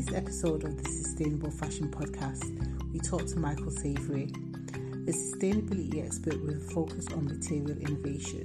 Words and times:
this 0.00 0.16
episode 0.16 0.64
of 0.64 0.82
the 0.82 0.88
Sustainable 0.88 1.50
Fashion 1.50 1.86
Podcast, 1.90 2.90
we 2.90 2.98
talk 3.00 3.26
to 3.26 3.38
Michael 3.38 3.66
Savarie, 3.66 4.34
a 5.06 5.12
sustainability 5.12 6.02
expert 6.02 6.42
with 6.42 6.56
a 6.56 6.72
focus 6.72 7.06
on 7.12 7.26
material 7.26 7.76
innovation. 7.76 8.42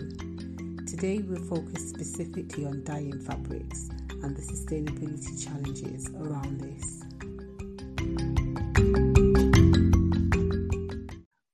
Today, 0.85 1.19
we'll 1.19 1.41
focus 1.43 1.87
specifically 1.87 2.65
on 2.65 2.83
dyeing 2.83 3.21
fabrics 3.21 3.87
and 4.21 4.35
the 4.35 4.41
sustainability 4.41 5.41
challenges 5.45 6.09
around 6.09 6.59
this. 6.59 7.03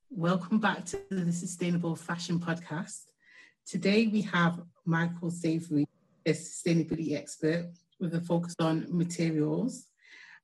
Welcome 0.10 0.58
back 0.58 0.84
to 0.86 1.00
the 1.12 1.32
Sustainable 1.32 1.96
Fashion 1.96 2.40
Podcast. 2.40 3.04
Today, 3.68 4.08
we 4.08 4.24
have 4.24 4.64
Michael 4.84 5.30
Savarie, 5.30 5.86
a 6.26 6.32
sustainability 6.32 7.16
expert 7.16 7.70
with 8.00 8.16
a 8.16 8.22
focus 8.22 8.56
on 8.60 8.88
materials. 8.90 9.90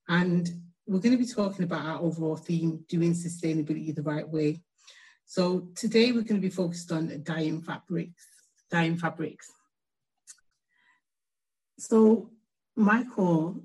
And 0.08 0.50
we're 0.86 1.00
going 1.00 1.18
to 1.18 1.24
be 1.24 1.30
talking 1.30 1.64
about 1.64 1.86
our 1.86 2.02
overall 2.02 2.38
theme, 2.38 2.86
doing 2.88 3.14
sustainability 3.14 3.94
the 3.94 4.04
right 4.04 4.28
way. 4.28 4.62
So 5.26 5.68
today 5.76 6.12
we're 6.12 6.22
going 6.22 6.42
to 6.42 6.48
be 6.48 6.50
focused 6.50 6.92
on 6.92 7.22
dyeing 7.24 7.62
fabrics, 7.62 8.26
dyeing 8.72 8.98
fabrics. 8.98 9.52
So 11.78 12.32
Michael, 12.76 13.64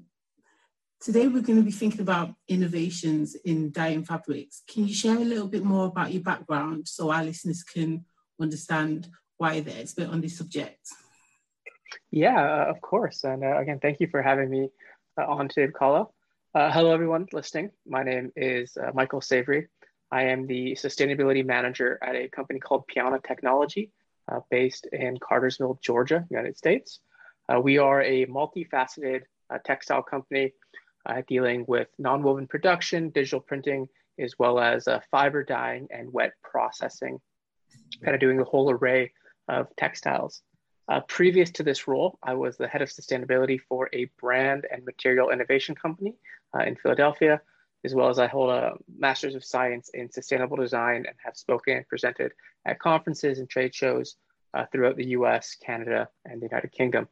today 1.01 1.29
we're 1.29 1.43
going 1.43 1.61
to 1.61 1.65
be 1.65 1.71
thinking 1.71 2.01
about 2.01 2.35
innovations 2.49 3.37
in 3.45 3.71
dyeing 3.71 4.05
fabrics. 4.05 4.63
Can 4.69 4.89
you 4.89 4.95
share 4.95 5.17
a 5.17 5.25
little 5.25 5.49
bit 5.49 5.63
more 5.63 5.87
about 5.87 6.13
your 6.13 6.23
background 6.23 6.89
so 6.89 7.13
our 7.13 7.25
listeners 7.25 7.63
can 7.63 8.05
understand 8.41 9.09
why 9.39 9.55
you're 9.55 9.65
the 9.65 9.79
expert 9.79 10.09
on 10.09 10.21
this 10.21 10.39
subject? 10.39 10.81
Yeah, 12.11 12.69
of 12.69 12.81
course. 12.81 13.23
And 13.25 13.45
uh, 13.45 13.59
again, 13.59 13.79
thank 13.81 14.01
you 14.01 14.09
for 14.09 14.23
having 14.23 14.51
me 14.51 14.71
uh, 15.21 15.27
on 15.27 15.49
today's 15.49 15.73
call. 15.77 16.15
Uh, 16.55 16.71
hello, 16.71 16.93
everyone 16.93 17.27
listening. 17.33 17.71
My 17.87 18.03
name 18.03 18.31
is 18.37 18.77
uh, 18.77 18.91
Michael 18.93 19.23
Savarie. 19.23 19.69
I 20.11 20.25
am 20.25 20.47
the 20.47 20.73
sustainability 20.73 21.43
manager 21.43 21.99
at 22.03 22.15
a 22.15 22.29
company 22.29 22.61
called 22.61 22.87
Piana 22.89 23.21
Technology, 23.27 23.91
uh, 24.31 24.41
based 24.51 24.87
in 24.93 25.17
Cartersville, 25.17 25.81
Georgia, 25.83 26.27
United 26.29 26.59
States. 26.59 27.01
we 27.63 27.79
are 27.79 28.03
a 28.03 28.27
multifaceted 28.27 29.23
textile 29.65 30.03
company 30.03 30.53
dealing 31.27 31.65
with 31.67 31.89
nonwoven 31.99 32.47
production, 32.47 33.09
digital 33.09 33.41
printing, 33.41 33.89
as 34.19 34.35
well 34.39 34.61
as 34.61 34.87
fiber 35.11 35.43
dyeing 35.43 35.89
and 35.91 36.13
wet 36.13 36.33
processing, 36.43 37.19
kind 38.05 38.15
of 38.15 38.21
doing 38.21 38.37
the 38.37 38.45
whole 38.45 38.71
array 38.71 39.11
of 39.49 39.75
textiles. 39.77 40.43
Uh, 40.89 41.01
previous 41.09 41.51
to 41.53 41.63
this 41.63 41.89
role, 41.89 42.19
I 42.23 42.35
was 42.35 42.59
the 42.59 42.69
head 42.69 42.83
of 42.83 42.91
sustainability 42.91 43.59
for 43.59 43.89
a 43.95 44.11
brand 44.21 44.67
and 44.71 44.85
material 44.85 45.31
innovation 45.31 45.75
company 45.75 46.15
uh, 46.57 46.63
in 46.65 46.77
Philadelphia, 46.77 47.41
as 47.85 47.95
well 47.95 48.09
as 48.09 48.19
I 48.19 48.27
hold 48.27 48.51
a 48.51 48.75
master's 48.99 49.35
of 49.35 49.45
science 49.45 49.91
in 49.95 50.11
sustainable 50.11 50.57
design 50.57 51.05
and 51.07 51.17
have 51.25 51.37
spoken 51.37 51.77
and 51.77 51.89
presented 51.89 52.33
at 52.67 52.79
conferences 52.79 53.39
and 53.39 53.49
trade 53.49 53.75
shows 53.75 54.17
uh, 54.55 54.67
throughout 54.71 54.97
the 54.97 55.09
US, 55.09 55.57
Canada, 55.65 56.09
and 56.25 56.41
the 56.41 56.47
United 56.47 56.73
Kingdom. 56.73 57.09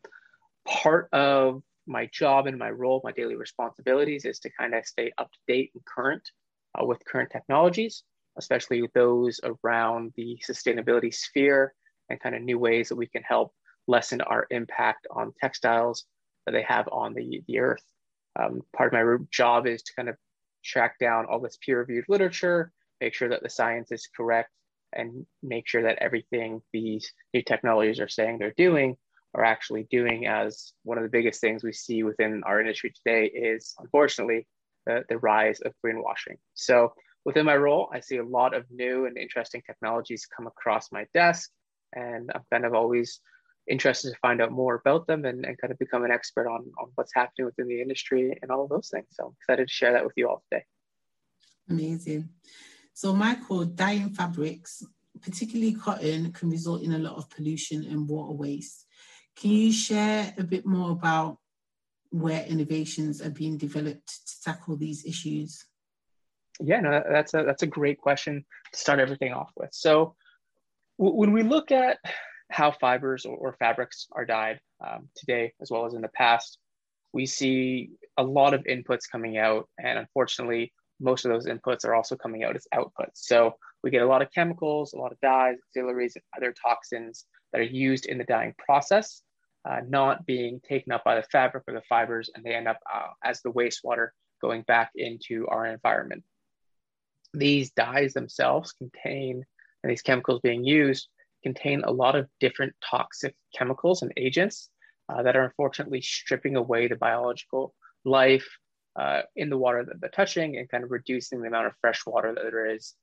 Part 0.66 1.08
of 1.12 1.62
my 1.86 2.06
job 2.12 2.46
and 2.46 2.58
my 2.58 2.70
role, 2.70 3.00
my 3.02 3.12
daily 3.12 3.34
responsibilities 3.34 4.24
is 4.24 4.38
to 4.40 4.50
kind 4.50 4.74
of 4.74 4.86
stay 4.86 5.12
up 5.18 5.30
to 5.32 5.38
date 5.48 5.70
and 5.74 5.84
current 5.84 6.30
uh, 6.78 6.84
with 6.84 7.04
current 7.04 7.30
technologies, 7.30 8.04
especially 8.38 8.88
those 8.94 9.40
around 9.42 10.12
the 10.16 10.38
sustainability 10.48 11.12
sphere 11.12 11.74
and 12.08 12.20
kind 12.20 12.34
of 12.34 12.42
new 12.42 12.58
ways 12.58 12.88
that 12.88 12.96
we 12.96 13.06
can 13.06 13.22
help 13.22 13.52
lessen 13.88 14.20
our 14.20 14.46
impact 14.50 15.06
on 15.10 15.32
textiles 15.40 16.04
that 16.46 16.52
they 16.52 16.62
have 16.62 16.88
on 16.92 17.14
the, 17.14 17.42
the 17.48 17.58
earth. 17.58 17.82
Um, 18.38 18.60
part 18.76 18.92
of 18.92 18.92
my 18.92 19.24
job 19.30 19.66
is 19.66 19.82
to 19.82 19.94
kind 19.94 20.08
of 20.08 20.16
track 20.64 20.98
down 20.98 21.26
all 21.26 21.40
this 21.40 21.58
peer 21.64 21.78
reviewed 21.78 22.04
literature, 22.08 22.72
make 23.00 23.14
sure 23.14 23.28
that 23.28 23.42
the 23.42 23.50
science 23.50 23.90
is 23.92 24.08
correct, 24.16 24.50
and 24.92 25.26
make 25.42 25.68
sure 25.68 25.82
that 25.82 25.98
everything 26.00 26.60
these 26.72 27.12
new 27.32 27.42
technologies 27.42 28.00
are 28.00 28.08
saying 28.08 28.38
they're 28.38 28.54
doing 28.56 28.96
are 29.34 29.44
actually 29.44 29.86
doing 29.90 30.26
as 30.26 30.72
one 30.82 30.98
of 30.98 31.04
the 31.04 31.10
biggest 31.10 31.40
things 31.40 31.62
we 31.62 31.72
see 31.72 32.02
within 32.02 32.42
our 32.44 32.60
industry 32.60 32.92
today 32.92 33.26
is 33.26 33.74
unfortunately 33.78 34.46
the, 34.86 35.04
the 35.08 35.18
rise 35.18 35.60
of 35.60 35.72
greenwashing. 35.84 36.36
So 36.54 36.92
within 37.24 37.46
my 37.46 37.56
role, 37.56 37.88
I 37.92 38.00
see 38.00 38.16
a 38.16 38.24
lot 38.24 38.54
of 38.54 38.64
new 38.70 39.06
and 39.06 39.16
interesting 39.16 39.62
technologies 39.64 40.26
come 40.26 40.46
across 40.46 40.90
my 40.90 41.06
desk. 41.14 41.50
And 41.92 42.30
I'm 42.34 42.42
kind 42.52 42.64
of 42.64 42.74
always 42.74 43.20
interested 43.68 44.10
to 44.10 44.18
find 44.20 44.40
out 44.40 44.52
more 44.52 44.74
about 44.74 45.06
them 45.06 45.24
and, 45.24 45.44
and 45.44 45.58
kind 45.58 45.72
of 45.72 45.78
become 45.78 46.04
an 46.04 46.10
expert 46.10 46.48
on, 46.48 46.64
on 46.80 46.90
what's 46.94 47.14
happening 47.14 47.46
within 47.46 47.68
the 47.68 47.80
industry 47.80 48.36
and 48.42 48.50
all 48.50 48.64
of 48.64 48.68
those 48.68 48.88
things. 48.88 49.06
So 49.10 49.26
I'm 49.26 49.32
excited 49.40 49.68
to 49.68 49.72
share 49.72 49.92
that 49.92 50.04
with 50.04 50.14
you 50.16 50.28
all 50.28 50.42
today. 50.50 50.64
Amazing. 51.68 52.28
So, 52.92 53.14
Michael, 53.14 53.64
dyeing 53.64 54.10
fabrics, 54.10 54.82
particularly 55.20 55.74
cotton, 55.74 56.32
can 56.32 56.50
result 56.50 56.82
in 56.82 56.92
a 56.92 56.98
lot 56.98 57.16
of 57.16 57.30
pollution 57.30 57.84
and 57.84 58.08
water 58.08 58.32
waste. 58.32 58.86
Can 59.36 59.50
you 59.50 59.72
share 59.72 60.34
a 60.36 60.42
bit 60.42 60.66
more 60.66 60.90
about 60.90 61.38
where 62.10 62.44
innovations 62.44 63.22
are 63.22 63.30
being 63.30 63.56
developed 63.56 64.26
to 64.26 64.42
tackle 64.42 64.76
these 64.76 65.06
issues? 65.06 65.64
Yeah, 66.60 66.80
no, 66.80 67.02
that's 67.10 67.32
a 67.32 67.44
that's 67.44 67.62
a 67.62 67.66
great 67.66 67.98
question 67.98 68.44
to 68.72 68.78
start 68.78 68.98
everything 68.98 69.32
off 69.32 69.50
with. 69.56 69.70
So, 69.72 70.16
w- 70.98 71.16
when 71.16 71.32
we 71.32 71.42
look 71.42 71.72
at 71.72 71.98
how 72.50 72.72
fibers 72.72 73.24
or, 73.24 73.36
or 73.36 73.56
fabrics 73.58 74.06
are 74.12 74.24
dyed 74.24 74.60
um, 74.86 75.08
today, 75.16 75.52
as 75.60 75.70
well 75.70 75.86
as 75.86 75.94
in 75.94 76.02
the 76.02 76.08
past. 76.08 76.58
We 77.12 77.26
see 77.26 77.90
a 78.16 78.22
lot 78.22 78.54
of 78.54 78.64
inputs 78.64 79.10
coming 79.10 79.38
out, 79.38 79.68
and 79.78 79.98
unfortunately, 79.98 80.72
most 81.00 81.24
of 81.24 81.30
those 81.30 81.46
inputs 81.46 81.84
are 81.84 81.94
also 81.94 82.16
coming 82.16 82.44
out 82.44 82.56
as 82.56 82.66
outputs. 82.74 83.14
So 83.14 83.54
we 83.82 83.90
get 83.90 84.02
a 84.02 84.06
lot 84.06 84.22
of 84.22 84.30
chemicals, 84.32 84.92
a 84.92 84.98
lot 84.98 85.12
of 85.12 85.20
dyes, 85.20 85.56
auxiliaries, 85.68 86.16
and 86.16 86.24
other 86.36 86.54
toxins 86.64 87.24
that 87.52 87.60
are 87.60 87.64
used 87.64 88.06
in 88.06 88.18
the 88.18 88.24
dyeing 88.24 88.54
process, 88.58 89.22
uh, 89.64 89.80
not 89.88 90.26
being 90.26 90.60
taken 90.68 90.92
up 90.92 91.02
by 91.04 91.14
the 91.14 91.22
fabric 91.22 91.64
or 91.66 91.74
the 91.74 91.82
fibers, 91.88 92.30
and 92.34 92.44
they 92.44 92.54
end 92.54 92.68
up 92.68 92.78
uh, 92.92 93.08
as 93.24 93.40
the 93.42 93.52
wastewater 93.52 94.08
going 94.40 94.62
back 94.62 94.90
into 94.94 95.46
our 95.48 95.66
environment. 95.66 96.22
These 97.32 97.70
dyes 97.70 98.12
themselves 98.12 98.72
contain, 98.72 99.44
and 99.82 99.90
these 99.90 100.02
chemicals 100.02 100.40
being 100.42 100.64
used 100.64 101.08
contain 101.42 101.82
a 101.84 101.90
lot 101.90 102.16
of 102.16 102.28
different 102.38 102.74
toxic 102.88 103.34
chemicals 103.56 104.02
and 104.02 104.12
agents 104.16 104.70
uh, 105.08 105.22
that 105.22 105.36
are 105.36 105.44
unfortunately 105.44 106.00
stripping 106.00 106.56
away 106.56 106.88
the 106.88 106.96
biological 106.96 107.74
life 108.04 108.46
uh, 108.96 109.22
in 109.36 109.50
the 109.50 109.56
water 109.56 109.84
that 109.84 110.00
they're 110.00 110.10
touching 110.10 110.56
and 110.56 110.68
kind 110.68 110.84
of 110.84 110.90
reducing 110.90 111.40
the 111.40 111.48
amount 111.48 111.66
of 111.66 111.72
fresh 111.80 112.04
water 112.06 112.34
that 112.34 112.42
there 112.42 112.74
is 112.74 112.94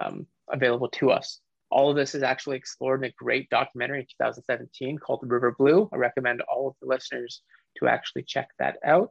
um, 0.00 0.26
available 0.50 0.88
to 0.88 1.10
us. 1.10 1.40
All 1.70 1.90
of 1.90 1.96
this 1.96 2.14
is 2.14 2.22
actually 2.22 2.56
explored 2.56 3.04
in 3.04 3.10
a 3.10 3.14
great 3.18 3.50
documentary 3.50 4.00
in 4.00 4.06
2017 4.06 4.98
called 4.98 5.20
The 5.22 5.26
River 5.26 5.54
Blue. 5.58 5.88
I 5.92 5.96
recommend 5.96 6.40
all 6.42 6.68
of 6.68 6.74
the 6.80 6.88
listeners 6.88 7.42
to 7.78 7.88
actually 7.88 8.22
check 8.22 8.48
that 8.58 8.76
out. 8.84 9.10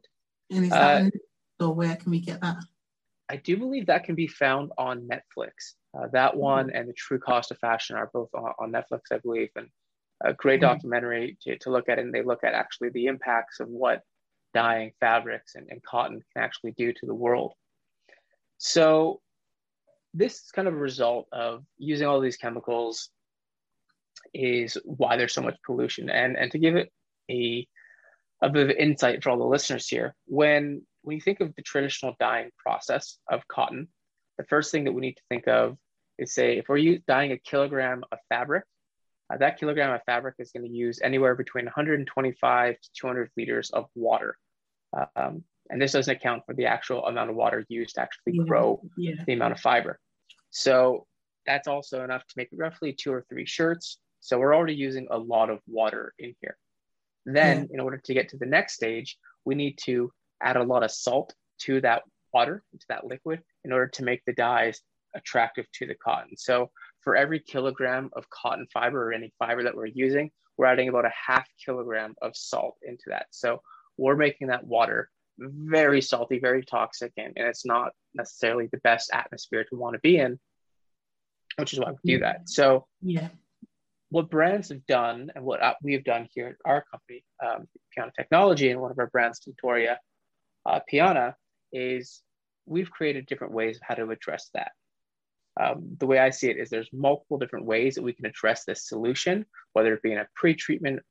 And 0.49 0.66
is 0.66 0.71
that 0.71 1.03
uh, 1.03 1.09
so 1.59 1.69
where 1.69 1.95
can 1.95 2.11
we 2.11 2.19
get 2.19 2.41
that? 2.41 2.57
I 3.29 3.35
do 3.35 3.57
believe 3.57 3.88
that 3.88 4.05
can 4.05 4.15
be 4.15 4.27
found 4.27 4.71
on 4.77 5.07
Netflix. 5.07 5.75
Uh, 5.97 6.07
that 6.13 6.31
mm-hmm. 6.31 6.39
one 6.39 6.69
and 6.71 6.88
the 6.88 6.93
True 6.93 7.19
Cost 7.19 7.51
of 7.51 7.57
Fashion 7.59 7.95
are 7.95 8.09
both 8.13 8.29
on, 8.33 8.53
on 8.59 8.71
Netflix, 8.71 9.01
I 9.11 9.17
believe, 9.17 9.49
and 9.55 9.67
a 10.23 10.33
great 10.33 10.61
mm-hmm. 10.61 10.73
documentary 10.73 11.37
to, 11.41 11.57
to 11.59 11.71
look 11.71 11.89
at. 11.89 11.99
And 11.99 12.13
they 12.13 12.23
look 12.23 12.43
at 12.43 12.53
actually 12.53 12.89
the 12.89 13.07
impacts 13.07 13.59
of 13.59 13.67
what 13.67 14.01
dyeing 14.53 14.91
fabrics 14.99 15.55
and, 15.55 15.67
and 15.69 15.83
cotton 15.83 16.21
can 16.33 16.43
actually 16.43 16.71
do 16.71 16.93
to 16.93 17.05
the 17.05 17.13
world. 17.13 17.53
So 18.57 19.21
this 20.13 20.35
is 20.35 20.51
kind 20.51 20.67
of 20.67 20.73
a 20.73 20.77
result 20.77 21.27
of 21.31 21.63
using 21.77 22.07
all 22.07 22.21
these 22.21 22.37
chemicals 22.37 23.09
is 24.33 24.77
why 24.83 25.17
there's 25.17 25.34
so 25.34 25.41
much 25.41 25.57
pollution. 25.66 26.09
And, 26.09 26.37
and 26.37 26.52
to 26.52 26.59
give 26.59 26.75
it 26.75 26.91
a, 27.29 27.67
a 28.41 28.49
bit 28.49 28.69
of 28.69 28.75
insight 28.75 29.23
for 29.23 29.29
all 29.29 29.37
the 29.37 29.46
listeners 29.46 29.87
here, 29.87 30.16
when 30.25 30.84
when 31.07 31.15
you 31.15 31.21
think 31.21 31.39
of 31.39 31.55
the 31.55 31.61
traditional 31.61 32.17
dyeing 32.19 32.49
process 32.57 33.17
of 33.31 33.47
cotton, 33.47 33.87
the 34.37 34.43
first 34.43 34.73
thing 34.73 34.83
that 34.83 34.91
we 34.91 34.99
need 34.99 35.15
to 35.15 35.23
think 35.29 35.47
of 35.47 35.77
is 36.19 36.33
say, 36.33 36.57
if 36.57 36.67
we're 36.67 36.97
dyeing 37.07 37.31
a 37.31 37.37
kilogram 37.37 38.03
of 38.11 38.19
fabric, 38.27 38.65
uh, 39.33 39.37
that 39.37 39.57
kilogram 39.57 39.93
of 39.93 40.01
fabric 40.05 40.35
is 40.37 40.51
going 40.51 40.65
to 40.65 40.69
use 40.69 40.99
anywhere 41.01 41.33
between 41.33 41.63
125 41.63 42.75
to 42.75 42.89
200 42.99 43.29
liters 43.37 43.69
of 43.69 43.85
water. 43.95 44.37
Um, 45.15 45.45
and 45.69 45.81
this 45.81 45.93
doesn't 45.93 46.13
account 46.13 46.43
for 46.45 46.53
the 46.53 46.65
actual 46.65 47.05
amount 47.05 47.29
of 47.29 47.37
water 47.37 47.65
used 47.69 47.95
to 47.95 48.01
actually 48.01 48.33
yeah. 48.33 48.43
grow 48.45 48.81
yeah. 48.97 49.23
the 49.25 49.31
amount 49.31 49.53
of 49.53 49.61
fiber. 49.61 49.99
So 50.49 51.05
that's 51.45 51.69
also 51.69 52.03
enough 52.03 52.23
to 52.27 52.33
make 52.35 52.49
roughly 52.51 52.91
two 52.91 53.13
or 53.13 53.25
three 53.29 53.45
shirts. 53.45 53.97
So 54.19 54.39
we're 54.39 54.53
already 54.53 54.75
using 54.75 55.07
a 55.09 55.17
lot 55.17 55.49
of 55.49 55.59
water 55.67 56.13
in 56.19 56.33
here. 56.41 56.57
Then, 57.25 57.59
yeah. 57.59 57.75
in 57.75 57.79
order 57.79 57.97
to 57.97 58.13
get 58.13 58.27
to 58.29 58.37
the 58.37 58.45
next 58.45 58.73
stage, 58.73 59.17
we 59.45 59.55
need 59.55 59.77
to 59.85 60.11
add 60.41 60.57
a 60.57 60.63
lot 60.63 60.84
of 60.84 60.91
salt 60.91 61.34
to 61.59 61.81
that 61.81 62.03
water, 62.34 62.63
to 62.79 62.85
that 62.89 63.05
liquid, 63.05 63.41
in 63.63 63.72
order 63.72 63.87
to 63.87 64.03
make 64.03 64.23
the 64.25 64.34
dyes 64.34 64.81
attractive 65.16 65.66
to 65.73 65.85
the 65.85 65.95
cotton. 65.95 66.37
So 66.37 66.72
for 67.01 67.16
every 67.16 67.39
kilogram 67.39 68.09
of 68.13 68.29
cotton 68.29 68.67
fiber 68.73 69.09
or 69.09 69.13
any 69.13 69.34
fiber 69.39 69.63
that 69.63 69.75
we're 69.75 69.87
using, 69.87 70.31
we're 70.57 70.66
adding 70.67 70.89
about 70.89 71.05
a 71.05 71.11
half 71.28 71.47
kilogram 71.63 72.16
of 72.22 72.35
salt 72.35 72.78
into 72.84 73.05
that. 73.07 73.28
So 73.31 73.61
we're 73.97 74.16
making 74.16 74.47
that 74.47 74.66
water 74.66 75.09
very 75.39 76.01
salty, 76.01 76.40
very 76.40 76.63
toxic, 76.63 77.13
and, 77.17 77.33
and 77.35 77.47
it's 77.47 77.66
not 77.66 77.91
necessarily 78.13 78.67
the 78.72 78.79
best 78.79 79.11
atmosphere 79.13 79.63
to 79.66 79.75
want 79.75 79.93
to 79.93 79.99
be 79.99 80.17
in, 80.17 80.40
which 81.57 81.73
is 81.73 81.79
why 81.79 81.91
we 81.91 82.13
do 82.13 82.19
that. 82.19 82.49
So, 82.49 82.87
yeah, 83.01 83.29
what 84.09 84.29
brands 84.29 84.69
have 84.69 84.85
done 84.85 85.31
and 85.35 85.43
what 85.43 85.61
we 85.83 85.93
have 85.93 86.03
done 86.03 86.28
here 86.33 86.47
at 86.47 86.55
our 86.66 86.83
company, 86.91 87.23
um, 87.45 87.67
Piana 87.93 88.11
Technology, 88.16 88.72
and 88.72 88.81
one 88.81 88.91
of 88.91 88.99
our 88.99 89.07
brands, 89.07 89.41
Tintoria 89.41 89.97
uh, 90.67 90.79
Piana, 90.87 91.35
is 91.72 92.22
we've 92.66 92.91
created 92.91 93.25
different 93.25 93.53
ways 93.53 93.78
of 93.78 93.81
how 93.84 93.96
to 93.96 94.11
address 94.11 94.49
that. 94.53 94.72
Um, 95.59 95.96
the 95.97 96.05
way 96.05 96.19
I 96.19 96.29
see 96.29 96.49
it 96.49 96.58
is 96.58 96.69
there's 96.69 96.90
multiple 96.93 97.37
different 97.37 97.66
ways 97.66 97.96
that 97.96 98.03
we 98.03 98.14
can 98.14 98.25
address 98.25 98.64
this 98.66 98.87
solution, 98.87 99.46
whether 99.73 99.93
it 99.93 100.03
be 100.03 100.11
in 100.11 100.19
a 100.19 100.28
pre-treatment 100.35 101.02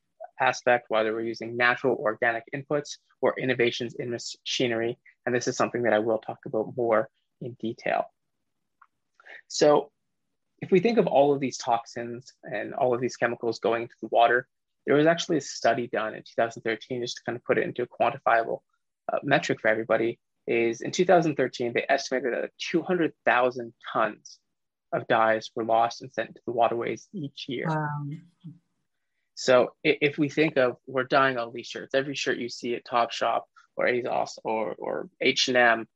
aspect, 0.41 0.87
whether 0.89 1.13
we're 1.13 1.23
using 1.23 1.57
natural 1.57 1.97
organic 1.97 2.45
inputs 2.55 2.99
or 3.21 3.35
innovations 3.39 3.95
in 3.99 4.11
machinery. 4.11 4.99
And 5.25 5.35
this 5.35 5.49
is 5.49 5.57
something 5.57 5.83
that 5.83 5.93
I 5.93 5.99
will 5.99 6.19
talk 6.19 6.39
about 6.47 6.75
more 6.77 7.09
in 7.41 7.57
detail. 7.59 8.05
So 9.49 9.91
if 10.61 10.71
we 10.71 10.81
think 10.81 10.99
of 10.99 11.07
all 11.07 11.35
of 11.35 11.41
these 11.41 11.59
toxins 11.59 12.33
and 12.45 12.75
all 12.75 12.95
of 12.95 13.01
these 13.01 13.17
chemicals 13.17 13.59
going 13.59 13.83
into 13.83 13.95
the 14.01 14.09
water, 14.11 14.47
there 14.87 14.97
was 14.97 15.07
actually 15.07 15.39
a 15.39 15.41
study 15.41 15.89
done 15.89 16.15
in 16.15 16.23
2013, 16.23 17.03
just 17.03 17.17
to 17.17 17.23
kind 17.25 17.37
of 17.37 17.45
put 17.45 17.59
it 17.59 17.65
into 17.65 17.83
a 17.83 17.87
quantifiable 17.87 18.61
uh, 19.13 19.19
metric 19.23 19.61
for 19.61 19.69
everybody, 19.69 20.19
is 20.47 20.81
in 20.81 20.93
2013, 20.93 21.73
they 21.73 21.87
estimated 21.89 22.33
that 22.33 22.51
200,000 22.59 23.73
tons 23.93 24.39
of 24.93 25.07
dyes 25.09 25.51
were 25.55 25.65
lost 25.65 26.03
and 26.03 26.13
sent 26.13 26.35
to 26.35 26.41
the 26.47 26.53
waterways 26.53 27.09
each 27.13 27.47
year. 27.49 27.67
Wow. 27.69 28.05
So 29.35 29.75
if 29.85 30.17
we 30.17 30.29
think 30.29 30.57
of 30.57 30.77
we're 30.87 31.05
dyeing 31.05 31.37
all 31.37 31.51
these 31.51 31.67
shirts, 31.67 31.95
every 31.95 32.15
shirt 32.15 32.39
you 32.39 32.49
see 32.49 32.75
at 32.75 32.87
Topshop 32.87 33.43
or 33.77 33.87
ASOS 33.87 34.39
or 34.45 34.75
or 34.79 35.11
H&M 35.21 35.87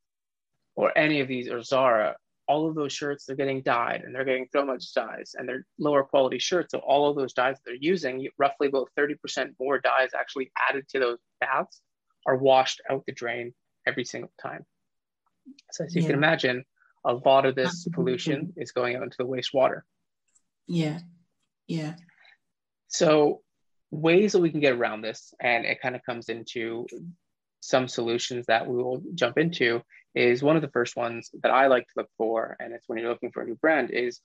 or 0.77 0.97
any 0.97 1.21
of 1.21 1.29
these 1.29 1.49
or 1.49 1.62
Zara, 1.62 2.17
all 2.47 2.69
of 2.69 2.75
those 2.75 2.93
shirts 2.93 3.25
they're 3.25 3.37
getting 3.37 3.62
dyed 3.62 4.03
and 4.05 4.15
they're 4.15 4.27
getting 4.27 4.49
so 4.53 4.65
much 4.65 4.93
dyes 4.93 5.35
and 5.39 5.49
they're 5.49 5.65
lower 5.79 6.03
quality 6.03 6.39
shirts. 6.39 6.73
So 6.73 6.81
all 6.81 7.09
of 7.09 7.17
those 7.17 7.33
dyes 7.33 7.57
they're 7.65 7.75
using, 7.75 8.29
roughly 8.39 8.69
about 8.69 8.91
30% 8.99 9.55
more 9.59 9.79
dyes 9.79 10.11
actually 10.19 10.51
added 10.69 10.87
to 10.89 10.99
those 10.99 11.19
baths 11.41 11.81
are 12.27 12.37
washed 12.37 12.81
out 12.91 13.05
the 13.07 13.13
drain 13.13 13.55
every 13.87 14.05
single 14.05 14.33
time. 14.41 14.65
So 15.73 15.85
as 15.85 15.95
you 15.95 16.03
yeah. 16.03 16.09
can 16.09 16.17
imagine, 16.17 16.65
a 17.05 17.15
lot 17.15 17.47
of 17.47 17.55
this 17.55 17.89
pollution 17.93 18.53
is 18.57 18.73
going 18.73 18.97
out 18.97 19.03
into 19.03 19.17
the 19.19 19.27
wastewater. 19.27 19.83
Yeah. 20.67 20.99
Yeah. 21.67 21.95
So 22.89 23.41
ways 23.91 24.33
that 24.33 24.41
we 24.41 24.51
can 24.51 24.61
get 24.61 24.75
around 24.75 25.03
this, 25.03 25.33
and 25.41 25.65
it 25.65 25.81
kind 25.81 25.97
of 25.97 26.03
comes 26.05 26.29
into 26.29 26.87
some 27.61 27.89
solutions 27.89 28.47
that 28.47 28.67
we 28.67 28.77
will 28.77 29.03
jump 29.15 29.39
into 29.39 29.83
is 30.15 30.43
one 30.43 30.57
of 30.57 30.63
the 30.63 30.71
first 30.71 30.97
ones 30.97 31.31
that 31.43 31.53
I 31.53 31.69
like 31.69 31.85
to 31.85 31.93
look 31.97 32.11
for, 32.17 32.57
and 32.59 32.73
it's 32.73 32.89
when 32.89 32.99
you're 32.99 33.11
looking 33.11 33.33
for 33.33 33.43
a 33.43 33.47
new 33.47 33.57
brand, 33.57 33.91
is 33.91 34.21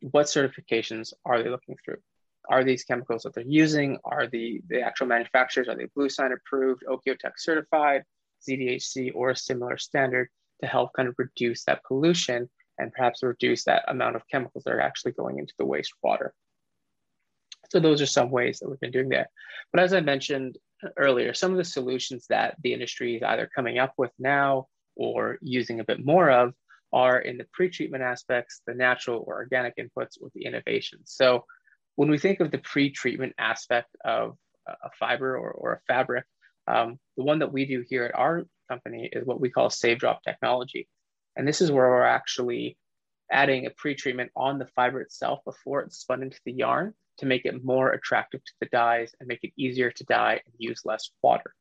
what 0.00 0.26
certifications 0.26 1.12
are 1.24 1.42
they 1.42 1.48
looking 1.48 1.76
through? 1.84 1.98
Are 2.48 2.64
these 2.64 2.84
chemicals 2.84 3.22
that 3.22 3.34
they're 3.34 3.44
using? 3.44 3.98
Are 4.04 4.26
the, 4.26 4.60
the 4.68 4.80
actual 4.80 5.06
manufacturers, 5.06 5.68
are 5.68 5.76
they 5.76 5.88
Blue 5.94 6.08
Sign 6.08 6.32
approved, 6.32 6.84
Oeko-Tex 6.88 7.44
certified, 7.44 8.04
ZDHC, 8.48 9.12
or 9.14 9.30
a 9.30 9.36
similar 9.36 9.76
standard 9.76 10.28
to 10.60 10.66
help 10.66 10.92
kind 10.94 11.08
of 11.08 11.14
reduce 11.18 11.64
that 11.64 11.82
pollution 11.84 12.48
and 12.78 12.92
perhaps 12.92 13.22
reduce 13.22 13.64
that 13.64 13.84
amount 13.88 14.16
of 14.16 14.22
chemicals 14.30 14.64
that 14.64 14.72
are 14.72 14.80
actually 14.80 15.12
going 15.12 15.38
into 15.38 15.54
the 15.58 15.64
wastewater? 15.64 16.30
So 17.70 17.80
those 17.80 18.00
are 18.00 18.06
some 18.06 18.30
ways 18.30 18.60
that 18.60 18.68
we've 18.68 18.80
been 18.80 18.92
doing 18.92 19.08
there. 19.08 19.28
But 19.72 19.82
as 19.82 19.92
I 19.92 20.00
mentioned 20.00 20.58
earlier, 20.96 21.34
some 21.34 21.50
of 21.50 21.56
the 21.56 21.64
solutions 21.64 22.26
that 22.28 22.56
the 22.62 22.72
industry 22.72 23.16
is 23.16 23.22
either 23.22 23.50
coming 23.54 23.78
up 23.78 23.94
with 23.96 24.12
now 24.18 24.68
or 24.94 25.38
using 25.42 25.80
a 25.80 25.84
bit 25.84 26.04
more 26.04 26.30
of 26.30 26.54
are 26.92 27.18
in 27.18 27.36
the 27.36 27.46
pre-treatment 27.52 28.02
aspects, 28.02 28.62
the 28.66 28.74
natural 28.74 29.24
or 29.26 29.34
organic 29.34 29.76
inputs, 29.76 30.20
or 30.20 30.30
the 30.34 30.44
innovations. 30.44 31.12
So 31.12 31.44
when 31.96 32.10
we 32.10 32.18
think 32.18 32.40
of 32.40 32.50
the 32.50 32.58
pre-treatment 32.58 33.34
aspect 33.38 33.96
of 34.04 34.36
a 34.68 34.90
fiber 34.98 35.36
or, 35.36 35.50
or 35.50 35.72
a 35.74 35.80
fabric, 35.92 36.24
um, 36.66 36.98
the 37.16 37.24
one 37.24 37.40
that 37.40 37.52
we 37.52 37.64
do 37.64 37.84
here 37.88 38.04
at 38.04 38.14
our 38.14 38.44
company 38.68 39.08
is 39.12 39.26
what 39.26 39.40
we 39.40 39.50
call 39.50 39.70
save 39.70 39.98
drop 39.98 40.22
technology. 40.22 40.88
And 41.36 41.46
this 41.46 41.60
is 41.60 41.70
where 41.70 41.88
we're 41.88 42.02
actually 42.02 42.76
adding 43.30 43.66
a 43.66 43.70
pre-treatment 43.70 44.30
on 44.36 44.58
the 44.58 44.66
fiber 44.74 45.00
itself 45.00 45.40
before 45.44 45.82
it's 45.82 45.98
spun 45.98 46.22
into 46.22 46.40
the 46.44 46.52
yarn 46.52 46.94
to 47.18 47.26
make 47.26 47.44
it 47.44 47.64
more 47.64 47.90
attractive 47.92 48.44
to 48.44 48.52
the 48.60 48.66
dyes 48.66 49.14
and 49.18 49.26
make 49.26 49.42
it 49.42 49.52
easier 49.56 49.90
to 49.90 50.04
dye 50.04 50.40
and 50.44 50.54
use 50.58 50.82
less 50.84 51.10
water. 51.22 51.54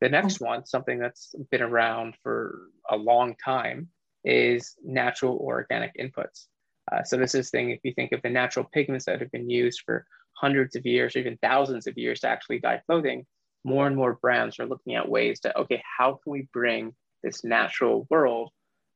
The 0.00 0.08
next 0.08 0.40
one, 0.40 0.64
something 0.64 0.98
that's 0.98 1.34
been 1.50 1.62
around 1.62 2.14
for 2.22 2.68
a 2.88 2.96
long 2.96 3.34
time, 3.44 3.88
is 4.24 4.76
natural 4.84 5.36
or 5.36 5.56
organic 5.56 5.92
inputs. 5.96 6.46
Uh, 6.90 7.02
so 7.02 7.16
this 7.16 7.34
is 7.34 7.50
thing 7.50 7.70
if 7.70 7.80
you 7.82 7.92
think 7.94 8.12
of 8.12 8.22
the 8.22 8.30
natural 8.30 8.66
pigments 8.72 9.04
that 9.04 9.20
have 9.20 9.30
been 9.30 9.50
used 9.50 9.82
for 9.84 10.06
hundreds 10.32 10.76
of 10.76 10.86
years 10.86 11.14
or 11.14 11.20
even 11.20 11.38
thousands 11.42 11.86
of 11.86 11.98
years 11.98 12.20
to 12.20 12.28
actually 12.28 12.58
dye 12.58 12.80
clothing, 12.86 13.26
more 13.64 13.86
and 13.86 13.96
more 13.96 14.18
brands 14.22 14.58
are 14.58 14.66
looking 14.66 14.94
at 14.94 15.08
ways 15.08 15.40
to 15.40 15.58
okay, 15.58 15.82
how 15.98 16.18
can 16.22 16.32
we 16.32 16.48
bring 16.52 16.94
this 17.22 17.44
natural 17.44 18.06
world 18.08 18.50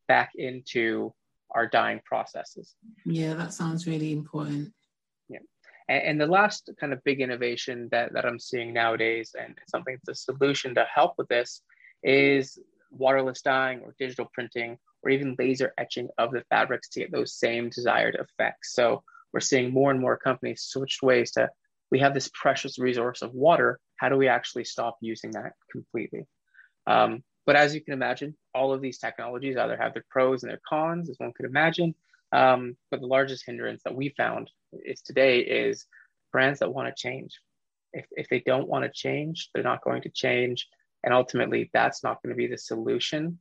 back 0.09 0.31
into 0.37 1.13
our 1.51 1.67
dyeing 1.67 2.01
processes? 2.05 2.75
Yeah, 3.05 3.35
that 3.35 3.53
sounds 3.53 3.87
really 3.87 4.13
important. 4.13 4.73
And, 5.89 6.03
and, 6.03 6.21
the 6.21 6.27
last 6.27 6.71
kind 6.81 6.93
of 6.93 7.03
big 7.05 7.21
innovation 7.21 7.89
that, 7.91 8.13
that 8.13 8.25
I'm 8.25 8.39
seeing 8.39 8.73
nowadays, 8.73 9.35
and 9.39 9.59
something 9.69 9.99
that's 10.07 10.21
a 10.21 10.33
solution 10.33 10.75
to 10.77 10.87
help 10.93 11.15
with 11.19 11.29
this, 11.29 11.63
is 12.03 12.59
waterless 12.91 13.43
dyeing 13.43 13.81
or 13.81 13.95
digital 13.99 14.31
printing 14.33 14.79
or 15.03 15.11
even 15.11 15.37
laser 15.39 15.73
etching 15.79 16.09
of 16.19 16.33
the 16.33 16.45
fabrics 16.51 16.89
to 16.91 17.01
get 17.01 17.13
those 17.13 17.35
same 17.35 17.69
desired 17.69 18.17
effects. 18.17 18.75
So 18.75 19.03
we're 19.33 19.41
seeing 19.41 19.73
more 19.73 19.91
and 19.91 20.01
more 20.01 20.17
companies 20.17 20.63
switch 20.63 20.99
ways 21.03 21.33
to 21.33 21.51
we 21.91 21.99
have 21.99 22.15
this 22.15 22.31
precious 22.33 22.79
resource 22.79 23.21
of 23.21 23.35
water. 23.35 23.79
How 23.97 24.09
do 24.09 24.17
we 24.17 24.27
actually 24.27 24.65
stop 24.65 24.97
using 25.03 25.33
that 25.33 25.53
completely? 25.71 26.27
Um, 26.87 27.23
but 27.45 27.55
as 27.55 27.75
you 27.75 27.83
can 27.83 27.93
imagine, 27.93 28.35
all 28.55 28.73
of 28.73 28.81
these 28.81 28.99
technologies 28.99 29.59
either 29.59 29.77
have 29.77 29.93
their 29.93 30.05
pros 30.09 30.43
and 30.43 30.51
their 30.51 30.61
cons, 30.67 31.11
as 31.11 31.19
one 31.19 31.33
could 31.35 31.45
imagine. 31.45 31.95
Um, 32.33 32.77
but 32.91 33.01
the 33.01 33.07
largest 33.07 33.45
hindrance 33.45 33.83
that 33.85 33.95
we 33.95 34.09
found 34.17 34.51
is 34.73 35.03
today 35.03 35.41
is 35.41 35.87
brands 36.33 36.61
that 36.61 36.73
want 36.73 36.89
to 36.89 36.95
change. 37.01 37.39
If, 37.93 38.07
if 38.13 38.29
they 38.31 38.41
don't 38.41 38.69
want 38.69 38.85
to 38.85 38.91
change, 38.91 39.51
they're 39.53 39.63
not 39.63 39.85
going 39.85 40.03
to 40.03 40.09
change. 40.09 40.69
And 41.05 41.13
ultimately, 41.13 41.69
that's 41.75 42.03
not 42.03 42.23
going 42.23 42.31
to 42.31 42.37
be 42.37 42.47
the 42.47 42.57
solution 42.57 43.39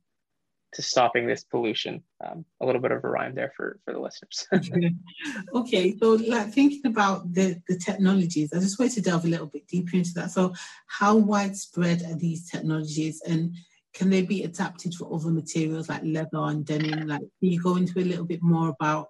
to 0.74 0.82
stopping 0.82 1.26
this 1.26 1.44
pollution. 1.44 2.02
Um, 2.24 2.44
a 2.60 2.66
little 2.66 2.80
bit 2.80 2.92
of 2.92 3.04
a 3.04 3.08
rhyme 3.08 3.34
there 3.34 3.52
for, 3.56 3.78
for 3.84 3.92
the 3.92 4.00
listeners. 4.00 4.48
okay, 5.54 5.96
so 5.98 6.12
like 6.14 6.52
thinking 6.52 6.86
about 6.86 7.32
the, 7.32 7.60
the 7.68 7.76
technologies, 7.76 8.52
I 8.52 8.58
just 8.58 8.78
wanted 8.78 8.94
to 8.94 9.02
delve 9.02 9.24
a 9.24 9.28
little 9.28 9.46
bit 9.46 9.66
deeper 9.66 9.96
into 9.96 10.12
that. 10.14 10.30
So, 10.30 10.54
how 10.86 11.16
widespread 11.16 12.02
are 12.02 12.16
these 12.16 12.50
technologies 12.50 13.22
and 13.26 13.54
can 13.94 14.08
they 14.08 14.22
be 14.22 14.44
adapted 14.44 14.94
for 14.94 15.12
other 15.14 15.30
materials 15.30 15.88
like 15.88 16.02
leather 16.04 16.28
and 16.32 16.64
denim? 16.64 17.06
Like, 17.06 17.20
can 17.20 17.28
you 17.40 17.62
go 17.62 17.76
into 17.76 17.98
a 17.98 18.04
little 18.04 18.24
bit 18.24 18.42
more 18.42 18.68
about, 18.68 19.08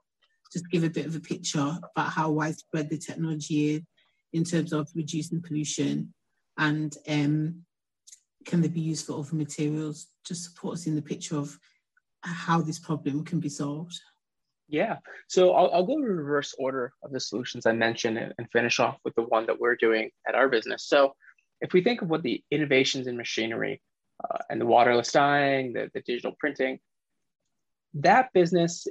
just 0.53 0.69
give 0.71 0.85
a 0.85 0.91
bit 0.91 1.07
of 1.07 1.15
a 1.15 1.21
picture 1.21 1.79
about 1.95 2.13
how 2.13 2.31
widespread 2.31 2.91
the 2.91 2.99
technology 2.99 3.77
is 3.77 3.83
in 4.33 4.45
terms 4.45 4.73
of 4.73 4.89
reducing 4.95 5.41
pollution 5.41 6.13
and 6.59 6.97
um, 7.09 7.65
can 8.45 8.61
they 8.61 8.69
be 8.69 8.81
used 8.81 9.07
for 9.07 9.19
other 9.19 9.37
materials? 9.37 10.09
Just 10.25 10.45
support 10.45 10.75
us 10.75 10.87
in 10.87 10.95
the 10.95 11.03
picture 11.03 11.37
of 11.37 11.59
how 12.23 12.61
this 12.61 12.79
problem 12.79 13.25
can 13.25 13.41
be 13.41 13.49
solved. 13.49 13.99
Yeah, 14.69 14.99
so 15.29 15.53
I'll, 15.53 15.71
I'll 15.73 15.87
go 15.87 15.95
in 15.95 16.03
reverse 16.03 16.55
order 16.59 16.93
of 17.03 17.13
the 17.13 17.21
solutions 17.21 17.67
I 17.67 17.73
mentioned 17.73 18.17
and, 18.17 18.33
and 18.39 18.51
finish 18.51 18.81
off 18.81 18.99
with 19.05 19.15
the 19.17 19.23
one 19.23 19.47
that 19.47 19.61
we're 19.61 19.77
doing 19.77 20.11
at 20.27 20.35
our 20.35 20.49
business. 20.49 20.89
So 20.89 21.15
if 21.61 21.73
we 21.73 21.83
think 21.83 22.01
of 22.01 22.09
what 22.09 22.23
the 22.23 22.43
innovations 22.51 23.07
in 23.07 23.17
machinery 23.17 23.83
uh, 24.23 24.39
and 24.51 24.61
the 24.61 24.67
waterless 24.67 25.13
dyeing, 25.13 25.73
the, 25.73 25.91
the 25.95 26.01
digital 26.01 26.35
printing. 26.39 26.79
That 27.95 28.33
business, 28.33 28.87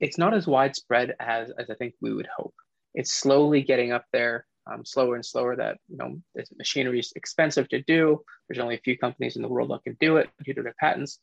it's 0.00 0.18
not 0.18 0.34
as 0.34 0.46
widespread 0.46 1.14
as, 1.20 1.50
as 1.58 1.70
I 1.70 1.74
think 1.74 1.94
we 2.00 2.12
would 2.12 2.28
hope. 2.34 2.54
It's 2.94 3.12
slowly 3.12 3.62
getting 3.62 3.92
up 3.92 4.04
there, 4.12 4.46
um, 4.70 4.84
slower 4.84 5.14
and 5.14 5.24
slower 5.24 5.56
that, 5.56 5.78
you 5.88 5.96
know, 5.96 6.20
this 6.34 6.48
machinery 6.56 6.98
is 6.98 7.12
expensive 7.16 7.68
to 7.68 7.82
do. 7.82 8.22
There's 8.48 8.62
only 8.62 8.76
a 8.76 8.80
few 8.80 8.96
companies 8.96 9.36
in 9.36 9.42
the 9.42 9.48
world 9.48 9.70
that 9.70 9.84
can 9.84 9.96
do 10.00 10.16
it 10.16 10.30
due 10.44 10.54
to 10.54 10.62
their 10.62 10.74
patents. 10.78 11.18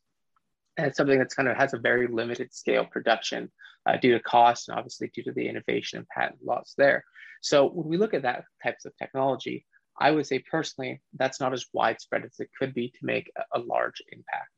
And 0.78 0.88
it's 0.88 0.98
something 0.98 1.18
that's 1.18 1.34
kind 1.34 1.50
of 1.50 1.58
has 1.58 1.74
a 1.74 1.80
very 1.80 2.08
limited 2.08 2.54
scale 2.54 2.86
production 2.86 3.52
uh, 3.86 3.98
due 3.98 4.14
to 4.14 4.20
cost 4.20 4.70
and 4.70 4.78
obviously 4.78 5.12
due 5.14 5.24
to 5.24 5.32
the 5.32 5.48
innovation 5.48 6.00
and 6.00 6.08
patent 6.08 6.40
laws 6.46 6.74
there. 6.78 7.04
So 7.42 7.68
when 7.68 7.88
we 7.88 7.98
look 7.98 8.14
at 8.14 8.22
that 8.22 8.46
types 8.64 8.86
of 8.86 8.96
technology, 8.98 9.66
I 10.00 10.12
would 10.12 10.26
say 10.26 10.40
personally, 10.40 11.02
that's 11.14 11.40
not 11.40 11.54
as 11.54 11.66
widespread 11.74 12.24
as 12.26 12.40
it 12.40 12.50
could 12.58 12.74
be 12.74 12.90
to 12.90 12.98
make 13.02 13.32
a, 13.38 13.60
a 13.60 13.60
large 13.60 14.02
impact. 14.12 14.50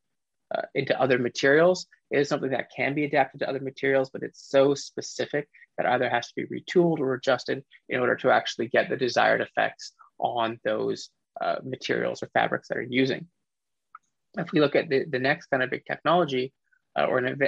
Uh, 0.53 0.62
into 0.75 1.00
other 1.01 1.17
materials 1.17 1.88
it 2.13 2.19
is 2.19 2.29
something 2.29 2.51
that 2.51 2.69
can 2.69 2.93
be 2.93 3.05
adapted 3.05 3.39
to 3.39 3.50
other 3.50 3.60
materials, 3.60 4.12
but 4.12 4.22
it's 4.22 4.48
so 4.48 4.75
specific 4.75 5.50
that 5.77 5.88
either 5.88 6.07
has 6.07 6.27
to 6.27 6.33
be 6.36 6.45
retooled 6.45 7.00
or 7.00 7.15
adjusted 7.15 7.63
in 7.89 8.00
order 8.00 8.15
to 8.17 8.29
actually 8.29 8.67
get 8.67 8.88
the 8.88 8.95
desired 8.95 9.41
effects 9.41 9.93
on 10.19 10.60
those 10.63 11.10
uh, 11.41 11.55
materials 11.63 12.22
or 12.22 12.27
fabrics 12.27 12.67
that 12.67 12.77
are 12.77 12.83
using. 12.83 13.25
if 14.38 14.51
we 14.51 14.60
look 14.60 14.75
at 14.75 14.89
the, 14.89 15.05
the 15.05 15.17
next 15.17 15.48
kind 15.48 15.63
of 15.63 15.72
big 15.72 15.86
technology 15.86 16.53
uh, 16.95 17.05
or 17.05 17.17
an 17.17 17.41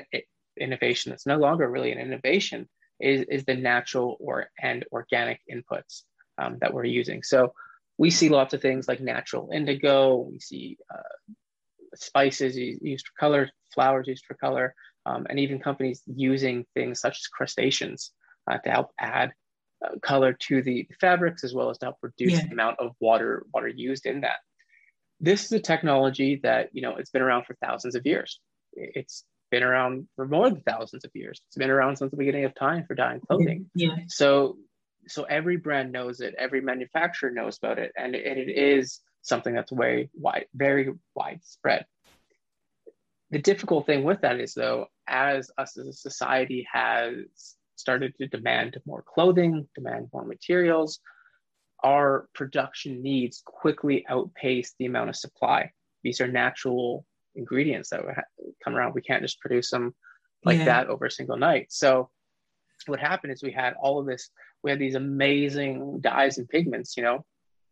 innovation 0.57 1.11
that's 1.11 1.27
no 1.27 1.37
longer 1.37 1.69
really 1.69 1.91
an 1.91 1.99
innovation 1.99 2.67
is, 2.99 3.21
is 3.29 3.45
the 3.45 3.53
natural 3.53 4.17
or 4.19 4.49
and 4.59 4.83
organic 4.91 5.41
inputs 5.47 6.01
um, 6.39 6.57
that 6.59 6.73
we're 6.73 6.85
using. 6.85 7.21
So 7.21 7.53
we 7.99 8.09
see 8.09 8.29
lots 8.29 8.55
of 8.55 8.63
things 8.63 8.87
like 8.87 8.99
natural 8.99 9.51
indigo. 9.53 10.15
We 10.15 10.39
see 10.39 10.79
uh, 10.91 11.33
spices 11.95 12.57
used 12.57 13.07
for 13.07 13.13
color, 13.19 13.49
flowers 13.73 14.07
used 14.07 14.25
for 14.25 14.35
color, 14.35 14.73
um, 15.05 15.25
and 15.29 15.39
even 15.39 15.59
companies 15.59 16.01
using 16.05 16.65
things 16.73 16.99
such 16.99 17.17
as 17.17 17.27
crustaceans 17.27 18.11
uh, 18.49 18.57
to 18.59 18.69
help 18.69 18.91
add 18.99 19.31
uh, 19.85 19.97
color 20.01 20.33
to 20.33 20.61
the 20.61 20.87
fabrics 20.99 21.43
as 21.43 21.53
well 21.53 21.69
as 21.69 21.77
to 21.77 21.87
help 21.87 21.97
reduce 22.01 22.33
yeah. 22.33 22.45
the 22.45 22.51
amount 22.51 22.79
of 22.79 22.91
water 22.99 23.45
water 23.53 23.67
used 23.67 24.05
in 24.05 24.21
that. 24.21 24.37
This 25.19 25.45
is 25.45 25.51
a 25.51 25.59
technology 25.59 26.39
that 26.43 26.69
you 26.73 26.81
know 26.81 26.95
it's 26.95 27.11
been 27.11 27.21
around 27.21 27.45
for 27.45 27.55
thousands 27.63 27.95
of 27.95 28.05
years. 28.05 28.39
It's 28.73 29.23
been 29.51 29.63
around 29.63 30.07
for 30.15 30.27
more 30.27 30.49
than 30.49 30.61
thousands 30.61 31.05
of 31.05 31.11
years. 31.13 31.39
It's 31.47 31.57
been 31.57 31.69
around 31.69 31.97
since 31.97 32.11
the 32.11 32.17
beginning 32.17 32.45
of 32.45 32.55
time 32.55 32.85
for 32.87 32.95
dyeing 32.95 33.21
clothing. 33.21 33.69
Yeah. 33.75 33.95
So 34.07 34.57
so 35.07 35.23
every 35.23 35.57
brand 35.57 35.91
knows 35.91 36.19
it, 36.19 36.35
every 36.37 36.61
manufacturer 36.61 37.31
knows 37.31 37.57
about 37.61 37.79
it, 37.79 37.91
and 37.95 38.15
it, 38.15 38.25
it 38.25 38.49
is 38.49 39.01
something 39.25 39.53
that's 39.53 39.71
way 39.71 40.09
wide, 40.13 40.45
very 40.53 40.93
widespread. 41.15 41.85
The 43.31 43.39
difficult 43.39 43.85
thing 43.85 44.03
with 44.03 44.21
that 44.21 44.39
is 44.39 44.53
though, 44.53 44.85
as 45.07 45.51
us 45.57 45.77
as 45.77 45.87
a 45.87 45.93
society 45.93 46.67
has 46.71 47.15
started 47.75 48.15
to 48.17 48.27
demand 48.27 48.77
more 48.85 49.01
clothing, 49.01 49.67
demand 49.75 50.09
more 50.13 50.25
materials, 50.25 50.99
our 51.83 52.27
production 52.33 53.01
needs 53.01 53.41
quickly 53.43 54.05
outpace 54.07 54.73
the 54.77 54.85
amount 54.85 55.09
of 55.09 55.15
supply. 55.15 55.71
These 56.03 56.21
are 56.21 56.27
natural 56.27 57.05
ingredients 57.35 57.89
that 57.89 58.03
come 58.63 58.75
around. 58.75 58.93
We 58.93 59.01
can't 59.01 59.23
just 59.23 59.39
produce 59.41 59.71
them 59.71 59.93
like 60.43 60.59
yeah. 60.59 60.65
that 60.65 60.87
over 60.87 61.05
a 61.05 61.11
single 61.11 61.37
night. 61.37 61.67
So 61.69 62.09
what 62.85 62.99
happened 62.99 63.33
is 63.33 63.41
we 63.41 63.51
had 63.51 63.73
all 63.73 63.99
of 63.99 64.05
this, 64.05 64.29
we 64.63 64.69
had 64.69 64.79
these 64.79 64.95
amazing 64.95 65.99
dyes 66.01 66.37
and 66.37 66.47
pigments, 66.47 66.95
you 66.95 67.03
know, 67.03 67.25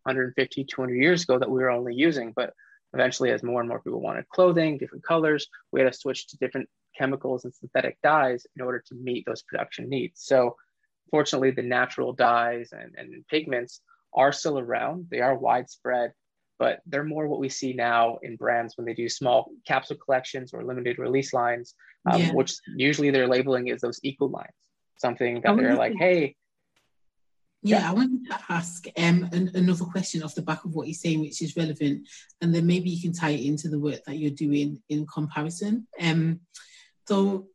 150, 0.03 0.63
200 0.63 0.95
years 0.95 1.23
ago 1.23 1.39
that 1.39 1.49
we 1.49 1.61
were 1.61 1.71
only 1.71 1.95
using. 1.95 2.33
But 2.35 2.53
eventually, 2.93 3.31
as 3.31 3.43
more 3.43 3.59
and 3.59 3.69
more 3.69 3.81
people 3.81 4.01
wanted 4.01 4.27
clothing, 4.29 4.77
different 4.77 5.03
colors, 5.03 5.47
we 5.71 5.81
had 5.81 5.91
to 5.91 5.97
switch 5.97 6.27
to 6.27 6.37
different 6.37 6.69
chemicals 6.97 7.43
and 7.43 7.53
synthetic 7.53 7.97
dyes 8.03 8.45
in 8.55 8.61
order 8.61 8.83
to 8.87 8.95
meet 8.95 9.25
those 9.25 9.41
production 9.41 9.89
needs. 9.89 10.21
So, 10.23 10.55
fortunately, 11.09 11.51
the 11.51 11.63
natural 11.63 12.13
dyes 12.13 12.71
and, 12.71 12.93
and 12.97 13.27
pigments 13.27 13.81
are 14.13 14.31
still 14.31 14.59
around, 14.59 15.07
they 15.09 15.21
are 15.21 15.37
widespread. 15.37 16.13
But 16.59 16.81
they're 16.85 17.03
more 17.03 17.27
what 17.27 17.39
we 17.39 17.49
see 17.49 17.73
now 17.73 18.19
in 18.21 18.35
brands 18.35 18.77
when 18.77 18.85
they 18.85 18.93
do 18.93 19.09
small 19.09 19.51
capsule 19.67 19.97
collections 19.97 20.53
or 20.53 20.63
limited 20.63 20.99
release 20.99 21.33
lines, 21.33 21.73
um, 22.09 22.21
yeah. 22.21 22.31
which 22.31 22.53
usually 22.77 23.09
they're 23.09 23.27
labeling 23.27 23.69
as 23.71 23.81
those 23.81 23.99
eco 24.03 24.27
lines, 24.27 24.47
something 24.97 25.41
that 25.41 25.57
they're 25.57 25.75
like, 25.75 25.95
hey, 25.97 26.35
yeah, 27.63 27.89
I 27.89 27.93
wanted 27.93 28.27
to 28.29 28.39
ask 28.49 28.85
um, 28.97 29.29
an, 29.31 29.49
another 29.53 29.85
question 29.85 30.21
off 30.21 30.35
the 30.35 30.41
back 30.41 30.65
of 30.65 30.75
what 30.75 30.87
you're 30.87 30.93
saying, 30.93 31.21
which 31.21 31.41
is 31.41 31.55
relevant, 31.55 32.07
and 32.41 32.53
then 32.53 32.67
maybe 32.67 32.89
you 32.89 33.01
can 33.01 33.13
tie 33.13 33.29
it 33.31 33.45
into 33.45 33.69
the 33.69 33.79
work 33.79 34.03
that 34.05 34.17
you're 34.17 34.31
doing 34.31 34.81
in 34.89 35.07
comparison. 35.07 35.87
Um, 35.99 36.41
so, 37.07 37.47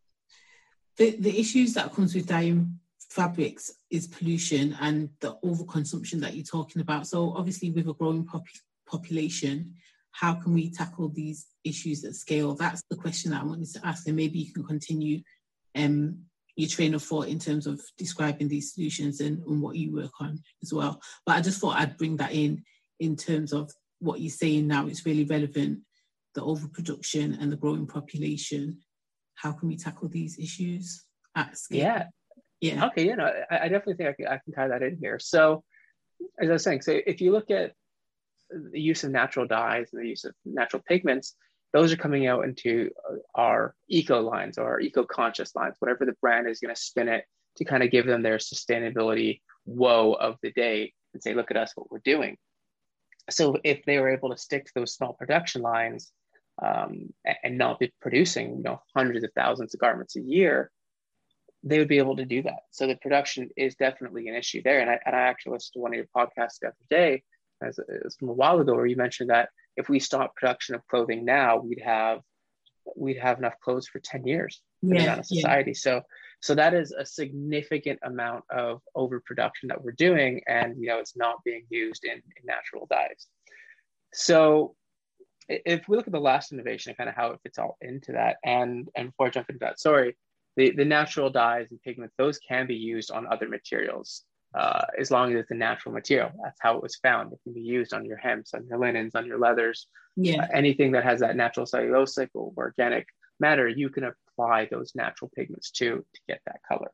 the, 0.97 1.15
the 1.19 1.39
issues 1.39 1.75
that 1.75 1.95
comes 1.95 2.15
with 2.15 2.27
dyeing 2.27 2.81
fabrics 3.11 3.71
is 3.91 4.09
pollution 4.09 4.77
and 4.81 5.11
the 5.21 5.37
overconsumption 5.45 6.21
that 6.21 6.35
you're 6.35 6.45
talking 6.45 6.81
about. 6.81 7.07
So, 7.07 7.35
obviously, 7.37 7.71
with 7.71 7.89
a 7.89 7.93
growing 7.93 8.25
pop- 8.25 8.47
population, 8.87 9.75
how 10.13 10.35
can 10.35 10.55
we 10.55 10.71
tackle 10.71 11.11
these 11.11 11.49
issues 11.65 12.03
at 12.05 12.15
scale? 12.15 12.55
That's 12.55 12.83
the 12.89 12.97
question 12.97 13.33
that 13.33 13.43
I 13.43 13.45
wanted 13.45 13.71
to 13.75 13.87
ask, 13.87 14.07
and 14.07 14.17
maybe 14.17 14.39
you 14.39 14.55
can 14.55 14.65
continue 14.65 15.21
um, 15.75 16.25
your 16.59 16.69
train 16.69 16.93
of 16.93 17.03
thought 17.03 17.29
in 17.29 17.39
terms 17.39 17.69
of 17.69 17.81
describing 17.97 18.49
these 18.49 18.75
solutions 18.75 19.21
and, 19.21 19.41
and 19.45 19.63
what 19.63 19.77
you 19.77 19.95
work 19.95 20.11
on 20.21 20.37
as 20.61 20.73
well. 20.73 21.01
But 21.25 21.37
I 21.37 21.41
just 21.41 21.61
thought 21.61 21.79
I'd 21.79 21.97
bring 21.97 22.17
that 22.17 22.33
in 22.33 22.65
in 22.99 23.15
terms 23.15 23.53
of 23.53 23.71
what 24.01 24.21
you're 24.21 24.31
saying 24.31 24.67
now. 24.67 24.89
It's 24.89 25.07
really 25.07 25.25
relevant 25.25 25.79
the 26.35 26.43
overproduction 26.43 27.39
and 27.41 27.53
the 27.53 27.57
growing 27.57 27.87
population. 27.87 28.79
How 29.37 29.53
can 29.53 29.69
we 29.69 29.77
tackle 29.77 30.09
these 30.09 30.37
issues 30.37 31.05
at 31.37 31.57
scale? 31.57 31.79
Yeah. 31.79 32.07
Yeah. 32.61 32.87
Okay. 32.87 33.07
You 33.07 33.15
know, 33.15 33.31
I, 33.49 33.59
I 33.59 33.69
definitely 33.69 33.95
think 33.95 34.09
I 34.09 34.13
can, 34.15 34.27
I 34.27 34.41
can 34.45 34.53
tie 34.53 34.67
that 34.67 34.83
in 34.83 34.99
here. 35.01 35.21
So, 35.21 35.63
as 36.43 36.49
I 36.49 36.53
was 36.55 36.65
saying, 36.65 36.83
so 36.83 36.99
if 37.07 37.21
you 37.21 37.31
look 37.31 37.53
at 37.53 37.73
the 38.51 38.81
use 38.81 39.05
of 39.05 39.13
natural 39.13 39.47
dyes 39.47 39.91
and 39.93 40.03
the 40.03 40.09
use 40.09 40.25
of 40.25 40.35
natural 40.45 40.83
pigments, 40.89 41.37
those 41.73 41.93
are 41.93 41.97
coming 41.97 42.27
out 42.27 42.45
into 42.45 42.91
uh, 43.09 43.17
our 43.35 43.75
eco 43.89 44.21
lines 44.21 44.59
or 44.59 44.65
our 44.65 44.81
eco 44.81 45.05
conscious 45.05 45.55
lines, 45.55 45.77
whatever 45.79 46.05
the 46.05 46.17
brand 46.21 46.49
is 46.49 46.61
going 46.61 46.75
to 46.75 46.81
spin 46.81 47.09
it 47.09 47.25
to 47.57 47.65
kind 47.65 47.83
of 47.83 47.91
give 47.91 48.07
them 48.07 48.23
their 48.23 48.39
sustainability 48.39 49.41
woe 49.67 50.13
of 50.13 50.37
the 50.43 50.53
day 50.53 50.93
and 51.13 51.23
say, 51.23 51.35
look 51.35 51.51
at 51.51 51.57
us, 51.57 51.73
what 51.75 51.91
we're 51.91 51.99
doing. 52.05 52.37
So 53.31 53.59
if 53.63 53.85
they 53.85 53.99
were 53.99 54.11
able 54.11 54.31
to 54.31 54.39
stick 54.39 54.65
to 54.67 54.73
those 54.75 54.95
small 54.95 55.13
production 55.13 55.61
lines 55.61 56.11
um, 56.63 57.13
and 57.45 57.59
not 57.59 57.79
be 57.79 57.93
producing, 58.01 58.57
you 58.57 58.63
know, 58.63 58.81
hundreds 58.97 59.25
of 59.25 59.31
thousands 59.37 59.75
of 59.75 59.81
garments 59.81 60.17
a 60.17 60.21
year, 60.21 60.71
they 61.63 61.79
would 61.79 61.89
be 61.89 61.99
able 61.99 62.17
to 62.17 62.25
do 62.25 62.43
that. 62.43 62.61
So 62.71 62.87
the 62.87 62.97
production 62.97 63.51
is 63.57 63.75
definitely 63.75 64.29
an 64.29 64.35
issue 64.35 64.63
there. 64.63 64.81
And 64.81 64.89
I, 64.91 64.99
and 65.05 65.15
I 65.15 65.21
actually 65.21 65.53
listened 65.55 65.75
to 65.75 65.81
one 65.81 65.93
of 65.93 65.97
your 65.97 66.07
podcasts 66.17 66.61
the 66.61 66.69
other 66.69 66.77
day, 66.89 67.23
as, 67.63 67.79
as 68.05 68.17
from 68.17 68.29
a 68.29 68.33
while 68.33 68.61
ago, 68.61 68.75
where 68.75 68.87
you 68.87 68.97
mentioned 68.97 69.31
that 69.31 69.51
if 69.77 69.89
we 69.89 70.01
stop 70.01 70.35
production 70.35 70.75
of 70.75 70.87
clothing 70.87 71.25
now, 71.25 71.59
we'd 71.59 71.83
have 71.83 72.21
we'd 72.97 73.19
have 73.19 73.39
enough 73.39 73.55
clothes 73.63 73.87
for 73.87 74.01
10 74.01 74.27
years 74.27 74.63
for 74.81 74.95
yeah, 74.95 74.99
the 74.99 75.05
amount 75.05 75.21
of 75.21 75.27
society. 75.27 75.71
Yeah. 75.73 75.79
So 75.79 76.03
so 76.41 76.55
that 76.55 76.73
is 76.75 76.93
a 76.93 77.05
significant 77.05 77.99
amount 78.03 78.45
of 78.51 78.81
overproduction 78.95 79.69
that 79.69 79.83
we're 79.83 79.93
doing, 79.93 80.41
and 80.47 80.77
you 80.79 80.89
know 80.89 80.99
it's 80.99 81.17
not 81.17 81.43
being 81.45 81.65
used 81.69 82.05
in, 82.05 82.13
in 82.13 82.45
natural 82.45 82.87
dyes. 82.91 83.27
So 84.15 84.75
if 85.49 85.89
we 85.89 85.97
look 85.97 86.07
at 86.07 86.13
the 86.13 86.21
last 86.21 86.53
innovation, 86.53 86.95
kind 86.95 87.09
of 87.09 87.17
how 87.17 87.31
it 87.31 87.41
fits 87.43 87.59
all 87.59 87.77
into 87.81 88.13
that, 88.13 88.37
and 88.45 88.89
and 88.95 89.09
before 89.09 89.27
I 89.27 89.31
jump 89.31 89.49
into 89.49 89.61
that, 89.61 89.81
sorry, 89.81 90.17
the, 90.57 90.71
the 90.71 90.85
natural 90.85 91.31
dyes 91.31 91.71
and 91.71 91.83
pigments, 91.83 92.15
those 92.19 92.39
can 92.39 92.67
be 92.67 92.77
used 92.77 93.11
on 93.11 93.27
other 93.27 93.49
materials 93.49 94.25
uh, 94.55 94.85
as 94.99 95.11
long 95.11 95.33
as 95.33 95.41
it's 95.41 95.51
a 95.51 95.55
natural 95.55 95.95
material. 95.95 96.31
That's 96.43 96.59
how 96.61 96.77
it 96.77 96.83
was 96.83 96.97
found. 96.97 97.33
It 97.33 97.41
can 97.43 97.53
be 97.53 97.61
used 97.61 97.93
on 97.93 98.05
your 98.05 98.17
hems, 98.17 98.53
on 98.55 98.67
your 98.67 98.79
linens, 98.79 99.15
on 99.15 99.27
your 99.27 99.39
leathers, 99.39 99.87
yeah. 100.21 100.43
Uh, 100.43 100.47
anything 100.53 100.93
that 100.93 101.05
has 101.05 101.21
that 101.21 101.37
natural 101.37 101.65
cellulosic 101.65 102.31
or 102.35 102.53
organic 102.57 103.07
matter, 103.39 103.69
you 103.69 103.89
can 103.89 104.05
apply 104.05 104.67
those 104.69 104.93
natural 104.97 105.31
pigments 105.35 105.71
to 105.71 106.05
to 106.13 106.21
get 106.27 106.41
that 106.47 106.61
color. 106.69 106.91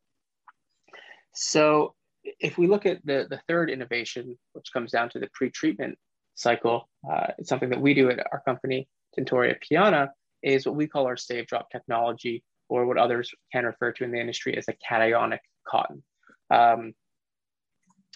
So 1.32 1.94
if 2.24 2.58
we 2.58 2.66
look 2.66 2.84
at 2.84 3.04
the, 3.04 3.26
the 3.28 3.40
third 3.48 3.70
innovation, 3.70 4.36
which 4.52 4.72
comes 4.72 4.92
down 4.92 5.08
to 5.10 5.18
the 5.18 5.28
pre-treatment 5.32 5.98
cycle, 6.34 6.88
uh, 7.10 7.28
it's 7.38 7.48
something 7.48 7.70
that 7.70 7.80
we 7.80 7.94
do 7.94 8.10
at 8.10 8.18
our 8.30 8.42
company, 8.44 8.88
Tintoria 9.18 9.56
Piana, 9.60 10.10
is 10.42 10.66
what 10.66 10.76
we 10.76 10.86
call 10.86 11.06
our 11.06 11.16
save 11.16 11.46
drop 11.46 11.70
technology, 11.70 12.44
or 12.68 12.86
what 12.86 12.98
others 12.98 13.30
can 13.52 13.64
refer 13.64 13.92
to 13.92 14.04
in 14.04 14.12
the 14.12 14.20
industry 14.20 14.56
as 14.56 14.68
a 14.68 14.74
cationic 14.74 15.40
cotton. 15.66 16.02
Um, 16.50 16.92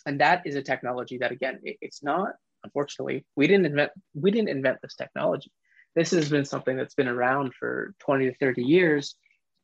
and 0.07 0.21
that 0.21 0.47
is 0.47 0.57
a 0.57 0.62
technology 0.62 1.19
that 1.19 1.33
again 1.33 1.61
it, 1.62 1.76
it's 1.81 2.02
not 2.02 2.31
unfortunately 2.64 3.25
we 3.37 3.47
didn't 3.47 3.67
invent 3.67 3.90
we 4.14 4.31
didn't 4.31 4.49
invent 4.49 4.78
this 4.83 4.95
technology. 4.95 5.50
This 5.95 6.11
has 6.12 6.28
been 6.28 6.45
something 6.45 6.76
that's 6.76 6.95
been 6.95 7.09
around 7.09 7.55
for 7.55 7.95
20 8.00 8.26
to 8.26 8.35
30 8.37 8.62
years 8.62 9.17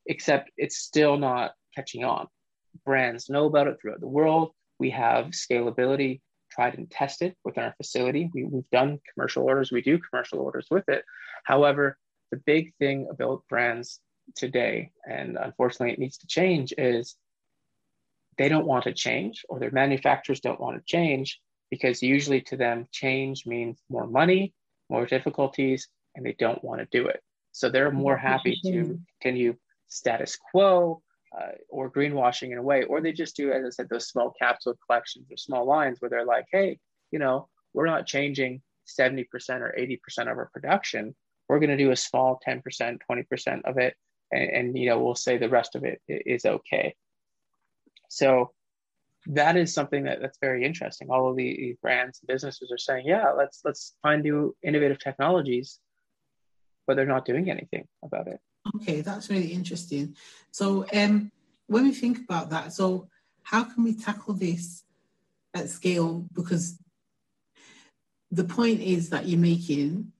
except 0.06 0.50
it's 0.56 0.76
still 0.78 1.16
not 1.16 1.52
catching 1.74 2.04
on. 2.04 2.26
Brands 2.84 3.30
know 3.30 3.46
about 3.46 3.68
it 3.68 3.78
throughout 3.80 4.00
the 4.00 4.08
world. 4.08 4.50
We 4.78 4.90
have 4.90 5.26
scalability 5.26 6.20
tried 6.50 6.76
and 6.76 6.90
tested 6.90 7.34
within 7.44 7.64
our 7.64 7.74
facility. 7.76 8.30
We, 8.32 8.44
we've 8.44 8.70
done 8.70 9.00
commercial 9.12 9.44
orders. 9.44 9.72
We 9.72 9.82
do 9.82 9.98
commercial 9.98 10.40
orders 10.40 10.66
with 10.70 10.88
it. 10.88 11.04
However 11.44 11.96
the 12.30 12.36
big 12.46 12.74
thing 12.78 13.06
about 13.10 13.44
brands 13.48 14.00
today 14.34 14.90
and 15.08 15.36
unfortunately 15.40 15.92
it 15.92 15.98
needs 15.98 16.18
to 16.18 16.26
change 16.26 16.72
is 16.78 17.16
they 18.38 18.48
don't 18.48 18.66
want 18.66 18.84
to 18.84 18.92
change 18.92 19.44
or 19.48 19.58
their 19.58 19.70
manufacturers 19.70 20.40
don't 20.40 20.60
want 20.60 20.76
to 20.76 20.82
change 20.86 21.40
because 21.70 22.02
usually 22.02 22.40
to 22.42 22.56
them 22.56 22.86
change 22.92 23.46
means 23.46 23.82
more 23.88 24.06
money 24.06 24.52
more 24.90 25.06
difficulties 25.06 25.88
and 26.14 26.24
they 26.24 26.34
don't 26.38 26.62
want 26.62 26.80
to 26.80 26.86
do 26.90 27.08
it. 27.08 27.20
So 27.52 27.68
they're 27.68 27.90
more 27.90 28.16
happy 28.16 28.58
to 28.64 28.98
continue 29.20 29.56
status 29.88 30.36
quo 30.50 31.02
uh, 31.36 31.52
or 31.68 31.90
greenwashing 31.90 32.52
in 32.52 32.58
a 32.58 32.62
way 32.62 32.84
or 32.84 33.00
they 33.00 33.12
just 33.12 33.36
do 33.36 33.52
as 33.52 33.64
i 33.64 33.70
said 33.70 33.88
those 33.88 34.08
small 34.08 34.32
capsule 34.40 34.74
collections 34.86 35.26
or 35.30 35.36
small 35.36 35.64
lines 35.66 36.00
where 36.00 36.08
they're 36.08 36.24
like 36.24 36.46
hey 36.50 36.78
you 37.10 37.18
know 37.18 37.48
we're 37.74 37.86
not 37.86 38.06
changing 38.06 38.62
70% 38.86 39.26
or 39.60 39.74
80% 39.76 39.98
of 40.30 40.38
our 40.38 40.48
production. 40.52 41.14
We're 41.48 41.58
going 41.58 41.70
to 41.70 41.76
do 41.76 41.90
a 41.90 41.96
small 41.96 42.40
10% 42.46 42.62
20% 43.10 43.62
of 43.64 43.78
it 43.78 43.94
and, 44.32 44.50
and 44.50 44.78
you 44.78 44.88
know 44.88 44.98
we'll 44.98 45.14
say 45.14 45.36
the 45.36 45.48
rest 45.48 45.74
of 45.74 45.84
it 45.84 46.00
is 46.08 46.44
okay 46.44 46.94
so 48.08 48.52
that 49.26 49.56
is 49.56 49.72
something 49.72 50.04
that, 50.04 50.20
that's 50.20 50.38
very 50.38 50.64
interesting. 50.64 51.10
All 51.10 51.30
of 51.30 51.36
the 51.36 51.76
brands 51.80 52.20
and 52.20 52.28
businesses 52.28 52.70
are 52.70 52.78
saying, 52.78 53.06
yeah, 53.06 53.30
let's 53.30 53.60
let's 53.64 53.94
find 54.02 54.22
new 54.22 54.54
innovative 54.62 54.98
technologies 54.98 55.80
but 56.86 56.96
they're 56.96 57.06
not 57.06 57.24
doing 57.24 57.50
anything 57.50 57.86
about 58.02 58.28
it. 58.28 58.40
Okay, 58.76 59.00
that's 59.00 59.30
really 59.30 59.52
interesting. 59.52 60.16
So, 60.50 60.86
um, 60.92 61.30
when 61.66 61.84
we 61.84 61.92
think 61.92 62.18
about 62.18 62.50
that, 62.50 62.72
so 62.72 63.08
how 63.42 63.64
can 63.64 63.84
we 63.84 63.94
tackle 63.94 64.34
this 64.34 64.84
at 65.54 65.68
scale? 65.68 66.26
Because 66.34 66.78
the 68.30 68.44
point 68.44 68.80
is 68.80 69.10
that 69.10 69.26
you're 69.26 69.40
making 69.40 70.12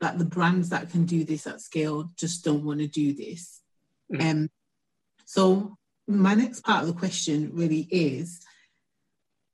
that 0.00 0.18
the 0.18 0.24
brands 0.24 0.68
that 0.68 0.90
can 0.90 1.06
do 1.06 1.24
this 1.24 1.46
at 1.46 1.60
scale 1.60 2.10
just 2.16 2.44
don't 2.44 2.64
want 2.64 2.80
to 2.80 2.86
do 2.86 3.14
this. 3.14 3.62
Mm-hmm. 4.12 4.28
Um, 4.28 4.50
so 5.24 5.76
my 6.06 6.34
next 6.34 6.60
part 6.60 6.82
of 6.82 6.88
the 6.88 6.98
question 6.98 7.50
really 7.52 7.88
is: 7.90 8.40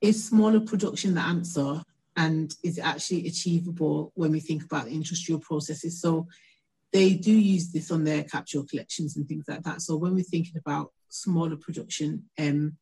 Is 0.00 0.25
smaller 0.25 0.61
production 0.61 1.14
the 1.14 1.21
answer, 1.21 1.82
and 2.16 2.54
is 2.62 2.78
it 2.78 2.87
actually 2.87 3.26
achievable 3.26 4.12
when 4.14 4.32
we 4.32 4.40
think 4.40 4.64
about 4.64 4.88
industrial 4.88 5.40
processes? 5.40 6.00
So 6.00 6.26
they 6.92 7.14
do 7.14 7.32
use 7.32 7.73
this 7.73 7.90
on 7.90 8.04
their 8.04 8.23
capsule 8.23 8.66
collections 8.66 9.16
and 9.16 9.26
things 9.26 9.47
like 9.49 9.62
that. 9.62 9.80
So 9.80 9.97
when 9.97 10.14
we're 10.14 10.23
thinking 10.25 10.59
about 10.59 10.92
smaller 11.09 11.56
production, 11.56 12.25
um, 12.38 12.76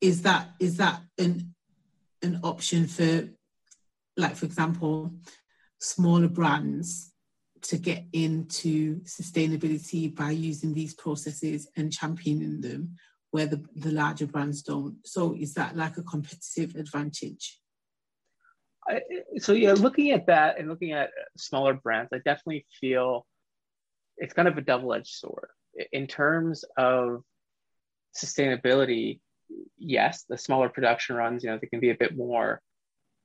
is 0.00 0.22
that 0.22 0.50
is 0.60 0.76
that 0.76 1.00
an 1.18 1.54
an 2.22 2.40
option 2.42 2.86
for, 2.86 3.28
like 4.16 4.36
for 4.36 4.46
example, 4.46 5.12
smaller 5.78 6.28
brands 6.28 7.13
to 7.64 7.78
get 7.78 8.04
into 8.12 9.00
sustainability 9.04 10.14
by 10.14 10.30
using 10.30 10.74
these 10.74 10.94
processes 10.94 11.68
and 11.76 11.92
championing 11.92 12.60
them 12.60 12.96
where 13.30 13.46
the, 13.46 13.64
the 13.74 13.90
larger 13.90 14.26
brands 14.26 14.62
don't. 14.62 14.96
So 15.04 15.34
is 15.34 15.54
that 15.54 15.76
like 15.76 15.96
a 15.96 16.02
competitive 16.02 16.76
advantage? 16.76 17.58
I, 18.86 19.00
so 19.38 19.52
yeah, 19.52 19.72
looking 19.72 20.10
at 20.10 20.26
that 20.26 20.58
and 20.58 20.68
looking 20.68 20.92
at 20.92 21.10
smaller 21.38 21.72
brands, 21.74 22.10
I 22.12 22.18
definitely 22.18 22.66
feel 22.80 23.26
it's 24.18 24.34
kind 24.34 24.46
of 24.46 24.58
a 24.58 24.62
double-edged 24.62 25.08
sword 25.08 25.48
in 25.90 26.06
terms 26.06 26.64
of 26.76 27.22
sustainability. 28.14 29.20
Yes, 29.78 30.24
the 30.28 30.36
smaller 30.36 30.68
production 30.68 31.16
runs, 31.16 31.42
you 31.42 31.50
know, 31.50 31.58
they 31.58 31.66
can 31.66 31.80
be 31.80 31.90
a 31.90 31.96
bit 31.96 32.14
more 32.16 32.60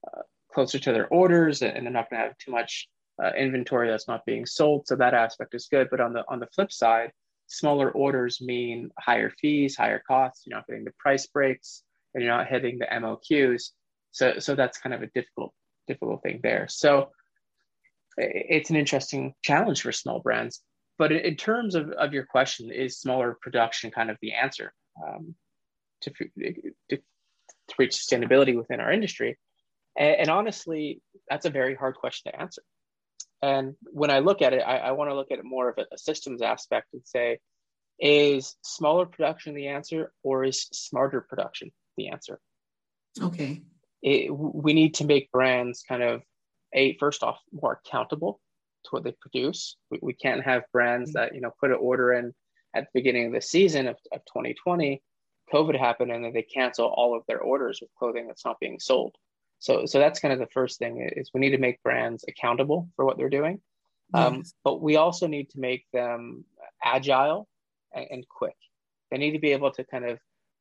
uh, 0.08 0.22
closer 0.52 0.80
to 0.80 0.94
their 0.94 1.08
orders, 1.10 1.62
and 1.62 1.86
they're 1.86 1.94
not 1.94 2.10
going 2.10 2.22
to 2.22 2.28
have 2.30 2.38
too 2.38 2.52
much 2.52 2.88
uh, 3.24 3.32
inventory 3.38 3.90
that's 3.90 4.08
not 4.08 4.26
being 4.26 4.46
sold. 4.46 4.88
So 4.88 4.96
that 4.96 5.14
aspect 5.14 5.54
is 5.56 5.68
good. 5.70 5.90
But 5.90 6.00
on 6.00 6.14
the 6.14 6.24
on 6.30 6.40
the 6.40 6.48
flip 6.48 6.72
side, 6.72 7.12
smaller 7.48 7.92
orders 7.92 8.42
mean 8.42 8.92
higher 9.00 9.32
fees, 9.42 9.76
higher 9.76 10.02
costs. 10.08 10.44
You're 10.46 10.58
not 10.58 10.68
getting 10.68 10.86
the 10.86 10.94
price 11.00 11.28
breaks, 11.28 11.84
and 12.14 12.24
you're 12.24 12.36
not 12.36 12.48
hitting 12.48 12.80
the 12.80 12.86
MOQs. 12.86 13.72
So, 14.12 14.40
so 14.40 14.56
that's 14.56 14.78
kind 14.78 14.94
of 14.94 15.02
a 15.02 15.08
difficult, 15.08 15.54
difficult 15.88 16.24
thing 16.24 16.40
there. 16.42 16.68
So 16.70 17.10
it's 18.18 18.70
an 18.70 18.76
interesting 18.76 19.34
challenge 19.44 19.82
for 19.82 19.92
small 19.92 20.20
brands. 20.20 20.62
But 20.98 21.12
in 21.12 21.36
terms 21.36 21.76
of, 21.76 21.90
of 21.92 22.14
your 22.14 22.26
question, 22.26 22.72
is 22.72 23.00
smaller 23.00 23.38
production 23.42 23.92
kind 23.92 24.10
of 24.10 24.18
the 24.22 24.34
answer 24.34 24.74
um, 25.02 25.36
to, 26.02 26.12
to, 26.12 26.98
to 26.98 27.76
reach 27.78 27.96
sustainability 27.96 28.56
within 28.56 28.82
our 28.82 28.92
industry? 28.92 29.38
And, 29.98 30.16
and, 30.16 30.30
honestly, 30.30 31.02
that's 31.30 31.46
a 31.46 31.50
very 31.50 31.76
hard 31.76 31.96
question 31.96 32.32
to 32.32 32.42
answer. 32.42 32.62
And 33.42 33.76
when 33.92 34.12
I 34.12 34.20
look 34.20 34.42
at 34.42 34.54
it, 34.54 34.62
I, 34.62 34.78
I 34.78 34.92
want 34.92 35.10
to 35.10 35.16
look 35.16 35.32
at 35.32 35.40
it 35.40 35.46
more 35.46 35.70
of 35.70 35.78
a, 35.78 35.86
a 35.94 35.98
systems 35.98 36.42
aspect 36.42 36.88
and 36.94 37.02
say, 37.06 37.40
is 38.00 38.56
smaller 38.64 39.06
production 39.06 39.54
the 39.54 39.68
answer 39.68 40.12
or 40.24 40.44
is 40.44 40.64
smarter 40.72 41.22
production 41.22 41.72
the 41.98 42.10
answer? 42.10 42.40
Okay 43.22 43.62
it, 44.02 44.34
we 44.34 44.74
need 44.74 44.96
to 44.96 45.06
make 45.06 45.32
brands 45.32 45.84
kind 45.88 46.04
of 46.04 46.22
a 46.74 46.98
first 46.98 47.24
off 47.24 47.40
more 47.52 47.82
accountable 47.86 48.40
to 48.86 48.90
what 48.92 49.04
they 49.04 49.14
produce. 49.20 49.76
We, 49.92 50.00
we 50.02 50.14
can't 50.14 50.44
have 50.44 50.64
brands 50.72 51.14
that 51.14 51.36
you 51.36 51.42
know 51.42 51.52
put 51.60 51.72
an 51.72 51.78
order 51.80 52.14
in 52.14 52.34
at 52.76 52.86
the 52.86 53.00
beginning 53.00 53.28
of 53.28 53.34
the 53.34 53.42
season 53.42 53.88
of, 53.88 53.96
of 54.14 54.22
2020, 54.26 55.02
COVID 55.52 55.78
happened, 55.78 56.12
and 56.12 56.24
then 56.24 56.34
they 56.34 56.44
cancel 56.44 56.86
all 56.88 57.16
of 57.16 57.24
their 57.28 57.40
orders 57.40 57.80
with 57.82 57.90
clothing 57.98 58.28
that's 58.28 58.46
not 58.46 58.60
being 58.60 58.80
sold. 58.80 59.16
So, 59.60 59.86
so 59.86 60.00
that's 60.00 60.20
kind 60.20 60.34
of 60.34 60.40
the 60.40 60.48
first 60.48 60.80
thing 60.80 61.10
is 61.16 61.32
we 61.34 61.42
need 61.42 61.52
to 61.52 61.58
make 61.58 61.84
brands 61.84 62.24
accountable 62.28 62.90
for 62.96 63.06
what 63.06 63.18
they're 63.18 63.30
doing, 63.30 63.62
um, 64.14 64.44
but 64.64 64.82
we 64.82 64.96
also 64.96 65.28
need 65.28 65.50
to 65.52 65.60
make 65.60 65.86
them 65.94 66.46
agile 66.84 67.48
and, 67.94 68.08
and 68.10 68.28
quick. 68.28 68.56
They 69.12 69.18
need 69.18 69.32
to 69.32 69.40
be 69.40 69.52
able 69.52 69.72
to 69.72 69.84
kind 69.84 70.06
of 70.06 70.20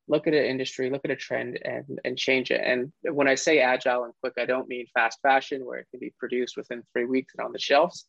look 0.09 0.27
at 0.27 0.35
an 0.35 0.45
industry, 0.45 0.91
look 0.91 1.05
at 1.05 1.11
a 1.11 1.17
trend, 1.17 1.59
and 1.65 2.01
and 2.05 2.19
change 2.19 2.51
it. 2.51 2.61
And 2.65 2.93
when 3.03 3.29
I 3.29 3.37
say 3.37 3.61
agile 3.61 4.05
and 4.05 4.13
quick, 4.21 4.35
I 4.39 4.47
don't 4.47 4.69
mean 4.69 4.87
fast 4.95 5.19
fashion 5.23 5.65
where 5.65 5.79
it 5.79 5.87
can 5.91 6.01
be 6.01 6.13
produced 6.19 6.57
within 6.57 6.83
three 6.93 7.05
weeks 7.05 7.35
and 7.37 7.45
on 7.45 7.53
the 7.53 7.59
shelves. 7.59 8.07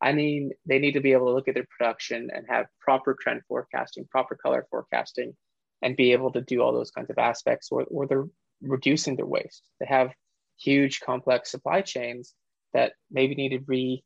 I 0.00 0.12
mean 0.12 0.52
they 0.66 0.78
need 0.78 0.92
to 0.92 1.00
be 1.00 1.12
able 1.12 1.26
to 1.26 1.32
look 1.32 1.48
at 1.48 1.54
their 1.54 1.66
production 1.76 2.30
and 2.32 2.46
have 2.48 2.66
proper 2.80 3.16
trend 3.20 3.42
forecasting, 3.48 4.06
proper 4.10 4.36
color 4.36 4.66
forecasting, 4.70 5.34
and 5.82 5.96
be 5.96 6.12
able 6.12 6.32
to 6.32 6.40
do 6.40 6.62
all 6.62 6.72
those 6.72 6.92
kinds 6.92 7.10
of 7.10 7.18
aspects. 7.18 7.68
Or, 7.72 7.82
or 7.84 8.06
they're 8.06 8.26
reducing 8.62 9.16
their 9.16 9.26
waste. 9.26 9.62
They 9.80 9.86
have 9.86 10.12
huge, 10.60 11.00
complex 11.00 11.50
supply 11.50 11.82
chains 11.82 12.34
that 12.74 12.92
maybe 13.10 13.34
need 13.34 13.50
to 13.50 13.60
be 13.60 14.04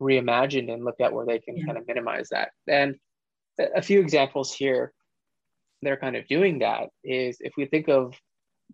reimagined 0.00 0.72
and 0.72 0.84
look 0.84 1.00
at 1.00 1.12
where 1.12 1.26
they 1.26 1.38
can 1.38 1.56
yeah. 1.56 1.66
kind 1.66 1.78
of 1.78 1.86
minimize 1.86 2.28
that. 2.30 2.50
And 2.66 2.96
a 3.58 3.82
few 3.82 4.00
examples 4.00 4.52
here 4.52 4.92
they're 5.84 5.96
kind 5.96 6.16
of 6.16 6.26
doing 6.26 6.60
that 6.60 6.88
is 7.04 7.36
if 7.40 7.52
we 7.56 7.66
think 7.66 7.88
of 7.88 8.14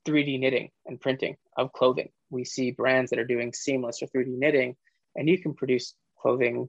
3D 0.07 0.41
knitting 0.41 0.71
and 0.87 1.01
printing 1.01 1.37
of 1.57 1.73
clothing, 1.73 2.09
we 2.31 2.45
see 2.45 2.71
brands 2.71 3.11
that 3.11 3.19
are 3.19 3.27
doing 3.27 3.53
seamless 3.53 4.03
or 4.03 4.07
3D 4.07 4.39
knitting, 4.39 4.77
and 5.17 5.29
you 5.29 5.39
can 5.39 5.55
produce 5.55 5.95
clothing 6.21 6.69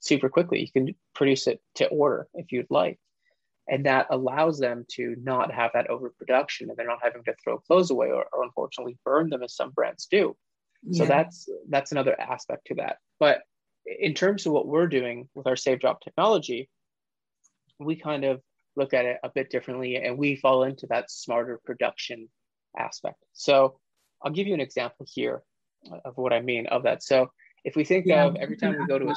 super 0.00 0.28
quickly. 0.28 0.60
You 0.60 0.72
can 0.72 0.94
produce 1.14 1.46
it 1.46 1.60
to 1.76 1.86
order 1.86 2.26
if 2.34 2.52
you'd 2.52 2.66
like. 2.70 2.98
And 3.68 3.86
that 3.86 4.06
allows 4.10 4.58
them 4.58 4.84
to 4.92 5.14
not 5.22 5.52
have 5.52 5.70
that 5.74 5.88
overproduction 5.88 6.68
and 6.68 6.76
they're 6.76 6.86
not 6.86 7.02
having 7.02 7.22
to 7.24 7.34
throw 7.42 7.58
clothes 7.58 7.90
away 7.90 8.08
or, 8.08 8.26
or 8.32 8.42
unfortunately 8.42 8.98
burn 9.04 9.30
them 9.30 9.42
as 9.42 9.54
some 9.54 9.70
brands 9.70 10.06
do. 10.10 10.36
Yeah. 10.82 10.98
So 10.98 11.08
that's 11.08 11.48
that's 11.68 11.92
another 11.92 12.18
aspect 12.20 12.66
to 12.66 12.74
that. 12.76 12.96
But 13.20 13.42
in 13.86 14.14
terms 14.14 14.46
of 14.46 14.52
what 14.52 14.66
we're 14.66 14.86
doing 14.86 15.28
with 15.34 15.46
our 15.46 15.56
Save 15.56 15.80
Drop 15.80 16.00
technology, 16.00 16.68
we 17.78 17.96
kind 17.96 18.24
of 18.24 18.40
look 18.76 18.94
at 18.94 19.04
it 19.04 19.18
a 19.22 19.28
bit 19.28 19.50
differently 19.50 19.96
and 19.96 20.18
we 20.18 20.36
fall 20.36 20.64
into 20.64 20.86
that 20.88 21.10
smarter 21.10 21.60
production 21.64 22.28
aspect. 22.78 23.16
So 23.32 23.78
I'll 24.22 24.32
give 24.32 24.46
you 24.46 24.54
an 24.54 24.60
example 24.60 25.06
here 25.08 25.42
of 26.04 26.16
what 26.16 26.32
I 26.32 26.40
mean 26.40 26.66
of 26.66 26.84
that. 26.84 27.02
So 27.02 27.30
if 27.64 27.76
we 27.76 27.84
think 27.84 28.06
yeah. 28.06 28.26
of 28.26 28.36
every 28.36 28.56
time 28.56 28.78
we 28.78 28.86
go 28.86 28.98
to 28.98 29.08
a 29.08 29.14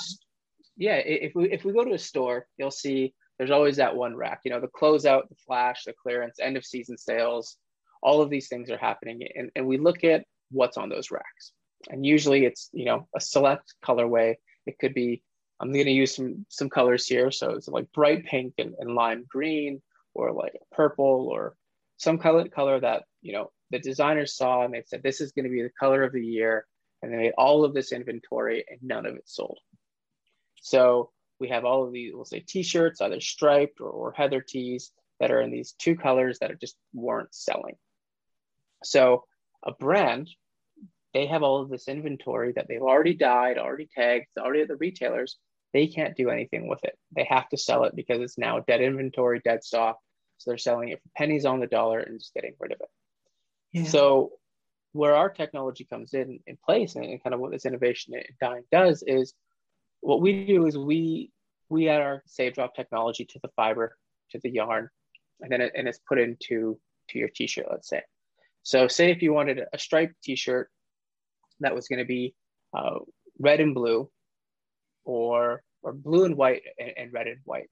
yeah, 0.76 0.96
if 0.96 1.34
we 1.36 1.52
if 1.52 1.64
we 1.64 1.74
go 1.74 1.84
to 1.84 1.94
a 1.94 2.00
store, 2.00 2.48
you'll 2.58 2.72
see 2.72 3.14
there's 3.38 3.52
always 3.52 3.78
that 3.78 3.96
one 3.96 4.16
rack, 4.16 4.42
you 4.44 4.52
know, 4.52 4.60
the 4.60 4.68
closeout, 4.68 5.30
the 5.30 5.36
flash, 5.46 5.84
the 5.86 5.94
clearance, 5.94 6.40
end 6.40 6.58
of 6.58 6.66
season 6.66 6.98
sales, 6.98 7.58
all 8.02 8.22
of 8.22 8.30
these 8.30 8.48
things 8.48 8.70
are 8.70 8.78
happening. 8.78 9.28
And, 9.36 9.50
and 9.56 9.66
we 9.66 9.78
look 9.78 10.04
at 10.04 10.26
what's 10.52 10.78
on 10.78 10.90
those 10.90 11.12
racks. 11.12 11.52
And 11.90 12.06
usually 12.06 12.46
it's, 12.46 12.70
you 12.74 12.86
know, 12.86 13.08
a 13.16 13.20
select 13.20 13.74
colorway. 13.84 14.36
It 14.66 14.78
could 14.80 14.94
be 14.94 15.24
I'm 15.64 15.72
going 15.72 15.86
to 15.86 15.92
use 15.92 16.14
some 16.14 16.46
some 16.50 16.70
colors 16.70 17.08
here. 17.08 17.32
So 17.32 17.52
it's 17.52 17.70
like 17.70 17.90
bright 17.94 18.26
pink 18.26 18.56
and, 18.58 18.74
and 18.80 18.96
lime 18.96 19.24
green, 19.30 19.82
or 20.14 20.34
like 20.34 20.54
purple, 20.74 21.30
or 21.32 21.56
some 21.96 22.18
color 22.18 22.50
color 22.50 22.82
that 22.82 23.04
you 23.22 23.32
know 23.32 23.50
the 23.72 23.80
designers 23.80 24.36
saw 24.36 24.66
and 24.66 24.74
they 24.74 24.84
said 24.86 25.02
this 25.02 25.22
is 25.22 25.32
going 25.32 25.46
to 25.46 25.52
be 25.52 25.64
the 25.64 25.70
color 25.80 26.04
of 26.04 26.12
the 26.12 26.26
year, 26.26 26.66
and 27.02 27.14
they 27.14 27.18
made 27.18 27.34
all 27.38 27.64
of 27.64 27.74
this 27.74 27.94
inventory 27.94 28.66
and 28.70 28.80
none 28.84 29.06
of 29.06 29.16
it 29.16 29.24
sold. 29.26 29.58
So 30.58 31.12
we 31.44 31.50
have 31.50 31.66
all 31.66 31.86
of 31.86 31.92
these, 31.92 32.14
we'll 32.14 32.24
say 32.24 32.40
t-shirts, 32.40 33.02
either 33.02 33.20
striped 33.20 33.82
or, 33.82 33.90
or 33.90 34.14
heather 34.14 34.40
tees 34.40 34.92
that 35.20 35.30
are 35.30 35.42
in 35.42 35.52
these 35.52 35.74
two 35.74 35.98
colors 35.98 36.40
that 36.40 36.52
are 36.52 36.56
just 36.56 36.78
weren't 36.94 37.36
selling. 37.36 37.76
So 38.86 39.26
a 39.62 39.74
brand, 39.74 40.30
they 41.14 41.26
have 41.26 41.44
all 41.44 41.62
of 41.62 41.70
this 41.70 41.90
inventory 41.90 42.54
that 42.54 42.68
they've 42.70 42.82
already 42.82 43.14
dyed, 43.14 43.58
already 43.58 43.90
tagged, 43.94 44.28
already 44.40 44.62
at 44.62 44.70
the 44.70 44.78
retailers, 44.78 45.38
they 45.74 45.88
can't 45.88 46.16
do 46.16 46.30
anything 46.30 46.70
with 46.70 46.82
it. 46.86 46.98
They 47.14 47.26
have 47.30 47.50
to 47.50 47.58
sell 47.58 47.84
it 47.84 47.94
because 47.94 48.22
it's 48.22 48.38
now 48.38 48.60
dead 48.60 48.80
inventory, 48.80 49.42
dead 49.44 49.66
stock. 49.66 50.00
So 50.38 50.52
they're 50.52 50.58
selling 50.58 50.90
it 50.90 51.02
for 51.02 51.10
pennies 51.18 51.46
on 51.46 51.60
the 51.60 51.68
dollar 51.68 52.00
and 52.00 52.20
just 52.20 52.34
getting 52.34 52.54
rid 52.58 52.72
of 52.72 52.80
it. 52.80 52.90
Yeah. 53.74 53.84
So 53.90 54.32
where 54.94 55.16
our 55.16 55.30
technology 55.30 55.84
comes 55.84 56.14
in 56.14 56.40
in 56.48 56.58
place 56.64 56.96
and, 56.96 57.04
and 57.04 57.22
kind 57.22 57.34
of 57.34 57.42
what 57.42 57.52
this 57.52 57.66
innovation 57.66 58.14
in 58.14 58.24
dyeing 58.40 58.64
does 58.72 59.04
is 59.06 59.34
what 60.04 60.22
we 60.22 60.46
do 60.46 60.66
is 60.66 60.78
we 60.78 61.32
we 61.70 61.90
add 61.90 62.02
our 62.02 62.22
save 62.26 62.54
drop 62.54 62.76
technology 62.76 63.26
to 63.26 63.40
the 63.42 63.50
fiber 63.56 63.98
to 64.32 64.40
the 64.44 64.50
yarn 64.50 64.90
and 65.42 65.52
then 65.52 65.62
it, 65.62 65.72
and 65.76 65.88
it's 65.88 66.00
put 66.08 66.20
into 66.20 66.80
to 67.10 67.20
your 67.20 67.30
t-shirt 67.30 67.66
let's 67.70 67.90
say 67.90 68.02
so 68.64 68.88
say 68.88 69.12
if 69.12 69.22
you 69.22 69.34
wanted 69.34 69.62
a 69.74 69.80
striped 69.80 70.16
t-shirt 70.24 70.70
that 71.60 71.74
was 71.74 71.88
going 71.88 72.00
to 72.00 72.06
be 72.06 72.36
uh, 72.74 73.00
red 73.40 73.60
and 73.60 73.74
blue 73.74 74.10
or 75.06 75.64
or 75.82 75.94
blue 75.94 76.26
and 76.26 76.36
white 76.36 76.62
and, 76.80 76.94
and 76.98 77.14
red 77.14 77.28
and 77.28 77.40
white. 77.44 77.70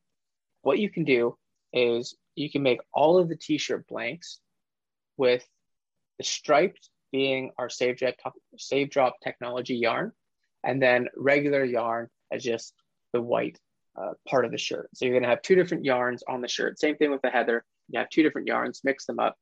What 0.63 0.79
you 0.79 0.89
can 0.89 1.05
do 1.05 1.37
is 1.73 2.15
you 2.35 2.51
can 2.51 2.61
make 2.61 2.81
all 2.93 3.17
of 3.17 3.29
the 3.29 3.37
t-shirt 3.37 3.87
blanks 3.87 4.39
with 5.17 5.45
the 6.17 6.23
striped 6.23 6.89
being 7.11 7.51
our 7.57 7.69
save, 7.69 7.97
jet, 7.97 8.17
save 8.57 8.89
drop 8.89 9.15
technology 9.23 9.75
yarn 9.75 10.11
and 10.63 10.81
then 10.81 11.07
regular 11.15 11.63
yarn 11.63 12.09
as 12.31 12.43
just 12.43 12.73
the 13.13 13.21
white 13.21 13.59
uh, 13.99 14.13
part 14.27 14.45
of 14.45 14.51
the 14.51 14.57
shirt. 14.57 14.89
So 14.93 15.05
you're 15.05 15.13
going 15.13 15.23
to 15.23 15.29
have 15.29 15.41
two 15.41 15.55
different 15.55 15.85
yarns 15.85 16.23
on 16.27 16.41
the 16.41 16.47
shirt. 16.47 16.79
Same 16.79 16.95
thing 16.95 17.11
with 17.11 17.21
the 17.21 17.29
heather. 17.29 17.63
You 17.89 17.99
have 17.99 18.09
two 18.09 18.23
different 18.23 18.47
yarns, 18.47 18.81
mix 18.83 19.05
them 19.05 19.19
up. 19.19 19.35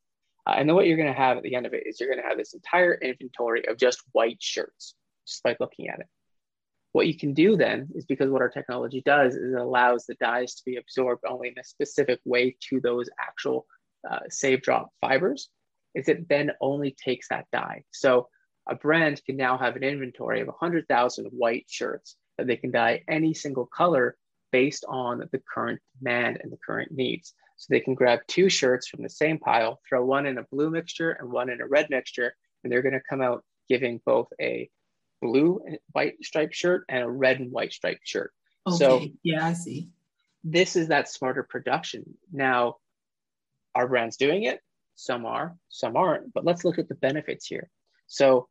Uh, 0.47 0.55
and 0.57 0.67
then 0.67 0.75
what 0.75 0.87
you're 0.87 0.97
going 0.97 1.13
to 1.13 1.19
have 1.19 1.37
at 1.37 1.43
the 1.43 1.55
end 1.55 1.65
of 1.65 1.73
it 1.73 1.83
is 1.85 1.99
you're 1.99 2.09
going 2.09 2.21
to 2.21 2.27
have 2.27 2.37
this 2.37 2.53
entire 2.53 2.95
inventory 2.95 3.67
of 3.67 3.77
just 3.77 4.01
white 4.11 4.37
shirts, 4.39 4.95
just 5.27 5.43
by 5.43 5.55
looking 5.59 5.89
at 5.89 5.99
it. 5.99 6.07
What 6.91 7.05
you 7.05 7.15
can 7.15 7.33
do 7.33 7.55
then 7.55 7.89
is 7.93 8.05
because 8.05 8.31
what 8.31 8.41
our 8.41 8.49
technology 8.49 9.03
does 9.05 9.35
is 9.35 9.53
it 9.53 9.59
allows 9.59 10.05
the 10.05 10.15
dyes 10.15 10.55
to 10.55 10.63
be 10.65 10.77
absorbed 10.77 11.23
only 11.27 11.49
in 11.49 11.59
a 11.59 11.63
specific 11.63 12.19
way 12.25 12.55
to 12.69 12.81
those 12.81 13.09
actual 13.19 13.67
uh, 14.09 14.19
save 14.29 14.63
drop 14.63 14.89
fibers, 15.01 15.49
is 15.93 16.07
it 16.07 16.27
then 16.27 16.51
only 16.61 16.95
takes 17.03 17.27
that 17.29 17.45
dye. 17.51 17.83
So 17.91 18.29
a 18.67 18.75
brand 18.75 19.21
can 19.23 19.37
now 19.37 19.57
have 19.57 19.75
an 19.75 19.83
inventory 19.83 20.41
of 20.41 20.47
100,000 20.47 21.27
white 21.27 21.65
shirts 21.69 22.15
that 22.39 22.47
they 22.47 22.57
can 22.57 22.71
dye 22.71 23.03
any 23.07 23.33
single 23.33 23.65
color 23.65 24.15
based 24.51 24.85
on 24.87 25.19
the 25.31 25.41
current 25.53 25.79
demand 25.97 26.39
and 26.41 26.51
the 26.51 26.57
current 26.65 26.91
needs. 26.91 27.33
So 27.57 27.67
they 27.69 27.81
can 27.81 27.93
grab 27.93 28.19
two 28.27 28.49
shirts 28.49 28.87
from 28.87 29.03
the 29.03 29.09
same 29.09 29.37
pile, 29.37 29.79
throw 29.87 30.05
one 30.05 30.25
in 30.25 30.37
a 30.37 30.45
blue 30.51 30.69
mixture 30.69 31.11
and 31.11 31.29
one 31.29 31.49
in 31.49 31.61
a 31.61 31.67
red 31.67 31.89
mixture, 31.89 32.33
and 32.63 32.71
they're 32.71 32.81
going 32.81 32.93
to 32.93 33.01
come 33.09 33.21
out 33.21 33.43
giving 33.67 33.99
both 34.05 34.27
a 34.41 34.69
blue 35.21 35.61
and 35.67 35.77
white 35.91 36.15
striped 36.23 36.55
shirt 36.55 36.85
and 36.87 37.03
a 37.03 37.09
red 37.09 37.39
and 37.39 37.51
white 37.51 37.73
striped 37.73 38.07
shirt. 38.07 38.31
Okay. 38.65 38.77
So 38.77 39.05
yeah, 39.23 39.45
I 39.45 39.53
see. 39.53 39.89
This 40.43 40.77
is 40.77 40.87
that 40.87 41.09
smarter 41.09 41.43
production. 41.43 42.17
Now, 42.31 42.77
are 43.75 43.89
brands 43.89 44.15
doing 44.15 44.43
it? 44.43 44.61
Some 44.95 45.25
are, 45.25 45.55
some 45.67 45.97
aren't. 45.97 46.33
But 46.33 46.45
let's 46.45 46.63
look 46.63 46.79
at 46.79 46.87
the 46.87 46.95
benefits 46.95 47.45
here. 47.45 47.69
So, 48.07 48.47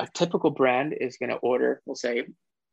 a 0.00 0.08
typical 0.14 0.50
brand 0.50 0.94
is 0.98 1.16
going 1.16 1.30
to 1.30 1.36
order, 1.36 1.80
we'll 1.84 1.94
say, 1.94 2.24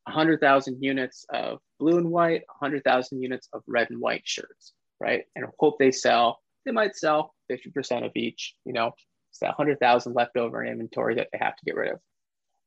100,000 0.07 0.81
units 0.81 1.25
of 1.29 1.59
blue 1.79 1.97
and 1.97 2.09
white, 2.09 2.43
100,000 2.59 3.21
units 3.21 3.49
of 3.53 3.61
red 3.67 3.89
and 3.89 3.99
white 3.99 4.23
shirts, 4.25 4.73
right? 4.99 5.25
And 5.35 5.45
hope 5.59 5.77
they 5.79 5.91
sell, 5.91 6.39
they 6.65 6.71
might 6.71 6.95
sell 6.95 7.33
50% 7.51 8.05
of 8.05 8.11
each, 8.15 8.55
you 8.65 8.73
know, 8.73 8.91
it's 9.29 9.39
that 9.39 9.57
100,000 9.57 10.13
left 10.13 10.37
over 10.37 10.63
in 10.63 10.71
inventory 10.71 11.15
that 11.15 11.27
they 11.31 11.37
have 11.39 11.55
to 11.55 11.65
get 11.65 11.75
rid 11.75 11.91
of. 11.91 11.99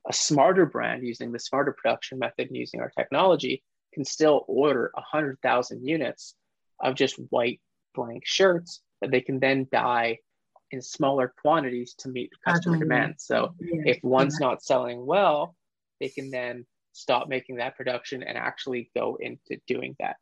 A 0.08 0.12
smarter 0.12 0.66
brand 0.66 1.06
using 1.06 1.32
the 1.32 1.38
smarter 1.38 1.72
production 1.72 2.18
method 2.18 2.48
and 2.48 2.56
using 2.56 2.80
our 2.80 2.90
technology 2.90 3.62
can 3.92 4.04
still 4.04 4.44
order 4.46 4.90
100,000 4.94 5.86
units 5.86 6.34
of 6.80 6.94
just 6.94 7.16
white 7.30 7.60
blank 7.94 8.22
shirts 8.24 8.82
that 9.00 9.10
they 9.10 9.20
can 9.20 9.40
then 9.40 9.66
dye 9.72 10.18
in 10.70 10.80
smaller 10.80 11.34
quantities 11.42 11.94
to 11.98 12.08
meet 12.08 12.30
customer 12.46 12.76
demand. 12.78 13.14
So 13.18 13.54
yeah. 13.60 13.92
if 13.92 13.98
one's 14.02 14.38
yeah. 14.40 14.48
not 14.48 14.62
selling 14.62 15.04
well, 15.04 15.56
they 15.98 16.08
can 16.08 16.30
then 16.30 16.66
stop 17.00 17.28
making 17.28 17.56
that 17.56 17.76
production 17.76 18.22
and 18.22 18.36
actually 18.36 18.90
go 18.96 19.16
into 19.20 19.60
doing 19.66 19.96
that. 20.00 20.16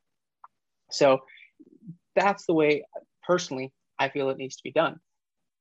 So 0.91 1.21
that's 2.15 2.47
the 2.47 2.55
way 2.55 2.85
personally 3.27 3.73
I 3.99 4.09
feel 4.09 4.31
it 4.31 4.39
needs 4.39 4.57
to 4.57 4.63
be 4.63 4.73
done. 4.73 5.01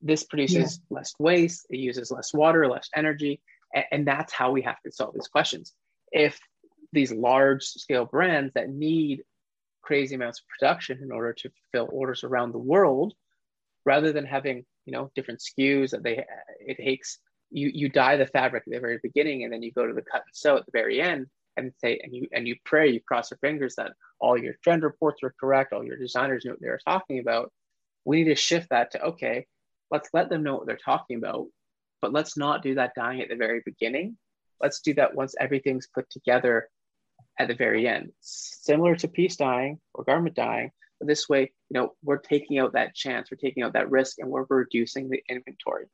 This 0.01 0.23
produces 0.23 0.79
yeah. 0.89 0.97
less 0.97 1.13
waste, 1.19 1.65
it 1.69 1.77
uses 1.77 2.11
less 2.11 2.33
water, 2.33 2.67
less 2.67 2.89
energy, 2.95 3.41
and, 3.73 3.85
and 3.91 4.07
that's 4.07 4.31
how 4.31 4.51
we 4.51 4.61
have 4.61 4.79
to 4.85 4.91
solve 4.91 5.13
these 5.13 5.27
questions. 5.27 5.73
If 6.11 6.39
these 6.93 7.11
large 7.11 7.63
scale 7.63 8.05
brands 8.05 8.53
that 8.53 8.69
need 8.69 9.23
crazy 9.81 10.15
amounts 10.15 10.39
of 10.39 10.45
production 10.47 10.99
in 11.01 11.11
order 11.11 11.33
to 11.33 11.49
fulfill 11.49 11.89
orders 11.91 12.23
around 12.23 12.51
the 12.51 12.59
world, 12.59 13.13
rather 13.85 14.11
than 14.11 14.25
having 14.25 14.65
you 14.85 14.93
know 14.93 15.09
different 15.15 15.41
SKUs 15.41 15.91
that 15.91 16.03
they 16.03 16.23
it 16.59 16.77
takes 16.77 17.19
you 17.51 17.71
you 17.73 17.89
dye 17.89 18.17
the 18.17 18.25
fabric 18.25 18.63
at 18.67 18.73
the 18.73 18.79
very 18.79 18.99
beginning 19.01 19.43
and 19.43 19.53
then 19.53 19.63
you 19.63 19.71
go 19.71 19.87
to 19.87 19.93
the 19.93 20.01
cut 20.01 20.23
and 20.25 20.35
sew 20.35 20.57
at 20.57 20.65
the 20.65 20.71
very 20.71 21.01
end 21.01 21.27
and 21.55 21.71
say 21.79 21.99
and 22.03 22.13
you 22.13 22.27
and 22.33 22.47
you 22.47 22.55
pray 22.65 22.89
you 22.89 22.99
cross 23.01 23.31
your 23.31 23.37
fingers 23.39 23.75
that 23.75 23.93
all 24.19 24.37
your 24.37 24.55
trend 24.63 24.83
reports 24.83 25.21
are 25.23 25.33
correct 25.39 25.73
all 25.73 25.83
your 25.83 25.97
designers 25.97 26.45
know 26.45 26.51
what 26.51 26.61
they're 26.61 26.79
talking 26.85 27.19
about. 27.19 27.51
We 28.05 28.17
need 28.17 28.29
to 28.29 28.35
shift 28.35 28.69
that 28.69 28.91
to 28.91 29.01
okay 29.03 29.45
let's 29.91 30.09
let 30.13 30.29
them 30.29 30.43
know 30.43 30.55
what 30.55 30.67
they're 30.67 30.77
talking 30.77 31.17
about 31.17 31.47
but 32.01 32.13
let's 32.13 32.37
not 32.37 32.61
do 32.61 32.75
that 32.75 32.93
dyeing 32.95 33.21
at 33.21 33.29
the 33.29 33.35
very 33.35 33.61
beginning. 33.65 34.17
Let's 34.61 34.81
do 34.81 34.93
that 34.95 35.15
once 35.15 35.33
everything's 35.39 35.87
put 35.87 36.07
together 36.11 36.69
at 37.39 37.47
the 37.47 37.55
very 37.55 37.87
end. 37.87 38.11
Similar 38.21 38.95
to 38.97 39.07
piece 39.07 39.35
dyeing 39.35 39.79
or 39.93 40.03
garment 40.03 40.35
dyeing 40.35 40.71
but 40.99 41.07
this 41.07 41.29
way 41.29 41.51
you 41.69 41.79
know 41.79 41.93
we're 42.03 42.17
taking 42.17 42.59
out 42.59 42.73
that 42.73 42.95
chance 42.95 43.29
we're 43.29 43.37
taking 43.37 43.63
out 43.63 43.73
that 43.73 43.89
risk 43.89 44.17
and 44.19 44.29
we're 44.29 44.45
reducing 44.49 45.09
the 45.09 45.21
inventory 45.29 45.85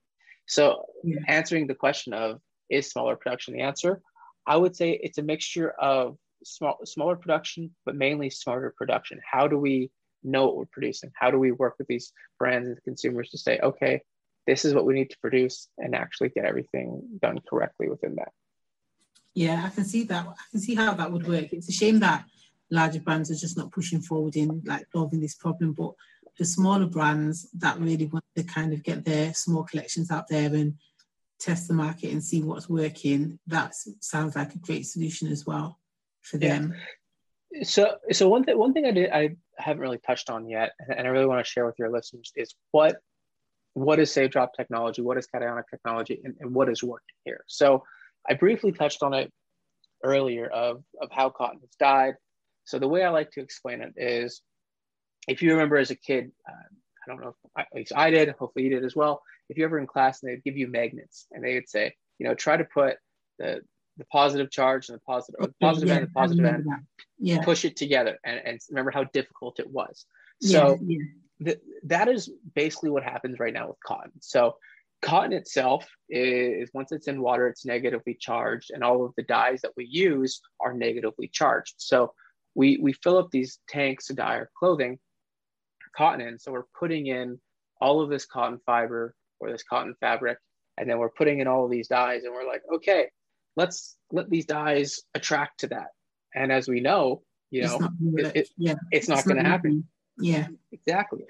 so, 0.45 0.85
yeah. 1.03 1.19
answering 1.27 1.67
the 1.67 1.75
question 1.75 2.13
of 2.13 2.39
is 2.69 2.89
smaller 2.89 3.15
production 3.15 3.53
the 3.53 3.61
answer? 3.61 4.01
I 4.45 4.57
would 4.57 4.75
say 4.75 4.99
it's 5.01 5.17
a 5.17 5.23
mixture 5.23 5.71
of 5.71 6.17
small, 6.43 6.79
smaller 6.85 7.15
production, 7.15 7.71
but 7.85 7.95
mainly 7.95 8.29
smarter 8.29 8.73
production. 8.77 9.19
How 9.29 9.47
do 9.47 9.57
we 9.57 9.91
know 10.23 10.45
what 10.45 10.57
we're 10.57 10.65
producing? 10.65 11.11
How 11.15 11.31
do 11.31 11.39
we 11.39 11.51
work 11.51 11.75
with 11.77 11.87
these 11.87 12.11
brands 12.39 12.67
and 12.67 12.81
consumers 12.83 13.29
to 13.31 13.37
say, 13.37 13.59
okay, 13.59 14.01
this 14.47 14.65
is 14.65 14.73
what 14.73 14.85
we 14.85 14.93
need 14.93 15.09
to 15.09 15.17
produce 15.19 15.69
and 15.77 15.95
actually 15.95 16.29
get 16.29 16.45
everything 16.45 17.01
done 17.21 17.39
correctly 17.49 17.89
within 17.89 18.15
that? 18.15 18.31
Yeah, 19.33 19.63
I 19.65 19.69
can 19.69 19.85
see 19.85 20.03
that. 20.03 20.27
I 20.27 20.33
can 20.51 20.59
see 20.59 20.75
how 20.75 20.93
that 20.93 21.11
would 21.11 21.27
work. 21.27 21.53
It's 21.53 21.69
a 21.69 21.73
shame 21.73 21.99
that 22.01 22.25
larger 22.69 22.99
brands 22.99 23.31
are 23.31 23.35
just 23.35 23.57
not 23.57 23.71
pushing 23.71 24.01
forward 24.01 24.35
in 24.35 24.61
like 24.65 24.85
solving 24.93 25.21
this 25.21 25.35
problem, 25.35 25.73
but 25.73 25.93
the 26.37 26.45
smaller 26.45 26.85
brands 26.85 27.49
that 27.53 27.79
really 27.79 28.05
want 28.05 28.25
to 28.35 28.43
kind 28.43 28.73
of 28.73 28.83
get 28.83 29.05
their 29.05 29.33
small 29.33 29.63
collections 29.63 30.11
out 30.11 30.27
there 30.27 30.53
and 30.53 30.75
test 31.39 31.67
the 31.67 31.73
market 31.73 32.11
and 32.11 32.23
see 32.23 32.41
what's 32.41 32.69
working, 32.69 33.39
that 33.47 33.73
sounds 33.99 34.35
like 34.35 34.55
a 34.55 34.59
great 34.59 34.85
solution 34.85 35.31
as 35.31 35.45
well 35.45 35.79
for 36.21 36.37
them. 36.37 36.73
Yeah. 37.51 37.63
So, 37.63 37.97
so 38.11 38.29
one 38.29 38.43
thing, 38.43 38.57
one 38.57 38.73
thing 38.73 38.85
I 38.85 38.91
did, 38.91 39.11
I 39.11 39.35
haven't 39.57 39.81
really 39.81 39.99
touched 39.99 40.29
on 40.29 40.49
yet, 40.49 40.71
and 40.79 41.07
I 41.07 41.11
really 41.11 41.27
want 41.27 41.45
to 41.45 41.49
share 41.49 41.65
with 41.65 41.75
your 41.77 41.91
listeners 41.91 42.31
is 42.35 42.55
what, 42.71 42.97
what 43.73 43.99
is 43.99 44.11
Save 44.11 44.31
Drop 44.31 44.53
technology, 44.55 45.03
what 45.03 45.17
is 45.17 45.27
cationic 45.27 45.65
technology, 45.69 46.19
and, 46.23 46.35
and 46.39 46.53
what 46.53 46.69
is 46.69 46.81
working 46.81 47.15
here. 47.25 47.43
So, 47.47 47.83
I 48.27 48.35
briefly 48.35 48.71
touched 48.71 49.03
on 49.03 49.13
it 49.13 49.31
earlier 50.03 50.47
of 50.47 50.83
of 51.01 51.09
how 51.11 51.29
cotton 51.29 51.59
is 51.63 51.75
dyed. 51.79 52.15
So 52.65 52.79
the 52.79 52.87
way 52.87 53.03
I 53.03 53.09
like 53.09 53.31
to 53.31 53.41
explain 53.41 53.81
it 53.81 53.93
is 53.97 54.41
if 55.27 55.41
you 55.41 55.51
remember 55.51 55.77
as 55.77 55.91
a 55.91 55.95
kid, 55.95 56.31
uh, 56.47 56.53
I 56.53 57.11
don't 57.11 57.21
know, 57.21 57.29
if, 57.29 57.35
at 57.57 57.67
least 57.73 57.93
I 57.95 58.09
did, 58.09 58.29
hopefully 58.29 58.65
you 58.65 58.71
did 58.71 58.85
as 58.85 58.95
well. 58.95 59.21
If 59.49 59.57
you 59.57 59.65
ever 59.65 59.77
in 59.77 59.87
class 59.87 60.23
and 60.23 60.31
they'd 60.31 60.43
give 60.43 60.57
you 60.57 60.67
magnets 60.67 61.27
and 61.31 61.43
they 61.43 61.55
would 61.55 61.69
say, 61.69 61.93
you 62.19 62.27
know, 62.27 62.33
try 62.33 62.57
to 62.57 62.65
put 62.65 62.97
the 63.39 63.61
the 63.97 64.05
positive 64.05 64.49
charge 64.49 64.89
and 64.89 64.97
the 64.97 65.01
positive, 65.01 65.39
the 65.39 65.53
positive 65.61 65.89
yeah, 65.89 65.95
end, 65.95 66.07
the 66.07 66.11
positive 66.11 66.45
end, 66.45 66.65
yeah. 67.19 67.41
push 67.43 67.63
it 67.63 67.75
together, 67.75 68.17
and, 68.25 68.41
and 68.43 68.59
remember 68.69 68.91
how 68.91 69.03
difficult 69.03 69.59
it 69.59 69.69
was. 69.69 70.05
So 70.41 70.79
yeah, 70.81 70.97
yeah. 71.39 71.53
that 71.83 72.07
is 72.07 72.31
basically 72.55 72.89
what 72.89 73.03
happens 73.03 73.39
right 73.39 73.53
now 73.53 73.67
with 73.67 73.77
cotton. 73.85 74.11
So 74.19 74.55
cotton 75.03 75.33
itself 75.33 75.87
is 76.09 76.71
once 76.73 76.91
it's 76.91 77.07
in 77.07 77.21
water, 77.21 77.47
it's 77.47 77.65
negatively 77.65 78.17
charged, 78.19 78.71
and 78.71 78.83
all 78.83 79.05
of 79.05 79.13
the 79.15 79.23
dyes 79.23 79.61
that 79.61 79.73
we 79.77 79.85
use 79.85 80.41
are 80.59 80.73
negatively 80.73 81.27
charged. 81.27 81.75
So 81.77 82.13
we 82.55 82.79
we 82.81 82.93
fill 82.93 83.17
up 83.19 83.29
these 83.29 83.59
tanks 83.69 84.07
to 84.07 84.13
dye 84.13 84.37
our 84.37 84.49
clothing, 84.57 84.97
cotton 85.95 86.21
in. 86.21 86.39
So 86.39 86.51
we're 86.51 86.63
putting 86.77 87.07
in 87.07 87.39
all 87.81 88.01
of 88.01 88.09
this 88.09 88.25
cotton 88.25 88.59
fiber 88.65 89.15
or 89.39 89.51
this 89.51 89.63
cotton 89.63 89.95
fabric, 89.99 90.37
and 90.77 90.89
then 90.89 90.97
we're 90.99 91.09
putting 91.09 91.39
in 91.39 91.47
all 91.47 91.65
of 91.65 91.71
these 91.71 91.87
dyes, 91.87 92.23
and 92.23 92.33
we're 92.33 92.47
like, 92.47 92.61
okay, 92.75 93.07
let's 93.55 93.97
let 94.11 94.29
these 94.29 94.45
dyes 94.45 95.01
attract 95.13 95.61
to 95.61 95.67
that. 95.67 95.87
And 96.35 96.51
as 96.51 96.67
we 96.67 96.79
know, 96.79 97.21
you 97.51 97.63
know, 97.63 97.89
it's 98.15 98.29
it, 98.29 98.35
it, 98.35 98.49
yeah, 98.57 98.75
it's 98.91 99.07
not 99.07 99.25
going 99.25 99.37
to 99.37 99.43
happen. 99.43 99.85
Yeah, 100.17 100.47
exactly. 100.71 101.25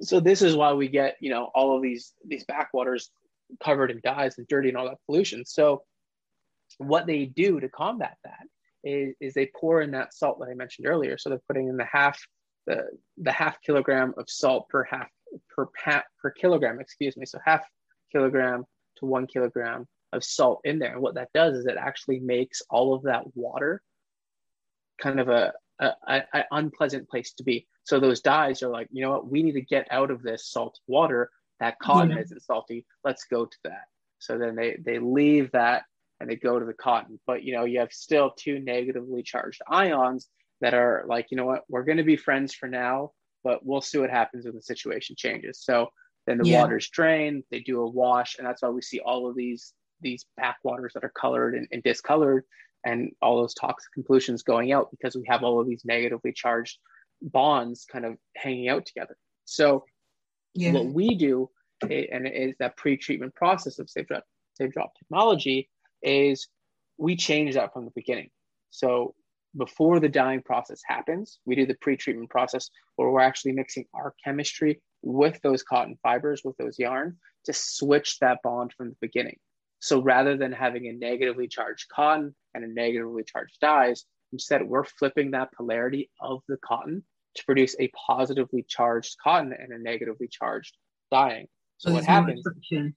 So 0.00 0.20
this 0.20 0.42
is 0.42 0.56
why 0.56 0.72
we 0.72 0.88
get 0.88 1.16
you 1.20 1.30
know 1.30 1.50
all 1.54 1.76
of 1.76 1.82
these 1.82 2.12
these 2.26 2.44
backwaters 2.44 3.10
covered 3.62 3.90
in 3.90 4.00
dyes 4.02 4.38
and 4.38 4.46
dirty 4.48 4.68
and 4.68 4.78
all 4.78 4.86
that 4.86 4.98
pollution. 5.06 5.44
So 5.44 5.82
what 6.78 7.06
they 7.06 7.26
do 7.26 7.60
to 7.60 7.68
combat 7.68 8.16
that 8.24 8.46
is, 8.82 9.14
is 9.20 9.34
they 9.34 9.50
pour 9.54 9.80
in 9.80 9.92
that 9.92 10.14
salt 10.14 10.38
that 10.40 10.48
I 10.50 10.54
mentioned 10.54 10.86
earlier. 10.86 11.18
So 11.18 11.28
they're 11.28 11.40
putting 11.48 11.68
in 11.68 11.76
the 11.76 11.86
half 11.90 12.20
the 12.66 12.88
the 13.18 13.32
half 13.32 13.60
kilogram 13.62 14.14
of 14.16 14.28
salt 14.28 14.68
per 14.68 14.84
half 14.84 15.08
per 15.54 15.66
per 16.20 16.30
kilogram, 16.30 16.80
excuse 16.80 17.16
me. 17.16 17.26
So 17.26 17.38
half 17.44 17.64
kilogram 18.12 18.64
to 18.96 19.06
one 19.06 19.26
kilogram 19.26 19.86
of 20.12 20.24
salt 20.24 20.60
in 20.64 20.78
there. 20.78 20.92
And 20.92 21.02
what 21.02 21.14
that 21.14 21.32
does 21.34 21.56
is 21.56 21.66
it 21.66 21.76
actually 21.76 22.20
makes 22.20 22.62
all 22.70 22.94
of 22.94 23.02
that 23.02 23.24
water 23.36 23.82
kind 25.00 25.18
of 25.18 25.28
a, 25.28 25.52
a, 25.80 25.92
a, 26.08 26.44
unpleasant 26.52 27.08
place 27.08 27.32
to 27.34 27.42
be. 27.42 27.66
So 27.82 27.98
those 27.98 28.20
dyes 28.20 28.62
are 28.62 28.70
like, 28.70 28.88
you 28.92 29.02
know 29.02 29.10
what, 29.10 29.28
we 29.28 29.42
need 29.42 29.52
to 29.52 29.60
get 29.60 29.88
out 29.90 30.10
of 30.10 30.22
this 30.22 30.46
salt 30.48 30.78
water. 30.86 31.30
That 31.60 31.78
cotton 31.80 32.12
yeah. 32.12 32.20
isn't 32.20 32.42
salty. 32.42 32.86
Let's 33.04 33.24
go 33.24 33.46
to 33.46 33.56
that. 33.64 33.84
So 34.18 34.38
then 34.38 34.54
they 34.54 34.78
they 34.82 34.98
leave 34.98 35.50
that 35.52 35.82
and 36.20 36.30
they 36.30 36.36
go 36.36 36.58
to 36.58 36.64
the 36.64 36.72
cotton. 36.74 37.20
But 37.26 37.42
you 37.42 37.54
know, 37.54 37.64
you 37.64 37.80
have 37.80 37.92
still 37.92 38.32
two 38.36 38.58
negatively 38.58 39.22
charged 39.22 39.60
ions 39.68 40.28
that 40.64 40.72
are 40.72 41.04
like, 41.06 41.26
you 41.30 41.36
know 41.36 41.44
what, 41.44 41.64
we're 41.68 41.84
going 41.84 41.98
to 41.98 42.04
be 42.04 42.16
friends 42.16 42.54
for 42.54 42.66
now, 42.66 43.10
but 43.44 43.66
we'll 43.66 43.82
see 43.82 43.98
what 43.98 44.08
happens 44.08 44.46
when 44.46 44.54
the 44.54 44.62
situation 44.62 45.14
changes. 45.14 45.60
So 45.62 45.88
then 46.26 46.38
the 46.38 46.48
yeah. 46.48 46.62
water's 46.62 46.88
drained, 46.88 47.44
they 47.50 47.60
do 47.60 47.82
a 47.82 47.86
wash, 47.86 48.38
and 48.38 48.46
that's 48.46 48.62
why 48.62 48.70
we 48.70 48.80
see 48.80 48.98
all 49.00 49.28
of 49.28 49.36
these 49.36 49.74
these 50.00 50.24
backwaters 50.38 50.92
that 50.94 51.04
are 51.04 51.12
colored 51.20 51.54
and, 51.54 51.68
and 51.70 51.82
discolored 51.82 52.44
and 52.86 53.12
all 53.20 53.36
those 53.36 53.52
toxic 53.52 53.90
pollutions 54.06 54.42
going 54.42 54.72
out 54.72 54.88
because 54.90 55.14
we 55.14 55.24
have 55.28 55.42
all 55.42 55.60
of 55.60 55.66
these 55.66 55.84
negatively 55.84 56.32
charged 56.32 56.78
bonds 57.20 57.84
kind 57.84 58.06
of 58.06 58.16
hanging 58.34 58.70
out 58.70 58.86
together. 58.86 59.16
So 59.44 59.84
yeah. 60.54 60.72
what 60.72 60.86
we 60.86 61.14
do 61.14 61.50
eh, 61.90 62.06
and 62.10 62.26
it 62.26 62.34
is 62.34 62.54
that 62.58 62.78
pre-treatment 62.78 63.34
process 63.34 63.78
of 63.78 63.90
save 63.90 64.08
drop, 64.08 64.24
save 64.54 64.72
drop 64.72 64.94
technology 64.98 65.68
is 66.02 66.48
we 66.96 67.16
change 67.16 67.54
that 67.54 67.74
from 67.74 67.84
the 67.84 67.92
beginning. 67.94 68.30
So 68.70 69.14
before 69.56 70.00
the 70.00 70.08
dyeing 70.08 70.42
process 70.42 70.80
happens, 70.86 71.38
we 71.44 71.54
do 71.54 71.66
the 71.66 71.76
pre-treatment 71.80 72.30
process 72.30 72.70
where 72.96 73.10
we're 73.10 73.20
actually 73.20 73.52
mixing 73.52 73.84
our 73.94 74.14
chemistry 74.24 74.80
with 75.02 75.40
those 75.42 75.62
cotton 75.62 75.96
fibers, 76.02 76.42
with 76.44 76.56
those 76.56 76.78
yarn 76.78 77.16
to 77.44 77.52
switch 77.52 78.18
that 78.20 78.38
bond 78.42 78.72
from 78.76 78.90
the 78.90 78.96
beginning. 79.00 79.36
So 79.80 80.00
rather 80.00 80.36
than 80.36 80.52
having 80.52 80.86
a 80.86 80.92
negatively 80.92 81.46
charged 81.46 81.88
cotton 81.88 82.34
and 82.54 82.64
a 82.64 82.68
negatively 82.68 83.22
charged 83.22 83.60
dyes, 83.60 84.04
instead 84.32 84.62
we're 84.62 84.84
flipping 84.84 85.32
that 85.32 85.52
polarity 85.52 86.10
of 86.20 86.42
the 86.48 86.56
cotton 86.56 87.04
to 87.34 87.44
produce 87.44 87.76
a 87.78 87.90
positively 88.06 88.64
charged 88.66 89.16
cotton 89.22 89.52
and 89.52 89.72
a 89.72 89.78
negatively 89.78 90.28
charged 90.28 90.76
dyeing. 91.10 91.46
So, 91.78 91.90
so 91.90 91.94
what 91.96 92.04
happens? 92.04 92.46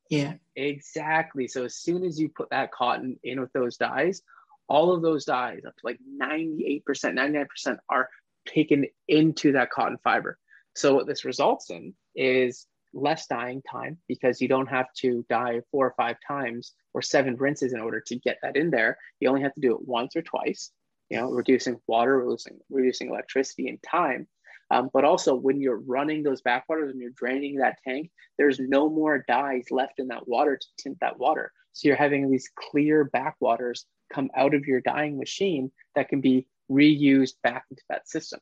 Yeah. 0.10 0.36
Exactly. 0.56 1.48
So 1.48 1.66
as 1.66 1.76
soon 1.76 2.04
as 2.04 2.20
you 2.20 2.30
put 2.30 2.50
that 2.52 2.72
cotton 2.72 3.20
in 3.24 3.42
with 3.42 3.52
those 3.52 3.76
dyes, 3.76 4.22
all 4.70 4.94
of 4.94 5.02
those 5.02 5.26
dyes, 5.26 5.62
up 5.66 5.76
to 5.78 5.86
like 5.86 6.00
98%, 6.22 6.84
99% 6.86 7.78
are 7.90 8.10
taken 8.48 8.86
into 9.08 9.54
that 9.54 9.70
cotton 9.70 9.98
fiber. 10.04 10.38
So 10.76 10.94
what 10.94 11.08
this 11.08 11.26
results 11.26 11.70
in 11.70 11.94
is 12.16 12.68
less 12.94 13.28
dyeing 13.28 13.62
time 13.62 13.98
because 14.08 14.42
you 14.42 14.48
don't 14.48 14.68
have 14.68 14.88
to 15.00 15.26
dye 15.30 15.62
four 15.72 15.88
or 15.88 15.94
five 15.98 16.18
times 16.26 16.74
or 16.94 17.02
seven 17.02 17.36
rinses 17.36 17.74
in 17.74 17.80
order 17.80 18.02
to 18.08 18.16
get 18.20 18.38
that 18.42 18.56
in 18.56 18.70
there. 18.70 18.98
You 19.20 19.30
only 19.30 19.42
have 19.42 19.54
to 19.56 19.62
do 19.62 19.76
it 19.76 19.88
once 19.88 20.16
or 20.16 20.22
twice, 20.22 20.72
you 21.10 21.18
know, 21.18 21.30
reducing 21.30 21.80
water, 21.88 22.18
reducing, 22.18 22.60
reducing 22.70 23.10
electricity 23.10 23.68
and 23.68 23.82
time. 23.84 24.28
Um, 24.70 24.90
but 24.94 25.06
also 25.06 25.34
when 25.34 25.62
you're 25.62 25.80
running 25.80 26.24
those 26.24 26.42
backwaters 26.42 26.92
and 26.92 27.00
you're 27.00 27.12
draining 27.12 27.58
that 27.58 27.78
tank, 27.88 28.12
there's 28.38 28.60
no 28.60 28.90
more 28.90 29.24
dyes 29.28 29.68
left 29.72 30.00
in 30.00 30.08
that 30.10 30.28
water 30.28 30.58
to 30.58 30.68
tint 30.78 30.98
that 31.02 31.18
water. 31.18 31.52
So 31.74 31.88
you're 31.88 31.98
having 31.98 32.30
these 32.30 32.50
clear 32.56 33.06
backwaters 33.06 33.86
come 34.12 34.30
out 34.36 34.54
of 34.54 34.66
your 34.66 34.82
dyeing 34.82 35.18
machine 35.18 35.72
that 35.96 36.10
can 36.10 36.22
be 36.22 36.48
reused 36.72 37.36
back 37.44 37.66
into 37.70 37.84
that 37.90 38.08
system. 38.08 38.40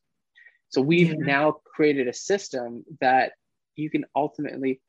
So 0.69 0.82
we've 0.82 1.10
yeah. 1.10 1.19
now 1.19 1.51
created 1.63 2.08
a 2.08 2.13
system 2.13 2.84
that 2.99 3.34
you 3.75 3.89
can 3.89 4.06
ultimately 4.15 4.82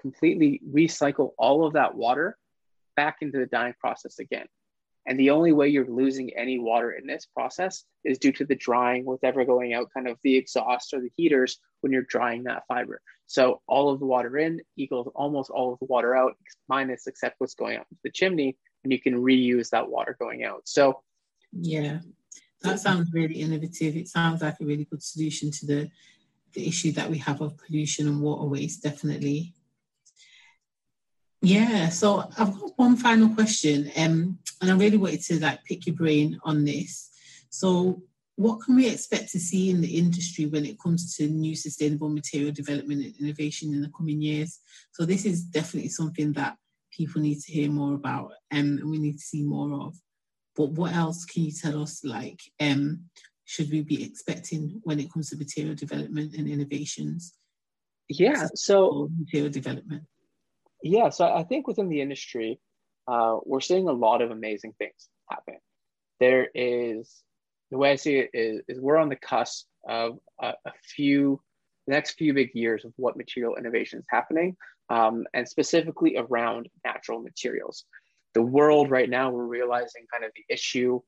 completely 0.00 0.60
recycle 0.68 1.30
all 1.38 1.66
of 1.66 1.74
that 1.74 1.94
water 1.94 2.36
back 2.96 3.18
into 3.20 3.38
the 3.38 3.46
dyeing 3.46 3.74
process 3.80 4.18
again. 4.18 4.46
And 5.06 5.18
the 5.18 5.30
only 5.30 5.52
way 5.52 5.68
you're 5.68 5.86
losing 5.86 6.30
any 6.36 6.58
water 6.58 6.92
in 6.92 7.06
this 7.06 7.26
process 7.26 7.84
is 8.04 8.18
due 8.18 8.32
to 8.32 8.44
the 8.44 8.54
drying, 8.54 9.04
whatever 9.04 9.44
going 9.44 9.74
out, 9.74 9.88
kind 9.92 10.06
of 10.06 10.18
the 10.22 10.36
exhaust 10.36 10.94
or 10.94 11.00
the 11.00 11.10
heaters 11.16 11.58
when 11.80 11.92
you're 11.92 12.02
drying 12.02 12.44
that 12.44 12.62
fiber. 12.68 13.00
So 13.26 13.62
all 13.66 13.90
of 13.90 13.98
the 13.98 14.06
water 14.06 14.38
in 14.38 14.60
equals 14.76 15.10
almost 15.14 15.50
all 15.50 15.72
of 15.72 15.78
the 15.80 15.86
water 15.86 16.14
out, 16.14 16.36
minus 16.68 17.06
except 17.06 17.36
what's 17.38 17.54
going 17.54 17.78
out 17.78 17.86
into 17.90 18.00
the 18.04 18.12
chimney, 18.12 18.56
and 18.82 18.92
you 18.92 19.00
can 19.00 19.14
reuse 19.14 19.70
that 19.70 19.88
water 19.88 20.16
going 20.18 20.44
out. 20.44 20.62
So 20.64 21.02
yeah, 21.52 22.00
that 22.62 22.80
sounds 22.80 23.12
really 23.12 23.40
innovative. 23.40 23.96
It 23.96 24.08
sounds 24.08 24.42
like 24.42 24.56
a 24.60 24.64
really 24.64 24.84
good 24.84 25.02
solution 25.02 25.50
to 25.50 25.66
the 25.66 25.90
the 26.54 26.66
issue 26.66 26.92
that 26.92 27.10
we 27.10 27.18
have 27.18 27.40
of 27.40 27.56
pollution 27.56 28.06
and 28.06 28.20
water 28.20 28.46
waste, 28.46 28.82
definitely. 28.82 29.54
Yeah, 31.40 31.88
so 31.88 32.28
I've 32.38 32.58
got 32.58 32.72
one 32.76 32.96
final 32.96 33.28
question, 33.30 33.90
um, 33.96 34.38
and 34.60 34.70
I 34.70 34.74
really 34.74 34.96
wanted 34.96 35.22
to 35.22 35.40
like 35.40 35.64
pick 35.64 35.86
your 35.86 35.96
brain 35.96 36.38
on 36.44 36.64
this. 36.64 37.10
So, 37.50 38.02
what 38.36 38.60
can 38.60 38.76
we 38.76 38.88
expect 38.88 39.32
to 39.32 39.40
see 39.40 39.70
in 39.70 39.80
the 39.80 39.98
industry 39.98 40.46
when 40.46 40.64
it 40.64 40.80
comes 40.80 41.16
to 41.16 41.26
new 41.26 41.56
sustainable 41.56 42.08
material 42.08 42.52
development 42.52 43.04
and 43.04 43.14
innovation 43.18 43.74
in 43.74 43.82
the 43.82 43.90
coming 43.96 44.22
years? 44.22 44.60
So, 44.92 45.04
this 45.04 45.24
is 45.24 45.42
definitely 45.42 45.90
something 45.90 46.32
that 46.34 46.56
people 46.92 47.22
need 47.22 47.40
to 47.40 47.52
hear 47.52 47.70
more 47.70 47.94
about, 47.94 48.32
um, 48.50 48.78
and 48.80 48.90
we 48.90 48.98
need 48.98 49.14
to 49.14 49.18
see 49.18 49.42
more 49.42 49.72
of. 49.80 49.96
But 50.54 50.70
what 50.72 50.92
else 50.92 51.24
can 51.24 51.44
you 51.44 51.52
tell 51.52 51.82
us? 51.82 52.04
Like, 52.04 52.40
um, 52.60 53.04
should 53.44 53.70
we 53.70 53.82
be 53.82 54.04
expecting 54.04 54.80
when 54.84 55.00
it 55.00 55.12
comes 55.12 55.30
to 55.30 55.36
material 55.36 55.74
development 55.74 56.34
and 56.36 56.48
innovations? 56.48 57.34
Yeah, 58.08 58.46
so 58.54 59.08
material 59.18 59.50
development. 59.50 60.04
Yeah, 60.82 61.08
so 61.10 61.32
I 61.32 61.44
think 61.44 61.66
within 61.66 61.88
the 61.88 62.00
industry, 62.00 62.60
uh, 63.08 63.38
we're 63.44 63.60
seeing 63.60 63.88
a 63.88 63.92
lot 63.92 64.20
of 64.20 64.30
amazing 64.30 64.74
things 64.78 65.08
happen. 65.30 65.56
There 66.20 66.48
is 66.54 67.22
the 67.70 67.78
way 67.78 67.92
I 67.92 67.96
see 67.96 68.16
it 68.16 68.30
is, 68.34 68.60
is 68.68 68.80
we're 68.80 68.98
on 68.98 69.08
the 69.08 69.16
cusp 69.16 69.66
of 69.88 70.18
a, 70.40 70.52
a, 70.64 70.72
few, 70.94 71.40
the 71.86 71.94
next 71.94 72.12
few 72.12 72.34
big 72.34 72.50
years 72.54 72.84
of 72.84 72.92
what 72.96 73.16
material 73.16 73.56
innovation 73.56 73.98
is 73.98 74.04
happening, 74.08 74.56
um, 74.92 75.24
and 75.32 75.48
specifically 75.48 76.16
around 76.18 76.68
natural 76.84 77.20
materials. 77.22 77.84
The 78.34 78.42
world 78.42 78.90
right 78.90 79.08
now, 79.08 79.30
we're 79.30 79.46
realizing 79.46 80.04
kind 80.12 80.24
of 80.24 80.32
the 80.36 80.54
issue 80.54 81.00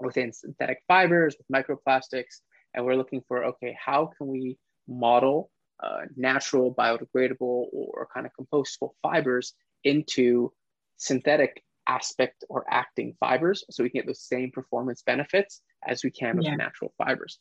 within 0.00 0.32
synthetic 0.32 0.82
fibers, 0.88 1.36
with 1.38 1.48
microplastics, 1.48 2.40
and 2.74 2.84
we're 2.84 2.96
looking 2.96 3.22
for 3.28 3.44
okay, 3.44 3.76
how 3.84 4.10
can 4.16 4.26
we 4.26 4.58
model 4.88 5.50
uh, 5.80 6.02
natural, 6.16 6.74
biodegradable, 6.74 7.66
or 7.72 8.08
kind 8.12 8.26
of 8.26 8.32
compostable 8.38 8.90
fibers 9.00 9.54
into 9.84 10.52
synthetic 10.96 11.62
aspect 11.86 12.44
or 12.48 12.64
acting 12.68 13.14
fibers 13.20 13.64
so 13.70 13.82
we 13.82 13.90
can 13.90 14.00
get 14.00 14.06
the 14.08 14.14
same 14.14 14.50
performance 14.50 15.02
benefits 15.02 15.62
as 15.86 16.02
we 16.02 16.10
can 16.10 16.36
with 16.36 16.46
yeah. 16.46 16.56
natural 16.56 16.92
fibers. 16.98 17.38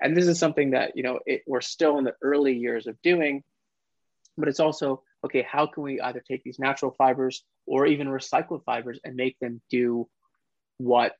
And 0.00 0.16
this 0.16 0.26
is 0.26 0.38
something 0.38 0.70
that, 0.70 0.96
you 0.96 1.02
know, 1.02 1.18
it, 1.26 1.42
we're 1.46 1.60
still 1.60 1.98
in 1.98 2.04
the 2.04 2.14
early 2.22 2.56
years 2.56 2.86
of 2.86 2.96
doing, 3.02 3.42
but 4.36 4.48
it's 4.48 4.60
also, 4.60 5.02
okay, 5.24 5.46
how 5.48 5.66
can 5.66 5.82
we 5.82 6.00
either 6.00 6.22
take 6.26 6.42
these 6.42 6.58
natural 6.58 6.94
fibers 6.96 7.44
or 7.66 7.86
even 7.86 8.08
recycled 8.08 8.64
fibers 8.64 8.98
and 9.04 9.14
make 9.16 9.38
them 9.40 9.60
do 9.70 10.08
what 10.78 11.14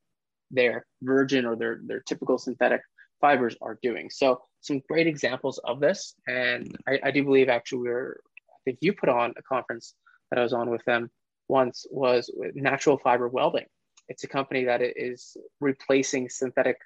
their 0.50 0.86
virgin 1.02 1.44
or 1.44 1.56
their, 1.56 1.80
their 1.84 2.00
typical 2.00 2.38
synthetic 2.38 2.80
fibers 3.20 3.56
are 3.60 3.78
doing. 3.82 4.10
So 4.10 4.40
some 4.60 4.80
great 4.88 5.06
examples 5.06 5.58
of 5.64 5.80
this. 5.80 6.14
And 6.26 6.76
I, 6.88 6.98
I 7.04 7.10
do 7.10 7.24
believe 7.24 7.48
actually 7.48 7.80
we 7.80 7.90
are 7.90 8.20
I 8.50 8.62
think 8.64 8.78
you 8.82 8.92
put 8.92 9.08
on 9.08 9.32
a 9.38 9.42
conference 9.42 9.94
that 10.30 10.38
I 10.38 10.42
was 10.42 10.52
on 10.52 10.70
with 10.70 10.84
them 10.84 11.10
once 11.48 11.86
was 11.90 12.30
natural 12.54 12.98
fiber 12.98 13.28
welding. 13.28 13.66
It's 14.08 14.24
a 14.24 14.28
company 14.28 14.64
that 14.64 14.80
is 14.82 15.36
replacing 15.60 16.28
synthetic 16.28 16.76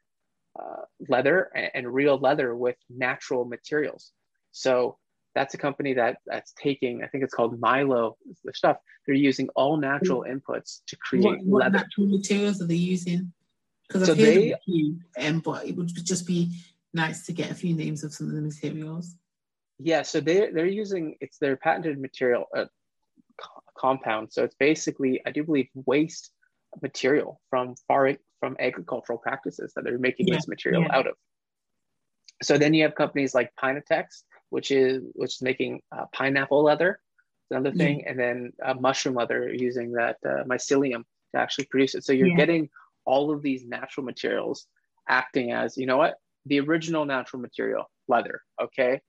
uh, 0.58 0.82
leather 1.08 1.50
and, 1.54 1.70
and, 1.74 1.94
real 1.94 2.16
leather 2.16 2.54
with 2.54 2.76
natural 2.88 3.44
materials. 3.44 4.12
So 4.52 4.98
that's 5.34 5.54
a 5.54 5.58
company 5.58 5.94
that 5.94 6.18
that's 6.26 6.52
taking, 6.52 7.02
I 7.02 7.08
think 7.08 7.24
it's 7.24 7.34
called 7.34 7.58
milo 7.60 8.16
the 8.44 8.52
stuff. 8.54 8.76
They're 9.06 9.14
using 9.14 9.48
all 9.50 9.76
natural 9.76 10.24
inputs 10.28 10.80
to 10.86 10.96
create 10.96 11.24
what, 11.24 11.38
what 11.44 11.62
leather. 11.62 11.78
natural 11.78 12.06
materials 12.06 12.62
are 12.62 12.66
they 12.66 12.74
using? 12.74 13.32
Because 13.88 14.06
so 14.06 14.12
I've 14.12 14.18
heard 14.18 14.36
they, 14.36 14.52
a 14.52 14.58
few, 14.64 14.98
um, 15.18 15.40
but 15.40 15.66
it 15.66 15.76
would 15.76 15.88
just 15.88 16.26
be 16.26 16.56
nice 16.94 17.26
to 17.26 17.32
get 17.32 17.50
a 17.50 17.54
few 17.54 17.74
names 17.74 18.04
of 18.04 18.14
some 18.14 18.28
of 18.28 18.34
the 18.34 18.40
materials. 18.40 19.16
Yeah, 19.78 20.02
so 20.02 20.20
they 20.20 20.50
they're 20.50 20.66
using 20.66 21.16
it's 21.20 21.38
their 21.38 21.56
patented 21.56 22.00
material 22.00 22.46
uh, 22.56 22.66
co- 23.40 23.62
compound. 23.76 24.32
So 24.32 24.44
it's 24.44 24.54
basically, 24.54 25.20
I 25.26 25.30
do 25.32 25.42
believe, 25.42 25.68
waste 25.74 26.30
material 26.80 27.40
from 27.50 27.74
far 27.88 28.12
from 28.40 28.56
agricultural 28.60 29.18
practices 29.18 29.72
that 29.74 29.84
they're 29.84 29.98
making 29.98 30.28
yeah, 30.28 30.36
this 30.36 30.48
material 30.48 30.82
yeah. 30.82 30.96
out 30.96 31.06
of. 31.06 31.14
So 32.42 32.58
then 32.58 32.74
you 32.74 32.82
have 32.82 32.94
companies 32.94 33.34
like 33.34 33.52
Pinatex, 33.62 34.22
which 34.54 34.70
is 34.70 35.02
which 35.20 35.34
is 35.36 35.42
making 35.42 35.72
uh, 35.94 36.06
pineapple 36.12 36.62
leather, 36.62 37.00
another 37.50 37.72
thing, 37.72 37.96
yeah. 38.00 38.08
and 38.08 38.16
then 38.22 38.36
uh, 38.66 38.74
mushroom 38.86 39.16
leather 39.20 39.40
using 39.52 39.88
that 40.00 40.16
uh, 40.24 40.44
mycelium 40.52 41.02
to 41.32 41.40
actually 41.42 41.66
produce 41.72 41.94
it. 41.96 42.04
So 42.04 42.12
you're 42.12 42.36
getting 42.42 42.68
all 43.04 43.26
of 43.34 43.42
these 43.42 43.62
natural 43.66 44.06
materials 44.12 44.58
acting 45.08 45.52
as, 45.52 45.76
you 45.76 45.86
know 45.86 45.96
what, 45.96 46.14
the 46.46 46.60
original 46.60 47.04
natural 47.04 47.42
material, 47.42 47.84
leather, 48.06 48.40
okay? 48.62 49.00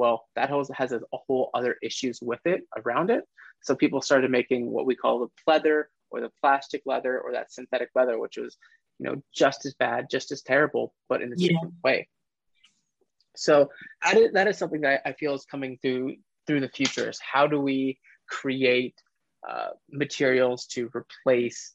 Well, 0.00 0.16
that 0.36 0.50
has, 0.50 0.70
has 0.74 0.92
a 0.92 1.00
whole 1.26 1.50
other 1.58 1.76
issues 1.82 2.16
with 2.30 2.44
it 2.44 2.60
around 2.80 3.10
it. 3.10 3.24
So 3.62 3.74
people 3.74 4.02
started 4.02 4.30
making 4.30 4.70
what 4.70 4.86
we 4.86 4.94
call 4.94 5.18
the 5.20 5.30
pleather 5.42 5.84
or 6.10 6.20
the 6.20 6.30
plastic 6.42 6.82
leather 6.84 7.18
or 7.18 7.32
that 7.32 7.52
synthetic 7.52 7.88
leather, 7.94 8.18
which 8.18 8.36
was, 8.36 8.56
you 8.98 9.06
know, 9.06 9.16
just 9.34 9.66
as 9.66 9.74
bad, 9.74 10.08
just 10.10 10.30
as 10.30 10.42
terrible, 10.42 10.84
but 11.08 11.22
in 11.22 11.32
a 11.32 11.36
yeah. 11.36 11.48
different 11.48 11.74
way. 11.82 12.08
So 13.36 13.70
that 14.04 14.16
is, 14.16 14.32
that 14.32 14.48
is 14.48 14.58
something 14.58 14.80
that 14.82 15.02
I 15.04 15.12
feel 15.12 15.34
is 15.34 15.44
coming 15.44 15.78
through 15.80 16.16
through 16.46 16.60
the 16.60 16.68
future 16.68 17.08
is 17.08 17.20
how 17.20 17.46
do 17.46 17.60
we 17.60 17.98
create 18.28 18.94
uh, 19.48 19.68
materials 19.90 20.66
to 20.66 20.90
replace 20.94 21.74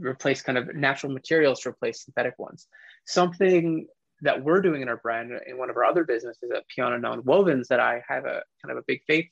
replace 0.00 0.42
kind 0.42 0.58
of 0.58 0.74
natural 0.74 1.12
materials 1.12 1.60
to 1.60 1.68
replace 1.68 2.04
synthetic 2.04 2.38
ones. 2.38 2.66
Something 3.06 3.86
that 4.22 4.42
we're 4.42 4.60
doing 4.60 4.82
in 4.82 4.88
our 4.88 4.96
brand 4.96 5.30
in 5.46 5.58
one 5.58 5.70
of 5.70 5.76
our 5.76 5.84
other 5.84 6.04
businesses 6.04 6.50
at 6.54 6.66
Piana 6.68 6.98
Non 6.98 7.22
Wovens 7.22 7.68
that 7.68 7.80
I 7.80 8.02
have 8.08 8.24
a 8.24 8.42
kind 8.62 8.72
of 8.72 8.78
a 8.78 8.84
big 8.86 9.00
faith 9.06 9.26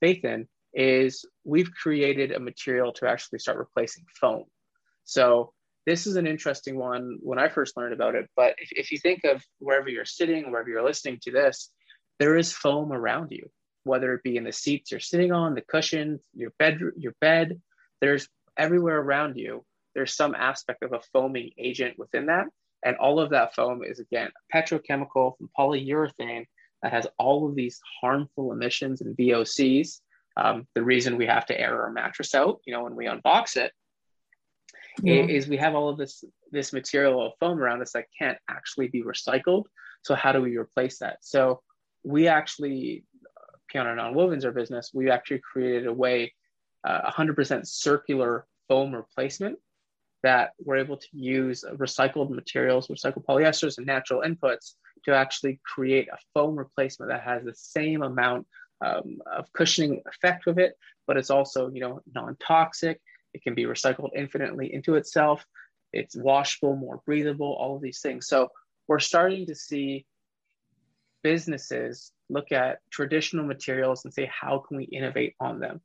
faith 0.00 0.24
in 0.24 0.46
is 0.74 1.24
we've 1.44 1.70
created 1.72 2.32
a 2.32 2.40
material 2.40 2.92
to 2.92 3.08
actually 3.08 3.38
start 3.38 3.58
replacing 3.58 4.04
foam. 4.20 4.44
So 5.04 5.52
this 5.86 6.06
is 6.06 6.16
an 6.16 6.26
interesting 6.26 6.76
one 6.76 7.18
when 7.20 7.38
I 7.38 7.48
first 7.48 7.76
learned 7.76 7.94
about 7.94 8.16
it. 8.16 8.28
But 8.34 8.56
if, 8.58 8.70
if 8.72 8.92
you 8.92 8.98
think 8.98 9.24
of 9.24 9.42
wherever 9.60 9.88
you're 9.88 10.04
sitting, 10.04 10.50
wherever 10.50 10.68
you're 10.68 10.84
listening 10.84 11.18
to 11.22 11.30
this, 11.30 11.70
there 12.18 12.36
is 12.36 12.52
foam 12.52 12.92
around 12.92 13.30
you, 13.30 13.48
whether 13.84 14.12
it 14.14 14.24
be 14.24 14.36
in 14.36 14.44
the 14.44 14.52
seats 14.52 14.90
you're 14.90 15.00
sitting 15.00 15.32
on, 15.32 15.54
the 15.54 15.62
cushions, 15.62 16.20
your 16.34 16.52
bed, 16.58 16.80
your 16.96 17.14
bed. 17.20 17.60
There's 18.00 18.28
everywhere 18.56 18.98
around 18.98 19.36
you. 19.36 19.64
There's 19.94 20.14
some 20.14 20.34
aspect 20.34 20.82
of 20.82 20.92
a 20.92 21.00
foaming 21.12 21.52
agent 21.56 21.98
within 21.98 22.26
that, 22.26 22.46
and 22.84 22.96
all 22.96 23.20
of 23.20 23.30
that 23.30 23.54
foam 23.54 23.82
is 23.82 24.00
again 24.00 24.28
a 24.28 24.56
petrochemical 24.56 25.38
from 25.38 25.48
polyurethane 25.58 26.46
that 26.82 26.92
has 26.92 27.06
all 27.18 27.48
of 27.48 27.54
these 27.54 27.80
harmful 28.00 28.52
emissions 28.52 29.00
and 29.00 29.16
VOCs. 29.16 30.00
Um, 30.36 30.66
the 30.74 30.82
reason 30.82 31.16
we 31.16 31.26
have 31.26 31.46
to 31.46 31.58
air 31.58 31.82
our 31.82 31.90
mattress 31.90 32.34
out, 32.34 32.60
you 32.66 32.74
know, 32.74 32.82
when 32.82 32.94
we 32.94 33.06
unbox 33.06 33.56
it, 33.56 33.72
yeah. 35.02 35.24
is 35.24 35.48
we 35.48 35.56
have 35.56 35.74
all 35.74 35.88
of 35.88 35.98
this 35.98 36.24
this 36.52 36.72
material 36.72 37.26
of 37.26 37.32
foam 37.40 37.58
around 37.58 37.82
us 37.82 37.92
that 37.92 38.06
can't 38.18 38.38
actually 38.48 38.88
be 38.88 39.02
recycled. 39.02 39.64
So 40.02 40.14
how 40.14 40.32
do 40.32 40.40
we 40.40 40.56
replace 40.56 40.98
that? 40.98 41.18
So 41.22 41.60
we 42.04 42.28
actually, 42.28 43.04
Piana 43.68 44.00
Nonwovens, 44.00 44.44
our 44.44 44.52
business, 44.52 44.90
we 44.94 45.10
actually 45.10 45.40
created 45.40 45.86
a 45.86 45.92
way, 45.92 46.32
uh, 46.84 47.10
100% 47.10 47.66
circular 47.66 48.46
foam 48.68 48.94
replacement 48.94 49.58
that 50.22 50.52
we're 50.64 50.76
able 50.76 50.96
to 50.96 51.08
use 51.12 51.64
recycled 51.74 52.30
materials, 52.30 52.88
recycled 52.88 53.24
polyesters, 53.24 53.78
and 53.78 53.86
natural 53.86 54.22
inputs 54.22 54.74
to 55.04 55.14
actually 55.14 55.60
create 55.64 56.08
a 56.08 56.18
foam 56.34 56.56
replacement 56.56 57.10
that 57.10 57.22
has 57.22 57.44
the 57.44 57.54
same 57.54 58.02
amount 58.02 58.46
um, 58.80 59.18
of 59.32 59.52
cushioning 59.52 60.02
effect 60.06 60.46
with 60.46 60.58
it, 60.58 60.74
but 61.06 61.16
it's 61.16 61.30
also 61.30 61.70
you 61.70 61.80
know 61.80 62.00
non-toxic. 62.14 63.00
It 63.34 63.42
can 63.42 63.54
be 63.54 63.64
recycled 63.64 64.10
infinitely 64.16 64.72
into 64.72 64.94
itself. 64.94 65.44
It's 65.92 66.16
washable, 66.16 66.76
more 66.76 67.00
breathable, 67.06 67.54
all 67.58 67.76
of 67.76 67.82
these 67.82 68.00
things. 68.00 68.26
So 68.26 68.50
we're 68.88 68.98
starting 68.98 69.46
to 69.46 69.54
see 69.54 70.06
businesses 71.22 72.12
look 72.28 72.52
at 72.52 72.78
traditional 72.90 73.44
materials 73.44 74.04
and 74.04 74.12
say, 74.12 74.30
how 74.32 74.58
can 74.58 74.76
we 74.76 74.84
innovate 74.84 75.34
on 75.40 75.60
them? 75.60 75.80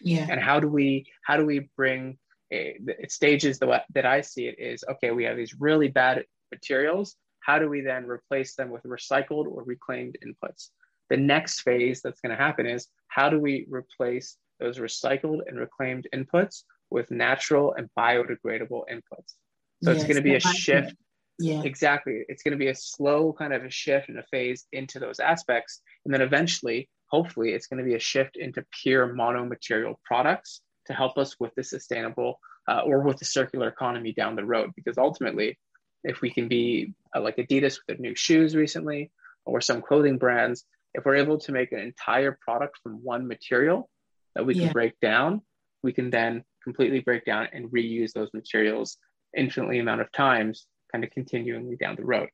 Yeah. 0.00 0.26
And 0.30 0.40
how 0.40 0.60
do 0.60 0.68
we 0.68 1.06
how 1.22 1.36
do 1.36 1.46
we 1.46 1.70
bring 1.76 2.18
a, 2.52 2.76
it 2.86 3.10
stages 3.10 3.58
the 3.58 3.66
way 3.66 3.80
that 3.94 4.04
I 4.04 4.20
see 4.20 4.46
it 4.46 4.58
is 4.58 4.84
okay, 4.90 5.10
we 5.12 5.24
have 5.24 5.36
these 5.36 5.54
really 5.58 5.88
bad 5.88 6.24
materials. 6.52 7.16
How 7.40 7.58
do 7.58 7.68
we 7.68 7.80
then 7.80 8.06
replace 8.06 8.54
them 8.54 8.70
with 8.70 8.82
recycled 8.84 9.46
or 9.46 9.62
reclaimed 9.64 10.18
inputs? 10.26 10.70
The 11.10 11.16
next 11.16 11.60
phase 11.60 12.00
that's 12.02 12.20
going 12.20 12.36
to 12.36 12.42
happen 12.42 12.66
is 12.66 12.88
how 13.08 13.28
do 13.28 13.38
we 13.38 13.66
replace 13.68 14.36
those 14.60 14.78
recycled 14.78 15.40
and 15.46 15.58
reclaimed 15.58 16.06
inputs 16.14 16.62
with 16.90 17.10
natural 17.10 17.74
and 17.74 17.88
biodegradable 17.98 18.82
inputs? 18.90 19.34
So 19.82 19.90
yes, 19.90 19.96
it's 19.96 20.04
going 20.04 20.16
to 20.16 20.22
be 20.22 20.34
a 20.34 20.40
shift. 20.40 20.94
Yeah. 21.38 21.62
Exactly. 21.64 22.24
It's 22.28 22.42
going 22.42 22.52
to 22.52 22.58
be 22.58 22.68
a 22.68 22.74
slow 22.74 23.32
kind 23.32 23.52
of 23.52 23.64
a 23.64 23.70
shift 23.70 24.08
and 24.08 24.18
a 24.18 24.22
phase 24.30 24.66
into 24.72 25.00
those 25.00 25.18
aspects. 25.18 25.80
And 26.04 26.14
then 26.14 26.22
eventually, 26.22 26.88
hopefully, 27.06 27.50
it's 27.50 27.66
going 27.66 27.78
to 27.78 27.84
be 27.84 27.96
a 27.96 28.00
shift 28.00 28.36
into 28.36 28.64
pure 28.82 29.12
mono-material 29.12 30.00
products 30.04 30.60
to 30.86 30.92
help 30.92 31.18
us 31.18 31.34
with 31.40 31.52
the 31.56 31.64
sustainable 31.64 32.38
uh, 32.68 32.82
or 32.86 33.00
with 33.00 33.18
the 33.18 33.24
circular 33.24 33.68
economy 33.68 34.12
down 34.12 34.36
the 34.36 34.44
road. 34.44 34.70
Because 34.76 34.96
ultimately, 34.96 35.58
if 36.04 36.20
we 36.20 36.30
can 36.30 36.46
be 36.46 36.94
uh, 37.16 37.20
like 37.20 37.36
Adidas 37.36 37.78
with 37.78 37.86
their 37.88 37.96
new 37.98 38.14
shoes 38.14 38.54
recently, 38.54 39.10
or 39.44 39.60
some 39.60 39.82
clothing 39.82 40.18
brands, 40.18 40.64
if 40.94 41.04
we're 41.04 41.16
able 41.16 41.38
to 41.38 41.52
make 41.52 41.72
an 41.72 41.80
entire 41.80 42.38
product 42.40 42.78
from 42.82 43.02
one 43.02 43.26
material 43.26 43.90
that 44.34 44.46
we 44.46 44.54
can 44.54 44.64
yeah. 44.64 44.72
break 44.72 44.98
down, 45.00 45.42
we 45.82 45.92
can 45.92 46.10
then 46.10 46.44
completely 46.62 47.00
break 47.00 47.24
down 47.24 47.48
and 47.52 47.70
reuse 47.70 48.12
those 48.12 48.30
materials 48.32 48.98
infinitely 49.36 49.78
amount 49.78 50.00
of 50.00 50.10
times, 50.12 50.66
kind 50.90 51.04
of 51.04 51.10
continually 51.10 51.76
down 51.76 51.96
the 51.96 52.04
road. 52.04 52.28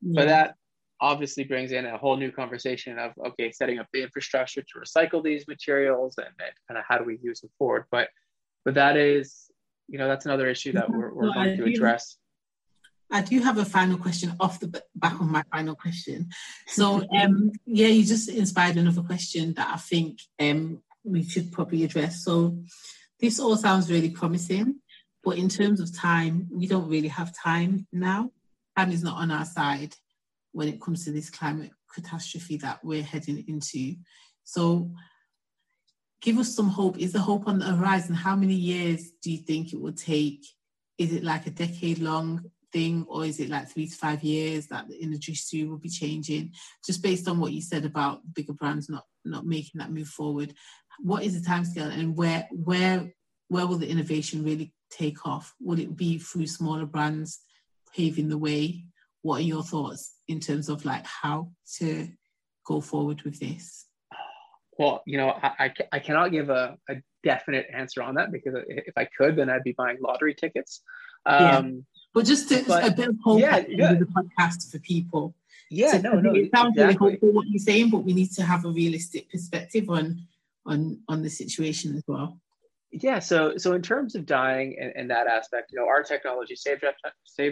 Yeah. 0.00 0.12
But 0.14 0.28
that 0.28 0.54
obviously 1.00 1.44
brings 1.44 1.72
in 1.72 1.86
a 1.86 1.98
whole 1.98 2.16
new 2.16 2.32
conversation 2.32 2.98
of 2.98 3.12
okay, 3.26 3.50
setting 3.52 3.78
up 3.78 3.86
the 3.92 4.02
infrastructure 4.02 4.62
to 4.62 4.78
recycle 4.78 5.22
these 5.22 5.46
materials 5.46 6.14
and, 6.18 6.26
and 6.26 6.52
kind 6.68 6.78
of 6.78 6.84
how 6.88 6.98
do 6.98 7.04
we 7.04 7.18
use 7.22 7.40
them 7.40 7.50
forward. 7.58 7.84
But 7.90 8.08
but 8.64 8.74
that 8.74 8.96
is, 8.96 9.50
you 9.88 9.98
know, 9.98 10.08
that's 10.08 10.24
another 10.24 10.48
issue 10.48 10.72
that 10.72 10.88
we're, 10.88 11.12
we're 11.12 11.34
going 11.34 11.56
to 11.56 11.64
address. 11.64 12.16
I 13.10 13.20
do 13.20 13.38
have 13.40 13.58
a 13.58 13.64
final 13.64 13.98
question 13.98 14.34
off 14.40 14.60
the 14.60 14.82
back 14.94 15.20
of 15.20 15.28
my 15.28 15.44
final 15.52 15.74
question. 15.74 16.30
So, 16.66 17.06
um, 17.14 17.52
yeah, 17.66 17.88
you 17.88 18.02
just 18.04 18.28
inspired 18.30 18.76
another 18.76 19.02
question 19.02 19.52
that 19.54 19.70
I 19.74 19.76
think 19.76 20.20
um, 20.40 20.82
we 21.04 21.22
should 21.22 21.52
probably 21.52 21.84
address. 21.84 22.24
So, 22.24 22.58
this 23.20 23.38
all 23.38 23.56
sounds 23.56 23.90
really 23.90 24.10
promising, 24.10 24.80
but 25.22 25.38
in 25.38 25.48
terms 25.48 25.80
of 25.80 25.96
time, 25.96 26.48
we 26.50 26.66
don't 26.66 26.88
really 26.88 27.08
have 27.08 27.34
time 27.34 27.86
now. 27.92 28.30
Time 28.76 28.90
is 28.90 29.02
not 29.02 29.18
on 29.18 29.30
our 29.30 29.44
side 29.44 29.94
when 30.52 30.68
it 30.68 30.80
comes 30.80 31.04
to 31.04 31.12
this 31.12 31.30
climate 31.30 31.70
catastrophe 31.94 32.56
that 32.58 32.84
we're 32.84 33.02
heading 33.02 33.44
into. 33.46 33.96
So, 34.42 34.90
give 36.20 36.38
us 36.38 36.54
some 36.54 36.68
hope. 36.68 36.98
Is 36.98 37.12
the 37.12 37.20
hope 37.20 37.46
on 37.46 37.58
the 37.58 37.66
horizon? 37.66 38.14
How 38.14 38.34
many 38.34 38.54
years 38.54 39.10
do 39.22 39.30
you 39.30 39.38
think 39.38 39.72
it 39.72 39.80
will 39.80 39.92
take? 39.92 40.44
Is 40.98 41.12
it 41.12 41.24
like 41.24 41.46
a 41.46 41.50
decade 41.50 41.98
long 41.98 42.50
thing, 42.72 43.06
or 43.08 43.24
is 43.24 43.40
it 43.40 43.48
like 43.48 43.68
three 43.68 43.86
to 43.86 43.96
five 43.96 44.22
years 44.22 44.66
that 44.66 44.88
the 44.88 44.96
industry 44.96 45.64
will 45.64 45.78
be 45.78 45.88
changing? 45.88 46.52
Just 46.84 47.02
based 47.02 47.28
on 47.28 47.38
what 47.38 47.52
you 47.52 47.62
said 47.62 47.84
about 47.84 48.20
bigger 48.34 48.52
brands 48.52 48.88
not 48.88 49.04
not 49.24 49.46
making 49.46 49.78
that 49.78 49.90
move 49.90 50.08
forward, 50.08 50.52
what 51.00 51.22
is 51.22 51.40
the 51.40 51.48
timescale, 51.48 51.92
and 51.92 52.16
where 52.16 52.48
where 52.50 53.12
where 53.48 53.66
will 53.66 53.78
the 53.78 53.88
innovation 53.88 54.44
really 54.44 54.72
take 54.90 55.26
off? 55.26 55.54
Will 55.60 55.78
it 55.78 55.96
be 55.96 56.18
through 56.18 56.46
smaller 56.46 56.86
brands 56.86 57.40
paving 57.94 58.28
the 58.28 58.38
way? 58.38 58.84
what 59.24 59.40
are 59.40 59.44
your 59.44 59.62
thoughts 59.62 60.12
in 60.28 60.38
terms 60.38 60.68
of 60.68 60.84
like 60.84 61.04
how 61.06 61.50
to 61.78 62.08
go 62.66 62.80
forward 62.82 63.22
with 63.22 63.40
this? 63.40 63.86
Well, 64.78 65.02
you 65.06 65.16
know, 65.16 65.30
I, 65.30 65.52
I, 65.58 65.74
I 65.92 65.98
cannot 65.98 66.30
give 66.30 66.50
a, 66.50 66.76
a 66.90 66.96
definite 67.22 67.66
answer 67.72 68.02
on 68.02 68.16
that 68.16 68.30
because 68.30 68.54
if 68.68 68.92
I 68.98 69.08
could, 69.16 69.36
then 69.36 69.48
I'd 69.48 69.64
be 69.64 69.72
buying 69.72 69.96
lottery 70.00 70.34
tickets. 70.34 70.82
Um, 71.24 71.40
yeah. 71.40 71.62
But 72.12 72.26
just 72.26 72.50
to, 72.50 72.64
but, 72.66 72.86
a 72.86 72.90
bit 72.90 73.08
of 73.08 73.16
hope 73.24 73.40
yeah, 73.40 73.62
yeah. 73.66 73.94
the 73.94 74.04
podcast 74.04 74.70
for 74.70 74.78
people. 74.80 75.34
Yeah, 75.70 75.92
so, 75.92 75.98
no, 76.00 76.20
no. 76.20 76.34
It 76.34 76.50
sounds 76.54 76.74
exactly. 76.76 76.82
really 76.84 77.12
hopeful 77.12 77.32
what 77.32 77.46
you're 77.48 77.58
saying, 77.60 77.90
but 77.90 78.04
we 78.04 78.12
need 78.12 78.30
to 78.32 78.42
have 78.42 78.66
a 78.66 78.68
realistic 78.68 79.30
perspective 79.30 79.88
on 79.88 80.20
on 80.66 81.00
on 81.08 81.22
the 81.22 81.30
situation 81.30 81.96
as 81.96 82.02
well. 82.06 82.40
Yeah 82.92 83.18
so 83.18 83.56
so 83.56 83.72
in 83.72 83.82
terms 83.82 84.14
of 84.14 84.24
dyeing 84.24 84.76
and, 84.80 84.92
and 84.94 85.10
that 85.10 85.26
aspect 85.26 85.72
you 85.72 85.80
know 85.80 85.88
our 85.88 86.02
technology 86.02 86.54
save 86.54 86.80
drop, 86.80 86.94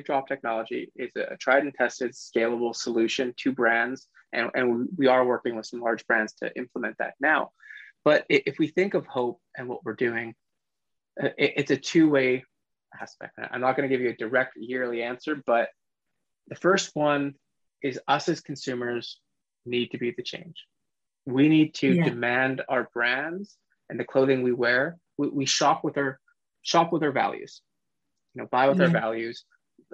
drop 0.04 0.28
technology 0.28 0.92
is 0.94 1.10
a 1.16 1.36
tried 1.36 1.64
and 1.64 1.74
tested 1.74 2.12
scalable 2.12 2.74
solution 2.74 3.34
to 3.38 3.52
brands 3.52 4.06
and, 4.32 4.50
and 4.54 4.88
we 4.96 5.08
are 5.08 5.26
working 5.26 5.56
with 5.56 5.66
some 5.66 5.80
large 5.80 6.06
brands 6.06 6.32
to 6.34 6.56
implement 6.56 6.96
that 6.98 7.14
now. 7.20 7.50
But 8.04 8.24
if 8.28 8.58
we 8.58 8.68
think 8.68 8.94
of 8.94 9.06
hope 9.06 9.40
and 9.56 9.68
what 9.68 9.84
we're 9.84 9.94
doing 9.94 10.34
uh, 11.22 11.28
it's 11.36 11.70
a 11.70 11.76
two-way 11.76 12.44
aspect. 12.98 13.38
I'm 13.38 13.60
not 13.60 13.76
going 13.76 13.88
to 13.88 13.94
give 13.94 14.02
you 14.02 14.10
a 14.10 14.16
direct 14.16 14.56
yearly 14.56 15.02
answer 15.02 15.42
but 15.44 15.70
the 16.48 16.54
first 16.54 16.90
one 16.94 17.34
is 17.82 17.98
us 18.06 18.28
as 18.28 18.40
consumers 18.40 19.18
need 19.66 19.90
to 19.90 19.98
be 19.98 20.12
the 20.16 20.22
change 20.22 20.66
we 21.26 21.48
need 21.48 21.74
to 21.74 21.92
yeah. 21.92 22.04
demand 22.04 22.62
our 22.68 22.88
brands 22.92 23.56
and 23.88 23.98
the 23.98 24.04
clothing 24.04 24.42
we 24.42 24.52
wear. 24.52 24.98
We, 25.18 25.28
we 25.28 25.46
shop 25.46 25.84
with 25.84 25.96
our 25.98 26.18
shop 26.62 26.92
with 26.92 27.02
our 27.02 27.12
values 27.12 27.60
you 28.34 28.42
know 28.42 28.48
buy 28.50 28.68
with 28.68 28.80
our 28.80 28.88
values 28.88 29.44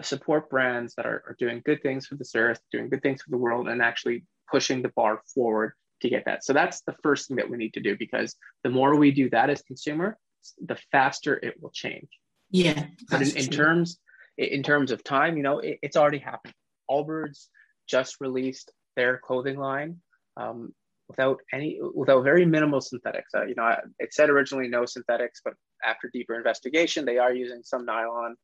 support 0.02 0.48
brands 0.48 0.94
that 0.94 1.06
are, 1.06 1.24
are 1.26 1.36
doing 1.38 1.62
good 1.64 1.82
things 1.82 2.06
for 2.06 2.14
this 2.14 2.34
earth 2.34 2.60
doing 2.70 2.88
good 2.88 3.02
things 3.02 3.22
for 3.22 3.30
the 3.30 3.36
world 3.36 3.68
and 3.68 3.82
actually 3.82 4.24
pushing 4.50 4.82
the 4.82 4.90
bar 4.90 5.22
forward 5.34 5.72
to 6.00 6.08
get 6.08 6.24
that. 6.26 6.44
So 6.44 6.52
that's 6.52 6.82
the 6.82 6.94
first 7.02 7.26
thing 7.26 7.38
that 7.38 7.50
we 7.50 7.56
need 7.56 7.74
to 7.74 7.80
do 7.80 7.96
because 7.98 8.36
the 8.62 8.70
more 8.70 8.96
we 8.96 9.10
do 9.10 9.28
that 9.30 9.50
as 9.50 9.62
consumer 9.62 10.16
the 10.64 10.78
faster 10.92 11.34
it 11.42 11.60
will 11.60 11.70
change. 11.70 12.08
Yeah 12.50 12.84
but 13.10 13.22
in, 13.22 13.36
in 13.36 13.46
terms 13.48 13.98
in 14.36 14.62
terms 14.62 14.92
of 14.92 15.02
time 15.02 15.36
you 15.36 15.42
know 15.42 15.58
it, 15.58 15.78
it's 15.82 15.96
already 15.96 16.18
happened. 16.18 16.54
Allbirds 16.90 17.46
just 17.88 18.20
released 18.20 18.72
their 18.96 19.18
clothing 19.18 19.58
line 19.58 19.96
um, 20.36 20.72
without 21.08 21.40
any 21.52 21.80
without 21.94 22.22
very 22.22 22.44
minimal 22.44 22.80
synthetics. 22.80 23.34
Uh, 23.34 23.44
you 23.44 23.54
know, 23.54 23.74
it 23.98 24.12
said 24.12 24.30
originally 24.30 24.68
no 24.68 24.84
synthetics, 24.84 25.40
but 25.44 25.54
after 25.84 26.10
deeper 26.12 26.34
investigation, 26.34 27.04
they 27.04 27.18
are 27.18 27.32
using 27.32 27.62
some 27.64 27.84
nylon 27.84 28.36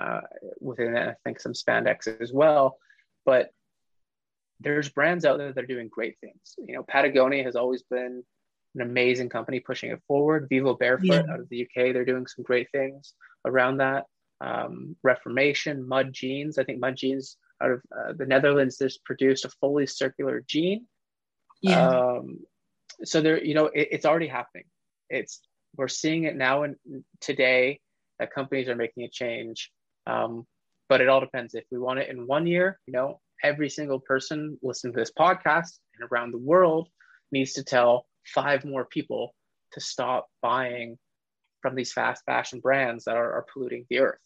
uh, 0.00 0.20
within 0.60 0.96
it. 0.96 1.08
I 1.08 1.14
think 1.24 1.40
some 1.40 1.52
spandex 1.52 2.08
as 2.20 2.32
well. 2.32 2.78
But 3.24 3.50
there's 4.60 4.88
brands 4.88 5.24
out 5.24 5.38
there 5.38 5.52
that 5.52 5.64
are 5.64 5.66
doing 5.66 5.88
great 5.90 6.16
things. 6.20 6.54
You 6.58 6.76
know, 6.76 6.84
Patagonia 6.84 7.42
has 7.44 7.56
always 7.56 7.82
been 7.82 8.22
an 8.74 8.80
amazing 8.80 9.28
company 9.28 9.60
pushing 9.60 9.90
it 9.90 10.00
forward. 10.06 10.46
Vivo 10.48 10.74
Barefoot 10.74 11.06
yeah. 11.06 11.32
out 11.32 11.40
of 11.40 11.48
the 11.48 11.62
UK, 11.62 11.92
they're 11.92 12.04
doing 12.04 12.26
some 12.26 12.44
great 12.44 12.68
things 12.72 13.14
around 13.44 13.78
that. 13.78 14.04
Um, 14.40 14.96
Reformation, 15.02 15.86
Mud 15.86 16.12
Jeans. 16.12 16.58
I 16.58 16.64
think 16.64 16.80
Mud 16.80 16.96
Jeans 16.96 17.36
out 17.62 17.70
of 17.72 17.82
uh, 17.96 18.12
the 18.16 18.26
Netherlands, 18.26 18.78
just 18.78 19.04
produced 19.04 19.44
a 19.44 19.50
fully 19.60 19.86
circular 19.86 20.42
jean 20.48 20.86
yeah. 21.62 21.88
Um, 21.88 22.40
so 23.04 23.20
there, 23.20 23.42
you 23.42 23.54
know, 23.54 23.66
it, 23.66 23.88
it's 23.92 24.06
already 24.06 24.28
happening. 24.28 24.64
It's 25.08 25.40
we're 25.76 25.88
seeing 25.88 26.24
it 26.24 26.36
now 26.36 26.64
and 26.64 26.76
today 27.20 27.80
that 28.18 28.32
companies 28.32 28.68
are 28.68 28.76
making 28.76 29.04
a 29.04 29.08
change. 29.08 29.70
Um, 30.06 30.46
but 30.88 31.00
it 31.00 31.08
all 31.08 31.20
depends. 31.20 31.54
If 31.54 31.64
we 31.70 31.78
want 31.78 32.00
it 32.00 32.10
in 32.10 32.26
one 32.26 32.46
year, 32.46 32.78
you 32.86 32.92
know, 32.92 33.20
every 33.42 33.70
single 33.70 33.98
person 33.98 34.58
listening 34.62 34.92
to 34.92 34.98
this 35.00 35.12
podcast 35.18 35.78
and 35.98 36.08
around 36.10 36.32
the 36.32 36.38
world 36.38 36.88
needs 37.30 37.54
to 37.54 37.64
tell 37.64 38.06
five 38.26 38.64
more 38.64 38.84
people 38.84 39.34
to 39.72 39.80
stop 39.80 40.28
buying 40.42 40.98
from 41.60 41.74
these 41.74 41.92
fast 41.92 42.22
fashion 42.26 42.60
brands 42.60 43.04
that 43.04 43.16
are, 43.16 43.32
are 43.32 43.46
polluting 43.52 43.86
the 43.88 44.00
earth. 44.00 44.18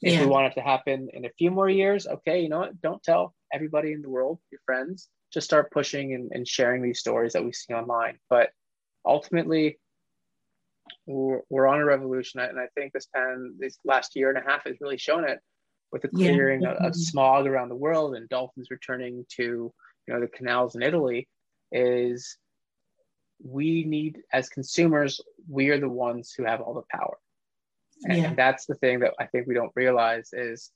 If 0.00 0.14
yeah. 0.14 0.20
we 0.20 0.26
want 0.26 0.46
it 0.46 0.54
to 0.54 0.62
happen 0.62 1.08
in 1.12 1.26
a 1.26 1.32
few 1.36 1.50
more 1.50 1.68
years, 1.68 2.06
okay, 2.06 2.40
you 2.40 2.48
know 2.48 2.60
what? 2.60 2.80
Don't 2.80 3.02
tell 3.02 3.34
everybody 3.52 3.92
in 3.92 4.00
the 4.00 4.08
world, 4.08 4.38
your 4.50 4.60
friends, 4.64 5.08
just 5.32 5.44
start 5.44 5.70
pushing 5.70 6.14
and, 6.14 6.30
and 6.32 6.46
sharing 6.46 6.82
these 6.82 6.98
stories 6.98 7.32
that 7.32 7.44
we 7.44 7.52
see 7.52 7.72
online. 7.72 8.18
But 8.28 8.50
ultimately, 9.04 9.78
we're, 11.06 11.40
we're 11.48 11.66
on 11.66 11.80
a 11.80 11.84
revolution. 11.84 12.40
And 12.40 12.58
I 12.58 12.66
think 12.74 12.92
this 12.92 13.06
pen, 13.14 13.54
this 13.58 13.78
last 13.84 14.16
year 14.16 14.28
and 14.30 14.38
a 14.38 14.48
half 14.48 14.64
has 14.64 14.76
really 14.80 14.98
shown 14.98 15.28
it 15.28 15.38
with 15.92 16.02
the 16.02 16.08
clearing 16.08 16.62
yeah. 16.62 16.72
of, 16.72 16.86
of, 16.86 16.96
smog 16.96 17.46
around 17.46 17.68
the 17.68 17.76
world 17.76 18.14
and 18.14 18.28
dolphins 18.28 18.68
returning 18.70 19.24
to 19.28 19.72
you 20.06 20.14
know 20.14 20.20
the 20.20 20.28
canals 20.28 20.74
in 20.74 20.82
Italy 20.82 21.28
is 21.72 22.36
we 23.42 23.84
need 23.84 24.18
as 24.32 24.48
consumers 24.48 25.20
we 25.48 25.70
are 25.70 25.80
the 25.80 25.88
ones 25.88 26.32
who 26.36 26.44
have 26.44 26.60
all 26.60 26.74
the 26.74 26.82
power 26.96 27.16
and, 28.04 28.18
yeah. 28.18 28.24
and 28.24 28.36
that's 28.36 28.66
the 28.66 28.74
thing 28.74 29.00
that 29.00 29.14
I 29.18 29.26
think 29.26 29.46
we 29.46 29.54
don't 29.54 29.72
realize 29.74 30.30
is 30.32 30.70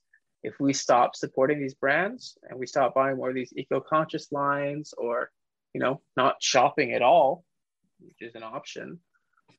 if 0.45 0.59
we 0.59 0.73
stop 0.73 1.15
supporting 1.15 1.59
these 1.59 1.73
brands 1.73 2.37
and 2.47 2.59
we 2.59 2.67
stop 2.67 2.93
buying 2.93 3.17
more 3.17 3.29
of 3.29 3.35
these 3.35 3.53
eco-conscious 3.55 4.31
lines 4.31 4.93
or 4.97 5.31
you 5.73 5.81
know 5.81 6.01
not 6.15 6.35
shopping 6.39 6.93
at 6.93 7.01
all 7.01 7.43
which 7.99 8.21
is 8.21 8.35
an 8.35 8.43
option 8.43 8.99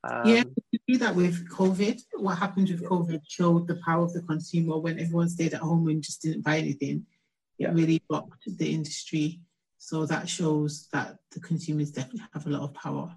um, 0.09 0.26
yeah, 0.26 0.45
we 0.72 0.80
do 0.87 0.99
that 0.99 1.16
with 1.16 1.49
COVID. 1.51 2.01
What 2.14 2.39
happened 2.39 2.68
with 2.68 2.84
COVID 2.84 3.22
showed 3.28 3.66
the 3.66 3.80
power 3.84 4.05
of 4.05 4.12
the 4.12 4.22
consumer 4.22 4.78
when 4.78 5.01
everyone 5.01 5.28
stayed 5.28 5.55
at 5.55 5.61
home 5.61 5.89
and 5.89 6.03
just 6.03 6.22
didn't 6.22 6.45
buy 6.45 6.59
anything. 6.59 7.07
It 7.59 7.72
really 7.72 8.03
blocked 8.09 8.45
the 8.47 8.72
industry. 8.72 9.41
So 9.78 10.07
that 10.07 10.28
shows 10.28 10.89
that 10.93 11.16
the 11.32 11.41
consumers 11.41 11.91
definitely 11.91 12.26
have 12.32 12.47
a 12.47 12.51
lot 12.51 12.62
of 12.62 12.74
power. 12.74 13.14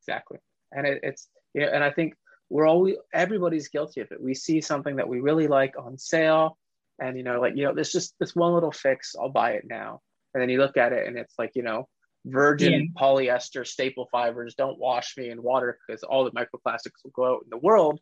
Exactly. 0.00 0.38
And 0.72 0.86
it, 0.86 1.00
it's, 1.02 1.28
yeah, 1.54 1.70
and 1.72 1.82
I 1.82 1.90
think 1.90 2.14
we're 2.50 2.66
always, 2.68 2.96
everybody's 3.12 3.68
guilty 3.68 4.00
of 4.00 4.12
it. 4.12 4.22
We 4.22 4.34
see 4.34 4.60
something 4.60 4.96
that 4.96 5.08
we 5.08 5.20
really 5.20 5.48
like 5.48 5.74
on 5.78 5.98
sale 5.98 6.58
and, 7.00 7.16
you 7.16 7.22
know, 7.22 7.40
like, 7.40 7.56
you 7.56 7.64
know, 7.64 7.74
there's 7.74 7.92
just 7.92 8.14
this 8.18 8.34
one 8.34 8.52
little 8.54 8.72
fix, 8.72 9.14
I'll 9.18 9.28
buy 9.28 9.52
it 9.52 9.64
now. 9.68 10.00
And 10.34 10.42
then 10.42 10.48
you 10.48 10.58
look 10.58 10.76
at 10.76 10.92
it 10.92 11.06
and 11.06 11.16
it's 11.16 11.34
like, 11.38 11.52
you 11.54 11.62
know, 11.62 11.88
virgin 12.26 12.72
yeah. 12.72 13.00
polyester 13.00 13.66
staple 13.66 14.08
fibers 14.10 14.54
don't 14.56 14.78
wash 14.78 15.16
me 15.16 15.30
in 15.30 15.42
water 15.42 15.78
because 15.86 16.02
all 16.02 16.24
the 16.24 16.30
microplastics 16.32 17.02
will 17.04 17.12
go 17.14 17.34
out 17.34 17.44
in 17.44 17.50
the 17.50 17.58
world 17.58 18.00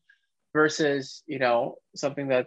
versus 0.54 1.22
you 1.26 1.38
know 1.38 1.76
something 1.94 2.28
that 2.28 2.46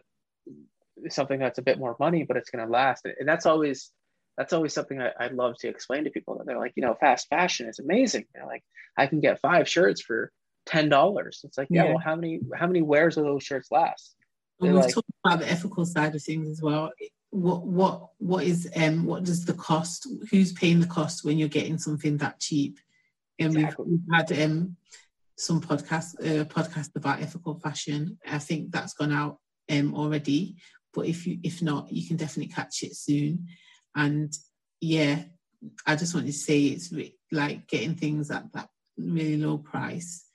something 1.10 1.40
that's 1.40 1.60
a 1.60 1.62
bit 1.62 1.78
more 1.78 1.96
money 2.00 2.24
but 2.24 2.38
it's 2.38 2.50
going 2.50 2.66
to 2.66 2.72
last. 2.72 3.06
And 3.06 3.28
that's 3.28 3.46
always 3.46 3.92
that's 4.38 4.54
always 4.54 4.74
something 4.74 5.00
I, 5.02 5.12
I 5.20 5.28
love 5.28 5.56
to 5.60 5.68
explain 5.68 6.04
to 6.06 6.10
people 6.10 6.38
that 6.38 6.48
they're 6.48 6.58
like 6.58 6.74
you 6.76 6.82
know 6.82 6.96
fast 7.00 7.28
fashion 7.30 7.70
is 7.70 7.80
amazing. 7.80 8.26
They're 8.34 8.46
like 8.46 8.64
i 8.98 9.06
can 9.06 9.20
get 9.20 9.40
five 9.40 9.70
shirts 9.70 10.02
for 10.02 10.32
ten 10.66 10.90
dollars. 10.90 11.42
It's 11.44 11.58
like 11.58 11.68
yeah, 11.70 11.84
yeah, 11.84 11.90
well 11.90 12.00
how 12.00 12.16
many 12.16 12.40
how 12.56 12.66
many 12.66 12.82
wears 12.82 13.18
of 13.18 13.26
those 13.26 13.44
shirts 13.44 13.70
last 13.72 14.16
we 14.60 14.70
like, 14.70 14.94
talked 14.94 15.10
about 15.24 15.40
the 15.40 15.52
ethical 15.52 15.86
side 15.86 16.16
of 16.16 16.24
things 16.24 16.48
as 16.50 16.62
well. 16.62 16.92
What 17.30 17.66
what 17.66 18.10
what 18.18 18.44
is 18.44 18.70
um 18.76 19.06
what 19.06 19.24
does 19.24 19.46
the 19.46 19.54
cost 19.54 20.08
who's 20.32 20.54
paying 20.54 20.80
the 20.80 20.88
cost 20.88 21.24
when 21.24 21.38
you're 21.38 21.50
getting 21.50 21.78
something 21.78 22.18
that 22.18 22.40
cheap? 22.40 22.80
And 23.40 23.56
exactly. 23.56 23.86
we've, 23.88 24.00
we've, 24.08 24.18
had 24.18 24.44
um 24.44 24.78
some 25.38 25.62
podcast 25.62 26.16
uh, 26.20 26.46
podcast 26.46 26.96
about 26.96 27.22
ethical 27.22 27.60
fashion. 27.60 28.18
I 28.26 28.40
think 28.40 28.72
that's 28.72 28.94
gone 28.94 29.12
out 29.12 29.40
um 29.70 29.94
already. 29.94 30.58
But 30.94 31.08
if 31.08 31.28
you 31.28 31.38
if 31.44 31.62
not 31.62 31.92
you 31.92 32.08
can 32.08 32.18
definitely 32.18 32.54
catch 32.54 32.84
it 32.84 32.96
soon. 32.96 33.48
And 33.96 34.34
yeah 34.80 35.24
i 35.88 35.96
just 35.96 36.14
want 36.14 36.28
to 36.28 36.32
say 36.32 36.66
it's 36.66 36.92
re- 36.92 37.18
like 37.32 37.68
getting 37.68 37.96
things 37.96 38.30
at 38.30 38.44
that 38.54 38.70
really 38.96 39.38
low 39.38 39.58
price 39.58 40.28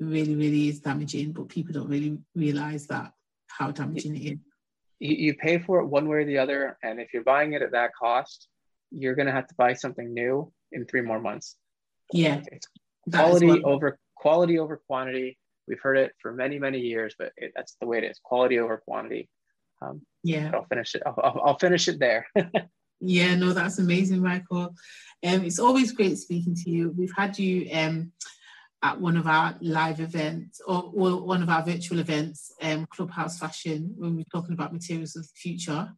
really 0.00 0.34
really 0.34 0.68
is 0.68 0.80
damaging. 0.80 1.32
But 1.32 1.48
people 1.48 1.72
don't 1.72 1.88
really 1.88 2.18
realize 2.34 2.86
that 2.88 3.12
how 3.58 3.70
damaging 3.70 4.16
it 4.16 4.32
is 4.32 4.38
you, 4.98 5.14
you 5.14 5.34
pay 5.34 5.58
for 5.58 5.80
it 5.80 5.86
one 5.86 6.08
way 6.08 6.18
or 6.18 6.24
the 6.24 6.38
other. 6.38 6.78
And 6.82 7.00
if 7.00 7.12
you're 7.12 7.24
buying 7.24 7.52
it 7.52 7.62
at 7.62 7.72
that 7.72 7.94
cost, 7.94 8.48
you're 8.90 9.14
going 9.14 9.26
to 9.26 9.32
have 9.32 9.46
to 9.48 9.54
buy 9.54 9.74
something 9.74 10.12
new 10.12 10.52
in 10.72 10.86
three 10.86 11.00
more 11.00 11.20
months. 11.20 11.56
Yeah. 12.12 12.40
It's 12.50 12.68
quality 13.12 13.62
over 13.62 13.98
quality 14.16 14.58
over 14.58 14.80
quantity. 14.86 15.38
We've 15.66 15.80
heard 15.80 15.98
it 15.98 16.12
for 16.20 16.32
many, 16.32 16.58
many 16.58 16.80
years, 16.80 17.14
but 17.18 17.32
it, 17.36 17.52
that's 17.54 17.76
the 17.80 17.86
way 17.86 17.98
it 17.98 18.04
is 18.04 18.18
quality 18.22 18.58
over 18.58 18.78
quantity. 18.78 19.28
Um, 19.82 20.02
yeah. 20.24 20.50
I'll 20.54 20.64
finish 20.64 20.94
it. 20.94 21.02
I'll, 21.04 21.18
I'll, 21.22 21.42
I'll 21.44 21.58
finish 21.58 21.88
it 21.88 22.00
there. 22.00 22.26
yeah, 23.00 23.34
no, 23.36 23.52
that's 23.52 23.78
amazing, 23.78 24.22
Michael. 24.22 24.74
Um, 25.24 25.44
it's 25.44 25.58
always 25.58 25.92
great 25.92 26.18
speaking 26.18 26.54
to 26.54 26.70
you. 26.70 26.94
We've 26.96 27.12
had 27.14 27.38
you 27.38 27.68
um, 27.72 28.12
at 28.82 29.00
one 29.00 29.16
of 29.16 29.26
our 29.26 29.56
live 29.60 30.00
events 30.00 30.60
or, 30.66 30.82
one 30.82 31.42
of 31.42 31.48
our 31.48 31.64
virtual 31.64 31.98
events, 31.98 32.52
um, 32.62 32.86
Clubhouse 32.86 33.38
Fashion, 33.38 33.94
when 33.96 34.12
we 34.12 34.22
were 34.22 34.40
talking 34.40 34.54
about 34.54 34.72
materials 34.72 35.16
of 35.16 35.22
the 35.22 35.34
future. 35.34 35.90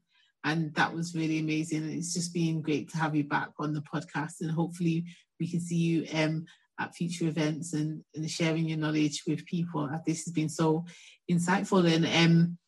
And 0.44 0.74
that 0.74 0.94
was 0.94 1.14
really 1.14 1.38
amazing. 1.38 1.90
It's 1.90 2.14
just 2.14 2.32
been 2.32 2.62
great 2.62 2.90
to 2.90 2.96
have 2.96 3.14
you 3.14 3.24
back 3.24 3.50
on 3.58 3.74
the 3.74 3.82
podcast. 3.82 4.40
And 4.40 4.50
hopefully, 4.50 5.04
we 5.38 5.48
can 5.48 5.60
see 5.60 5.76
you 5.76 6.06
um, 6.14 6.46
at 6.78 6.94
future 6.94 7.26
events 7.26 7.74
and, 7.74 8.02
and, 8.14 8.30
sharing 8.30 8.66
your 8.66 8.78
knowledge 8.78 9.22
with 9.26 9.44
people. 9.44 9.88
This 10.06 10.24
has 10.24 10.32
been 10.32 10.48
so 10.48 10.86
insightful 11.30 11.86
and 11.90 12.06
um, 12.06 12.58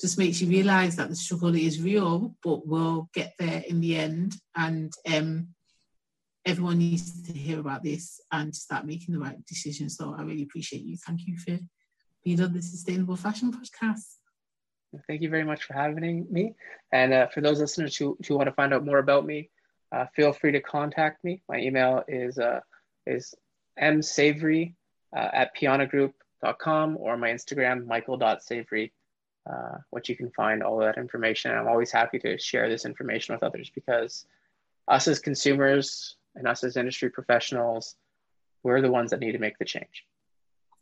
just 0.00 0.18
makes 0.18 0.40
you 0.40 0.48
realize 0.48 0.96
that 0.96 1.08
the 1.08 1.14
struggle 1.14 1.54
is 1.54 1.80
real, 1.80 2.34
but 2.42 2.66
we'll 2.66 3.08
get 3.14 3.34
there 3.38 3.62
in 3.68 3.80
the 3.80 3.96
end. 3.96 4.34
And 4.56 4.92
um, 5.14 5.48
everyone 6.46 6.78
needs 6.78 7.22
to 7.26 7.32
hear 7.32 7.60
about 7.60 7.82
this 7.82 8.20
and 8.32 8.54
start 8.54 8.86
making 8.86 9.14
the 9.14 9.20
right 9.20 9.44
decisions. 9.46 9.96
So 9.96 10.14
I 10.18 10.22
really 10.22 10.42
appreciate 10.42 10.82
you. 10.82 10.96
Thank 10.96 11.26
you 11.26 11.36
for 11.38 11.58
being 12.24 12.40
on 12.40 12.52
the 12.52 12.62
Sustainable 12.62 13.16
Fashion 13.16 13.52
Podcast. 13.52 14.16
Thank 15.06 15.22
you 15.22 15.30
very 15.30 15.44
much 15.44 15.64
for 15.64 15.74
having 15.74 16.26
me. 16.30 16.54
And 16.92 17.12
uh, 17.12 17.28
for 17.28 17.40
those 17.40 17.60
listeners 17.60 17.96
who, 17.96 18.16
who 18.26 18.36
want 18.36 18.48
to 18.48 18.54
find 18.54 18.74
out 18.74 18.84
more 18.84 18.98
about 18.98 19.24
me, 19.24 19.50
uh, 19.92 20.06
feel 20.14 20.32
free 20.32 20.52
to 20.52 20.60
contact 20.60 21.22
me. 21.24 21.42
My 21.48 21.58
email 21.58 22.02
is 22.08 22.38
uh, 22.38 22.60
is 23.06 23.34
msavarie 23.80 24.74
uh, 25.16 25.28
at 25.32 25.56
pianagroup.com 25.56 26.96
or 26.98 27.16
my 27.16 27.30
Instagram, 27.30 27.86
michael.savarie, 27.86 28.92
uh, 29.50 29.78
which 29.90 30.08
you 30.08 30.16
can 30.16 30.30
find 30.30 30.62
all 30.62 30.78
that 30.78 30.96
information. 30.96 31.50
I'm 31.50 31.68
always 31.68 31.90
happy 31.90 32.18
to 32.20 32.38
share 32.38 32.68
this 32.68 32.84
information 32.84 33.34
with 33.34 33.42
others 33.42 33.70
because 33.74 34.26
us 34.88 35.08
as 35.08 35.18
consumers, 35.18 36.16
and 36.34 36.46
us 36.46 36.64
as 36.64 36.76
industry 36.76 37.10
professionals, 37.10 37.96
we're 38.62 38.82
the 38.82 38.90
ones 38.90 39.10
that 39.10 39.20
need 39.20 39.32
to 39.32 39.38
make 39.38 39.58
the 39.58 39.64
change. 39.64 40.04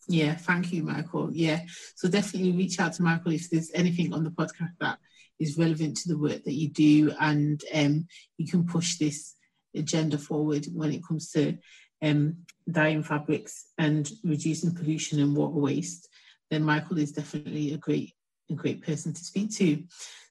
Yeah, 0.08 0.34
thank 0.34 0.72
you, 0.72 0.82
Michael. 0.82 1.30
Yeah, 1.32 1.60
so 1.94 2.08
definitely 2.08 2.52
reach 2.52 2.80
out 2.80 2.94
to 2.94 3.02
Michael 3.02 3.32
if 3.32 3.50
there's 3.50 3.70
anything 3.74 4.14
on 4.14 4.24
the 4.24 4.30
podcast 4.30 4.72
that 4.80 4.98
is 5.38 5.58
relevant 5.58 5.96
to 5.98 6.08
the 6.08 6.18
work 6.18 6.44
that 6.44 6.54
you 6.54 6.68
do, 6.68 7.12
and 7.20 7.62
um, 7.74 8.06
you 8.38 8.46
can 8.46 8.66
push 8.66 8.96
this 8.96 9.34
agenda 9.76 10.18
forward 10.18 10.66
when 10.72 10.92
it 10.92 11.06
comes 11.06 11.30
to 11.32 11.58
um, 12.02 12.38
dyeing 12.70 13.02
fabrics 13.02 13.66
and 13.76 14.10
reducing 14.24 14.74
pollution 14.74 15.20
and 15.20 15.36
water 15.36 15.58
waste. 15.58 16.08
Then 16.50 16.64
Michael 16.64 16.98
is 16.98 17.12
definitely 17.12 17.74
a 17.74 17.76
great, 17.76 18.14
a 18.50 18.54
great 18.54 18.82
person 18.82 19.12
to 19.12 19.24
speak 19.24 19.54
to. 19.56 19.82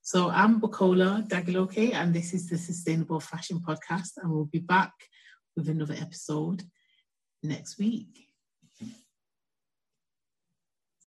So 0.01 0.29
I'm 0.29 0.59
Bukola 0.59 1.27
Dagaloke, 1.27 1.93
and 1.93 2.13
this 2.13 2.33
is 2.33 2.49
the 2.49 2.57
Sustainable 2.57 3.19
Fashion 3.19 3.59
Podcast, 3.59 4.11
and 4.17 4.31
we'll 4.31 4.45
be 4.45 4.59
back 4.59 4.93
with 5.55 5.69
another 5.69 5.95
episode 5.99 6.63
next 7.43 7.77
week. 7.77 8.26